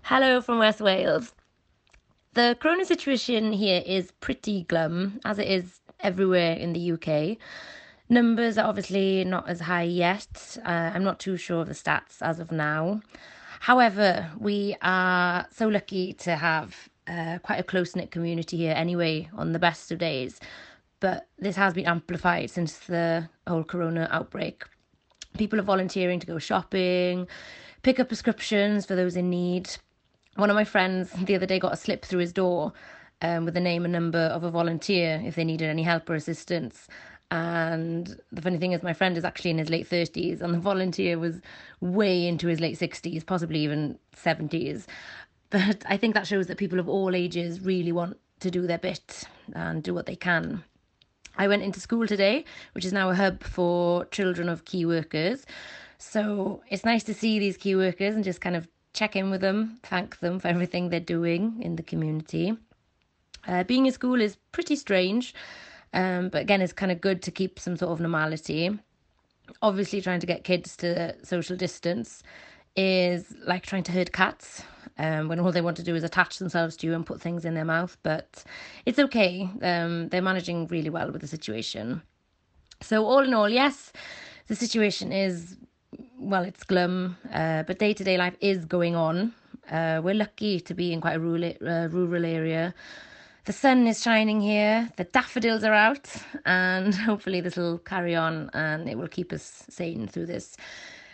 Hello 0.02 0.42
from 0.42 0.58
West 0.58 0.82
Wales. 0.82 1.34
The 2.34 2.58
corona 2.60 2.84
situation 2.86 3.54
here 3.54 3.84
is 3.86 4.12
pretty 4.22 4.64
glum, 4.64 5.20
as 5.24 5.38
it 5.38 5.48
is 5.48 5.82
everywhere 6.00 6.54
in 6.54 6.74
the 6.74 6.94
UK. 6.94 7.38
Numbers 8.10 8.58
are 8.58 8.68
obviously 8.68 9.24
not 9.24 9.48
as 9.48 9.62
high 9.62 9.84
yet. 9.84 10.58
Uh, 10.66 10.92
I'm 10.94 11.04
not 11.04 11.20
too 11.20 11.38
sure 11.38 11.62
of 11.62 11.68
the 11.68 11.76
stats 11.76 12.22
as 12.22 12.40
of 12.40 12.52
now. 12.52 13.02
However, 13.66 14.30
we 14.38 14.76
are 14.84 15.48
so 15.50 15.68
lucky 15.68 16.14
to 16.26 16.36
have 16.36 16.88
uh, 17.08 17.40
quite 17.42 17.60
a 17.60 17.64
close 17.64 17.96
knit 17.96 18.12
community 18.12 18.58
here 18.58 18.76
anyway, 18.78 19.28
on 19.34 19.54
the 19.54 19.58
best 19.58 19.92
of 19.92 19.98
days. 19.98 20.40
But 21.00 21.28
this 21.40 21.56
has 21.56 21.74
been 21.74 21.88
amplified 21.88 22.52
since 22.52 22.78
the 22.78 23.28
whole 23.48 23.64
corona 23.64 24.08
outbreak. 24.12 24.66
People 25.40 25.60
are 25.60 25.64
volunteering 25.64 26.20
to 26.20 26.28
go 26.28 26.38
shopping, 26.38 27.28
pick 27.82 28.00
up 28.00 28.10
prescriptions 28.10 28.86
for 28.86 28.96
those 28.96 29.16
in 29.16 29.32
need, 29.32 29.68
one 30.36 30.52
of 30.52 30.56
my 30.56 30.64
friends 30.64 31.10
the 31.14 31.36
other 31.36 31.48
day 31.48 31.58
got 31.58 31.74
a 31.74 31.78
slip 31.78 32.06
through 32.06 32.20
his 32.20 32.34
door 32.34 32.72
um, 33.24 33.46
with 33.46 33.56
the 33.56 33.60
name 33.60 33.84
and 33.84 33.92
number 33.92 34.20
of 34.20 34.44
a 34.44 34.52
volunteer 34.52 35.24
if 35.26 35.34
they 35.34 35.44
needed 35.44 35.70
any 35.70 35.82
help 35.82 36.08
or 36.08 36.14
assistance. 36.14 36.88
And 37.36 38.18
the 38.32 38.42
funny 38.42 38.58
thing 38.58 38.72
is, 38.72 38.82
my 38.82 38.94
friend 38.94 39.18
is 39.18 39.26
actually 39.26 39.52
in 39.52 39.58
his 39.58 39.70
late 39.70 39.90
30s, 39.90 40.40
and 40.40 40.54
the 40.54 40.58
volunteer 40.58 41.20
was 41.20 41.42
way 41.82 42.28
into 42.28 42.48
his 42.48 42.62
late 42.62 42.80
60s, 42.80 43.26
possibly 43.26 43.60
even 43.60 44.00
70s. 44.16 44.86
But 45.50 45.84
I 45.86 45.98
think 45.98 46.14
that 46.14 46.28
shows 46.28 46.48
that 46.48 46.58
people 46.58 46.80
of 46.80 46.88
all 46.88 47.14
ages 47.14 47.60
really 47.60 47.92
want 47.92 48.18
to 48.40 48.50
do 48.50 48.66
their 48.66 48.78
bit 48.78 49.26
and 49.54 49.84
do 49.84 49.94
what 49.94 50.06
they 50.06 50.16
can. 50.16 50.64
I 51.38 51.50
went 51.50 51.64
into 51.64 51.82
school 51.82 52.08
today, 52.08 52.46
which 52.72 52.86
is 52.86 52.94
now 52.94 53.10
a 53.10 53.16
hub 53.16 53.44
for 53.44 54.06
children 54.06 54.48
of 54.48 54.64
key 54.64 54.86
workers. 54.86 55.46
So 55.98 56.62
it's 56.70 56.86
nice 56.86 57.04
to 57.04 57.14
see 57.14 57.38
these 57.38 57.58
key 57.58 57.76
workers 57.76 58.16
and 58.16 58.24
just 58.24 58.40
kind 58.40 58.56
of 58.56 58.66
check 58.94 59.14
in 59.18 59.30
with 59.30 59.42
them, 59.42 59.78
thank 59.84 60.20
them 60.20 60.40
for 60.40 60.48
everything 60.48 60.88
they're 60.88 61.02
doing 61.02 61.62
in 61.62 61.76
the 61.76 61.84
community. 61.84 62.56
Uh, 63.46 63.66
being 63.66 63.86
in 63.86 63.92
school 63.92 64.22
is 64.22 64.38
pretty 64.54 64.78
strange, 64.78 65.34
um, 65.96 66.30
but 66.30 66.42
again, 66.42 66.62
it's 66.62 66.74
kind 66.74 66.92
of 66.92 67.02
good 67.02 67.24
to 67.24 67.32
keep 67.32 67.58
some 67.60 67.78
sort 67.78 67.92
of 67.92 68.00
normality. 68.00 68.78
Obviously, 69.62 70.02
trying 70.02 70.20
to 70.20 70.28
get 70.28 70.44
kids 70.44 70.76
to 70.78 71.16
social 71.24 71.56
distance 71.56 72.22
is 72.76 73.34
like 73.46 73.66
trying 73.66 73.84
to 73.84 73.92
herd 73.92 74.12
cats 74.12 74.64
um, 74.98 75.30
when 75.30 75.40
all 75.40 75.52
they 75.52 75.62
want 75.62 75.78
to 75.78 75.84
do 75.84 75.96
is 75.96 76.04
attach 76.04 76.38
themselves 76.38 76.76
to 76.78 76.88
you 76.88 76.94
and 76.94 77.06
put 77.06 77.22
things 77.22 77.46
in 77.46 77.54
their 77.54 77.66
mouth, 77.66 77.98
but 78.04 78.44
it's 78.86 79.00
okay. 79.00 79.50
Um, 79.62 80.10
they're 80.10 80.22
managing 80.22 80.68
really 80.68 80.90
well 80.90 81.12
with 81.12 81.22
the 81.22 81.28
situation. 81.28 82.02
So, 82.82 83.06
all 83.06 83.24
in 83.24 83.34
all, 83.34 83.50
yes, 83.50 83.94
the 84.48 84.56
situation 84.56 85.14
is 85.14 85.58
well, 86.20 86.44
it's 86.44 86.64
glum, 86.64 87.18
uh, 87.32 87.64
but 87.64 87.80
day 87.80 87.94
to 87.94 88.04
day 88.04 88.18
life 88.18 88.36
is 88.42 88.66
going 88.66 88.96
on. 88.96 89.34
Uh, 89.72 90.02
we're 90.04 90.16
lucky 90.16 90.60
to 90.60 90.74
be 90.74 90.92
in 90.92 91.02
quite 91.02 91.16
a 91.16 91.20
rural, 91.20 91.54
uh, 91.66 91.88
rural 91.90 92.26
area. 92.26 92.74
The 93.46 93.54
sun 93.54 93.86
is 93.86 94.02
shining 94.02 94.42
here, 94.42 94.90
the 94.96 95.04
daffodils 95.04 95.64
are 95.64 95.74
out, 95.74 96.10
and 96.46 96.96
hopefully, 97.10 97.42
this 97.42 97.56
will 97.56 97.78
carry 97.78 98.16
on 98.16 98.50
and 98.54 98.90
it 98.90 98.98
will 98.98 99.08
keep 99.08 99.32
us 99.32 99.64
sane 99.70 100.08
through 100.08 100.26
this 100.26 100.58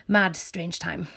mad, 0.08 0.38
strange 0.38 0.80
time. 0.80 1.10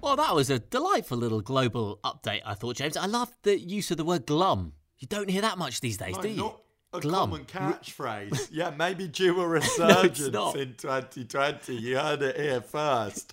Well, 0.00 0.14
that 0.14 0.32
was 0.36 0.50
a 0.50 0.60
delightful 0.60 1.18
little 1.18 1.40
global 1.40 1.98
update, 2.04 2.42
I 2.46 2.54
thought, 2.54 2.76
James. 2.76 2.96
I 2.96 3.06
love 3.06 3.34
the 3.42 3.58
use 3.58 3.90
of 3.90 3.96
the 3.96 4.04
word 4.04 4.24
glum. 4.24 4.74
You 4.98 5.08
don't 5.08 5.28
hear 5.28 5.42
that 5.42 5.58
much 5.58 5.80
these 5.80 5.96
days, 5.96 6.14
no, 6.14 6.22
do 6.22 6.28
you? 6.28 6.36
Not 6.36 6.60
a 6.92 7.00
glum. 7.00 7.30
common 7.30 7.44
catchphrase. 7.46 8.48
yeah, 8.52 8.70
maybe 8.70 9.08
due 9.08 9.40
a 9.40 9.48
resurgence 9.48 10.32
no, 10.32 10.52
in 10.52 10.74
2020. 10.74 11.74
You 11.74 11.98
heard 11.98 12.22
it 12.22 12.36
here 12.36 12.60
first. 12.60 13.32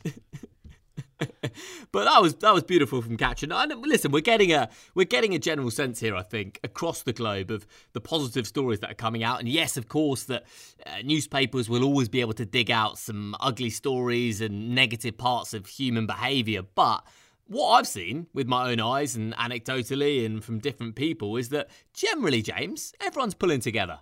but 1.92 2.06
that 2.06 2.22
was 2.22 2.36
that 2.36 2.54
was 2.54 2.64
beautiful 2.64 3.02
from 3.02 3.18
Katrin. 3.18 3.52
And 3.52 3.74
listen, 3.86 4.12
we're 4.12 4.22
getting 4.22 4.54
a 4.54 4.70
we're 4.96 5.06
getting 5.06 5.36
a 5.36 5.40
general 5.40 5.72
sense 5.72 6.00
here, 6.00 6.16
I 6.16 6.24
think, 6.24 6.60
across 6.64 7.04
the 7.04 7.14
globe 7.14 7.52
of 7.52 7.68
the 7.94 8.02
positive 8.02 8.48
stories 8.48 8.80
that 8.80 8.92
are 8.92 8.96
coming 8.96 9.24
out. 9.24 9.40
And 9.40 9.50
yes, 9.50 9.78
of 9.78 9.90
course, 9.90 10.24
that 10.26 10.46
uh, 10.86 11.02
newspapers 11.04 11.70
will 11.70 11.84
always 11.84 12.10
be 12.10 12.22
able 12.22 12.34
to 12.34 12.46
dig 12.46 12.72
out 12.72 12.98
some 12.98 13.36
ugly 13.40 13.70
stories 13.70 14.42
and 14.42 14.74
negative 14.74 15.18
parts 15.18 15.54
of 15.54 15.68
human 15.68 16.06
behaviour, 16.06 16.62
but 16.76 17.06
what 17.48 17.72
I've 17.72 17.88
seen 17.88 18.28
with 18.32 18.48
my 18.48 18.72
own 18.72 18.80
eyes 18.80 19.16
and 19.16 19.34
anecdotally 19.34 20.24
and 20.24 20.44
from 20.44 20.60
different 20.60 20.96
people 20.96 21.36
is 21.36 21.50
that 21.50 21.70
generally, 21.94 22.44
James, 22.44 22.94
everyone's 23.02 23.34
pulling 23.34 23.60
together. 23.60 24.00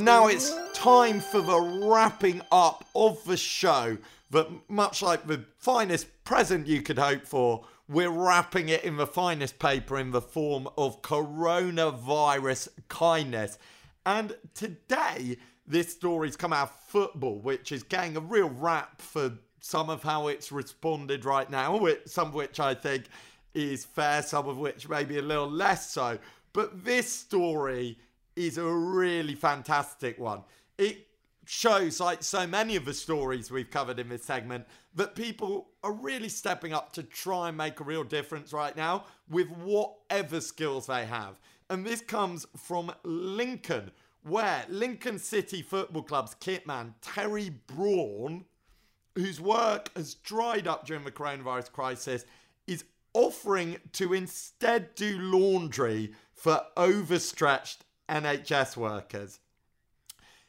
And 0.00 0.06
now 0.06 0.28
it's 0.28 0.56
time 0.72 1.20
for 1.20 1.42
the 1.42 1.60
wrapping 1.60 2.40
up 2.50 2.86
of 2.94 3.22
the 3.24 3.36
show. 3.36 3.98
That 4.30 4.48
much 4.66 5.02
like 5.02 5.26
the 5.26 5.44
finest 5.58 6.06
present 6.24 6.66
you 6.66 6.80
could 6.80 6.98
hope 6.98 7.26
for, 7.26 7.66
we're 7.86 8.08
wrapping 8.08 8.70
it 8.70 8.82
in 8.82 8.96
the 8.96 9.06
finest 9.06 9.58
paper 9.58 9.98
in 9.98 10.10
the 10.10 10.22
form 10.22 10.68
of 10.78 11.02
coronavirus 11.02 12.68
kindness. 12.88 13.58
And 14.06 14.34
today, 14.54 15.36
this 15.66 15.92
story's 15.92 16.34
come 16.34 16.54
out 16.54 16.70
of 16.70 16.74
football, 16.86 17.38
which 17.38 17.70
is 17.70 17.82
getting 17.82 18.16
a 18.16 18.20
real 18.20 18.48
rap 18.48 19.02
for 19.02 19.32
some 19.60 19.90
of 19.90 20.02
how 20.02 20.28
it's 20.28 20.50
responded 20.50 21.26
right 21.26 21.50
now, 21.50 21.78
some 22.06 22.28
of 22.28 22.34
which 22.34 22.58
I 22.58 22.72
think 22.72 23.04
is 23.52 23.84
fair, 23.84 24.22
some 24.22 24.48
of 24.48 24.56
which 24.56 24.88
maybe 24.88 25.18
a 25.18 25.22
little 25.22 25.50
less 25.50 25.90
so. 25.90 26.18
But 26.54 26.86
this 26.86 27.12
story 27.12 27.98
is 28.46 28.58
a 28.58 28.64
really 28.64 29.34
fantastic 29.34 30.18
one. 30.18 30.42
It 30.78 31.06
shows, 31.46 32.00
like 32.00 32.22
so 32.22 32.46
many 32.46 32.76
of 32.76 32.84
the 32.84 32.94
stories 32.94 33.50
we've 33.50 33.70
covered 33.70 33.98
in 33.98 34.08
this 34.08 34.24
segment, 34.24 34.66
that 34.94 35.14
people 35.14 35.70
are 35.82 35.92
really 35.92 36.28
stepping 36.28 36.72
up 36.72 36.92
to 36.92 37.02
try 37.02 37.48
and 37.48 37.56
make 37.56 37.80
a 37.80 37.84
real 37.84 38.04
difference 38.04 38.52
right 38.52 38.76
now 38.76 39.04
with 39.28 39.50
whatever 39.50 40.40
skills 40.40 40.86
they 40.86 41.06
have. 41.06 41.40
And 41.68 41.84
this 41.84 42.00
comes 42.00 42.46
from 42.56 42.92
Lincoln, 43.02 43.90
where 44.22 44.64
Lincoln 44.68 45.18
City 45.18 45.62
Football 45.62 46.02
Club's 46.02 46.34
kitman, 46.34 46.94
Terry 47.00 47.50
Braun, 47.66 48.44
whose 49.16 49.40
work 49.40 49.90
has 49.96 50.14
dried 50.14 50.68
up 50.68 50.86
during 50.86 51.04
the 51.04 51.10
coronavirus 51.10 51.72
crisis, 51.72 52.24
is 52.66 52.84
offering 53.12 53.76
to 53.92 54.14
instead 54.14 54.94
do 54.94 55.18
laundry 55.18 56.12
for 56.32 56.62
overstretched 56.76 57.84
NHS 58.10 58.76
workers. 58.76 59.38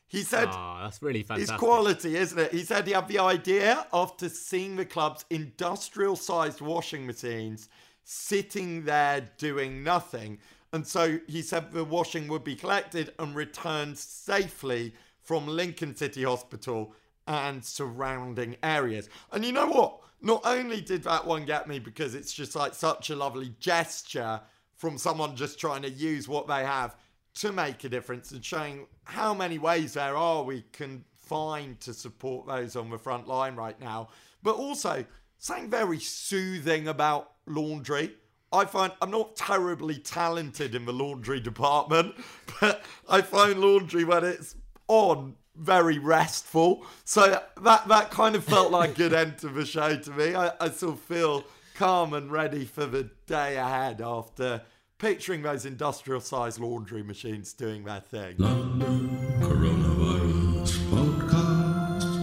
He 0.07 0.23
said, 0.23 0.49
oh, 0.51 0.79
that's 0.83 1.01
really 1.01 1.23
fantastic. 1.23 1.53
His 1.53 1.59
quality, 1.59 2.17
isn't 2.17 2.37
it? 2.37 2.51
He 2.51 2.63
said 2.63 2.85
he 2.85 2.93
had 2.93 3.07
the 3.07 3.19
idea 3.19 3.87
after 3.93 4.27
seeing 4.27 4.75
the 4.75 4.85
club's 4.85 5.23
industrial 5.29 6.17
sized 6.17 6.59
washing 6.59 7.05
machines 7.05 7.69
sitting 8.03 8.83
there 8.83 9.29
doing 9.37 9.83
nothing 9.83 10.39
and 10.73 10.85
so 10.87 11.19
he 11.27 11.41
said 11.41 11.71
the 11.71 11.83
washing 11.83 12.27
would 12.27 12.43
be 12.43 12.55
collected 12.55 13.13
and 13.19 13.35
returned 13.35 13.97
safely 13.97 14.93
from 15.21 15.45
Lincoln 15.45 15.95
City 15.95 16.23
Hospital 16.23 16.93
and 17.27 17.63
surrounding 17.63 18.55
areas. 18.63 19.07
And 19.31 19.45
you 19.45 19.51
know 19.51 19.67
what? 19.67 20.01
not 20.21 20.41
only 20.45 20.81
did 20.81 21.03
that 21.03 21.25
one 21.25 21.45
get 21.45 21.67
me 21.67 21.79
because 21.79 22.15
it's 22.15 22.31
just 22.31 22.55
like 22.55 22.73
such 22.73 23.09
a 23.09 23.15
lovely 23.15 23.53
gesture 23.59 24.39
from 24.75 24.97
someone 24.97 25.35
just 25.35 25.59
trying 25.59 25.81
to 25.81 25.89
use 25.89 26.27
what 26.27 26.47
they 26.47 26.63
have 26.63 26.95
to 27.35 27.51
make 27.51 27.83
a 27.83 27.89
difference 27.89 28.31
and 28.31 28.43
showing 28.43 28.87
how 29.05 29.33
many 29.33 29.57
ways 29.57 29.93
there 29.93 30.15
are 30.15 30.43
we 30.43 30.63
can 30.71 31.03
find 31.13 31.79
to 31.79 31.93
support 31.93 32.45
those 32.45 32.75
on 32.75 32.89
the 32.89 32.97
front 32.97 33.27
line 33.27 33.55
right 33.55 33.79
now, 33.79 34.09
but 34.43 34.55
also 34.55 35.05
something 35.37 35.69
very 35.69 35.99
soothing 35.99 36.87
about 36.87 37.31
laundry. 37.45 38.13
I 38.51 38.65
find 38.65 38.91
I'm 39.01 39.11
not 39.11 39.37
terribly 39.37 39.97
talented 39.97 40.75
in 40.75 40.85
the 40.85 40.91
laundry 40.91 41.39
department, 41.39 42.15
but 42.59 42.83
I 43.09 43.21
find 43.21 43.59
laundry 43.59 44.03
when 44.03 44.25
it's 44.25 44.55
on 44.89 45.35
very 45.55 45.99
restful. 45.99 46.85
So 47.05 47.41
that 47.61 47.87
that 47.87 48.11
kind 48.11 48.35
of 48.35 48.43
felt 48.43 48.71
like 48.71 48.91
a 48.91 48.93
good 48.93 49.13
end 49.13 49.37
to 49.39 49.47
the 49.47 49.65
show 49.65 49.95
to 49.95 50.11
me. 50.11 50.35
I, 50.35 50.51
I 50.59 50.69
still 50.69 50.95
feel 50.95 51.45
calm 51.75 52.13
and 52.13 52.29
ready 52.29 52.65
for 52.65 52.85
the 52.85 53.09
day 53.25 53.55
ahead 53.55 54.01
after 54.01 54.63
picturing 55.01 55.41
those 55.41 55.65
industrial 55.65 56.21
sized 56.21 56.59
laundry 56.59 57.01
machines 57.01 57.53
doing 57.53 57.83
their 57.83 58.01
thing. 58.01 58.35
London 58.37 59.09
Coronavirus 59.41 60.77
Podcast. 60.91 62.21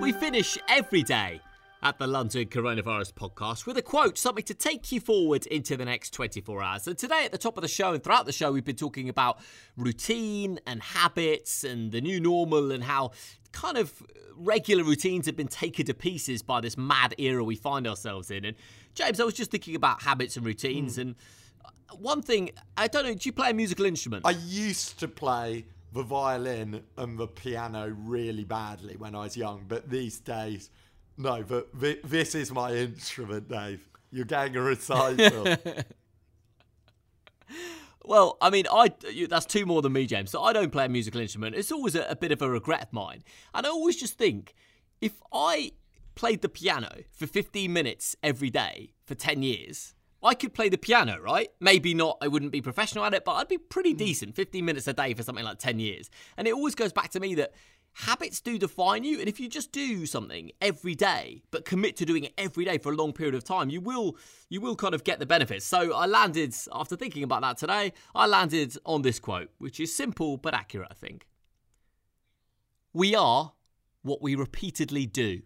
We 0.00 0.12
finish 0.12 0.56
every 0.66 1.02
day 1.02 1.42
at 1.82 1.98
the 1.98 2.06
London 2.06 2.46
Coronavirus 2.46 3.14
Podcast 3.14 3.66
with 3.66 3.76
a 3.78 3.82
quote, 3.82 4.18
something 4.18 4.44
to 4.44 4.54
take 4.54 4.92
you 4.92 5.00
forward 5.00 5.46
into 5.46 5.76
the 5.76 5.84
next 5.84 6.12
24 6.12 6.62
hours. 6.62 6.86
And 6.86 6.98
today, 6.98 7.24
at 7.24 7.32
the 7.32 7.38
top 7.38 7.56
of 7.56 7.62
the 7.62 7.68
show 7.68 7.94
and 7.94 8.02
throughout 8.02 8.26
the 8.26 8.32
show, 8.32 8.52
we've 8.52 8.64
been 8.64 8.76
talking 8.76 9.08
about 9.08 9.38
routine 9.76 10.58
and 10.66 10.82
habits 10.82 11.64
and 11.64 11.90
the 11.90 12.00
new 12.00 12.20
normal 12.20 12.70
and 12.70 12.84
how 12.84 13.12
kind 13.52 13.78
of 13.78 14.02
regular 14.36 14.84
routines 14.84 15.26
have 15.26 15.36
been 15.36 15.48
taken 15.48 15.86
to 15.86 15.94
pieces 15.94 16.42
by 16.42 16.60
this 16.60 16.76
mad 16.76 17.14
era 17.18 17.42
we 17.42 17.56
find 17.56 17.86
ourselves 17.86 18.30
in. 18.30 18.44
And 18.44 18.56
James, 18.94 19.18
I 19.18 19.24
was 19.24 19.34
just 19.34 19.50
thinking 19.50 19.74
about 19.74 20.02
habits 20.02 20.36
and 20.36 20.44
routines. 20.44 20.96
Hmm. 20.96 21.00
And 21.00 21.14
uh, 21.64 21.96
one 21.96 22.20
thing, 22.20 22.50
I 22.76 22.88
don't 22.88 23.04
know, 23.04 23.14
do 23.14 23.28
you 23.28 23.32
play 23.32 23.50
a 23.50 23.54
musical 23.54 23.86
instrument? 23.86 24.26
I 24.26 24.32
used 24.46 24.98
to 25.00 25.08
play 25.08 25.64
the 25.92 26.02
violin 26.02 26.82
and 26.98 27.18
the 27.18 27.26
piano 27.26 27.94
really 28.04 28.44
badly 28.44 28.96
when 28.96 29.14
I 29.14 29.20
was 29.20 29.36
young, 29.36 29.64
but 29.66 29.90
these 29.90 30.20
days, 30.20 30.70
no, 31.20 31.42
but 31.42 31.68
thi- 31.78 32.00
this 32.04 32.34
is 32.34 32.50
my 32.52 32.72
instrument, 32.72 33.48
Dave. 33.48 33.86
You're 34.10 34.24
getting 34.24 34.56
a 34.56 34.62
recital. 34.62 35.56
Well, 38.02 38.38
I 38.40 38.48
mean, 38.48 38.64
I 38.72 38.92
that's 39.28 39.44
two 39.44 39.66
more 39.66 39.82
than 39.82 39.92
me, 39.92 40.06
James. 40.06 40.30
So 40.30 40.42
I 40.42 40.54
don't 40.54 40.72
play 40.72 40.86
a 40.86 40.88
musical 40.88 41.20
instrument. 41.20 41.54
It's 41.54 41.70
always 41.70 41.94
a, 41.94 42.06
a 42.08 42.16
bit 42.16 42.32
of 42.32 42.40
a 42.40 42.48
regret 42.48 42.82
of 42.84 42.92
mine, 42.94 43.22
and 43.54 43.66
I 43.66 43.68
always 43.68 43.94
just 43.94 44.16
think 44.16 44.54
if 45.00 45.20
I 45.32 45.72
played 46.14 46.42
the 46.42 46.48
piano 46.48 46.90
for 47.12 47.26
15 47.26 47.72
minutes 47.72 48.16
every 48.22 48.50
day 48.50 48.92
for 49.06 49.14
10 49.14 49.42
years. 49.42 49.94
I 50.22 50.34
could 50.34 50.52
play 50.52 50.68
the 50.68 50.76
piano, 50.76 51.18
right? 51.18 51.48
Maybe 51.60 51.94
not, 51.94 52.18
I 52.20 52.28
wouldn't 52.28 52.52
be 52.52 52.60
professional 52.60 53.06
at 53.06 53.14
it, 53.14 53.24
but 53.24 53.36
I'd 53.36 53.48
be 53.48 53.56
pretty 53.56 53.92
hmm. 53.92 53.98
decent 53.98 54.36
15 54.36 54.62
minutes 54.62 54.86
a 54.86 54.92
day 54.92 55.14
for 55.14 55.22
something 55.22 55.44
like 55.44 55.58
10 55.58 55.78
years. 55.78 56.10
And 56.36 56.46
it 56.46 56.52
always 56.52 56.74
goes 56.74 56.92
back 56.92 57.08
to 57.12 57.20
me 57.20 57.34
that 57.36 57.54
habits 57.94 58.40
do 58.40 58.58
define 58.58 59.04
you. 59.04 59.18
And 59.18 59.28
if 59.28 59.40
you 59.40 59.48
just 59.48 59.72
do 59.72 60.06
something 60.06 60.50
every 60.60 60.94
day, 60.94 61.42
but 61.50 61.64
commit 61.64 61.96
to 61.96 62.04
doing 62.04 62.24
it 62.24 62.32
every 62.38 62.64
day 62.64 62.78
for 62.78 62.92
a 62.92 62.96
long 62.96 63.12
period 63.12 63.34
of 63.34 63.44
time, 63.44 63.70
you 63.70 63.80
will 63.80 64.16
you 64.48 64.60
will 64.60 64.76
kind 64.76 64.94
of 64.94 65.04
get 65.04 65.18
the 65.18 65.26
benefits. 65.26 65.64
So 65.64 65.92
I 65.92 66.06
landed 66.06 66.54
after 66.72 66.96
thinking 66.96 67.22
about 67.22 67.42
that 67.42 67.58
today, 67.58 67.92
I 68.14 68.26
landed 68.26 68.76
on 68.84 69.02
this 69.02 69.18
quote, 69.18 69.50
which 69.58 69.80
is 69.80 69.94
simple 69.94 70.36
but 70.36 70.54
accurate, 70.54 70.88
I 70.90 70.94
think. 70.94 71.26
We 72.92 73.14
are 73.14 73.52
what 74.02 74.22
we 74.22 74.34
repeatedly 74.34 75.06
do. 75.06 75.42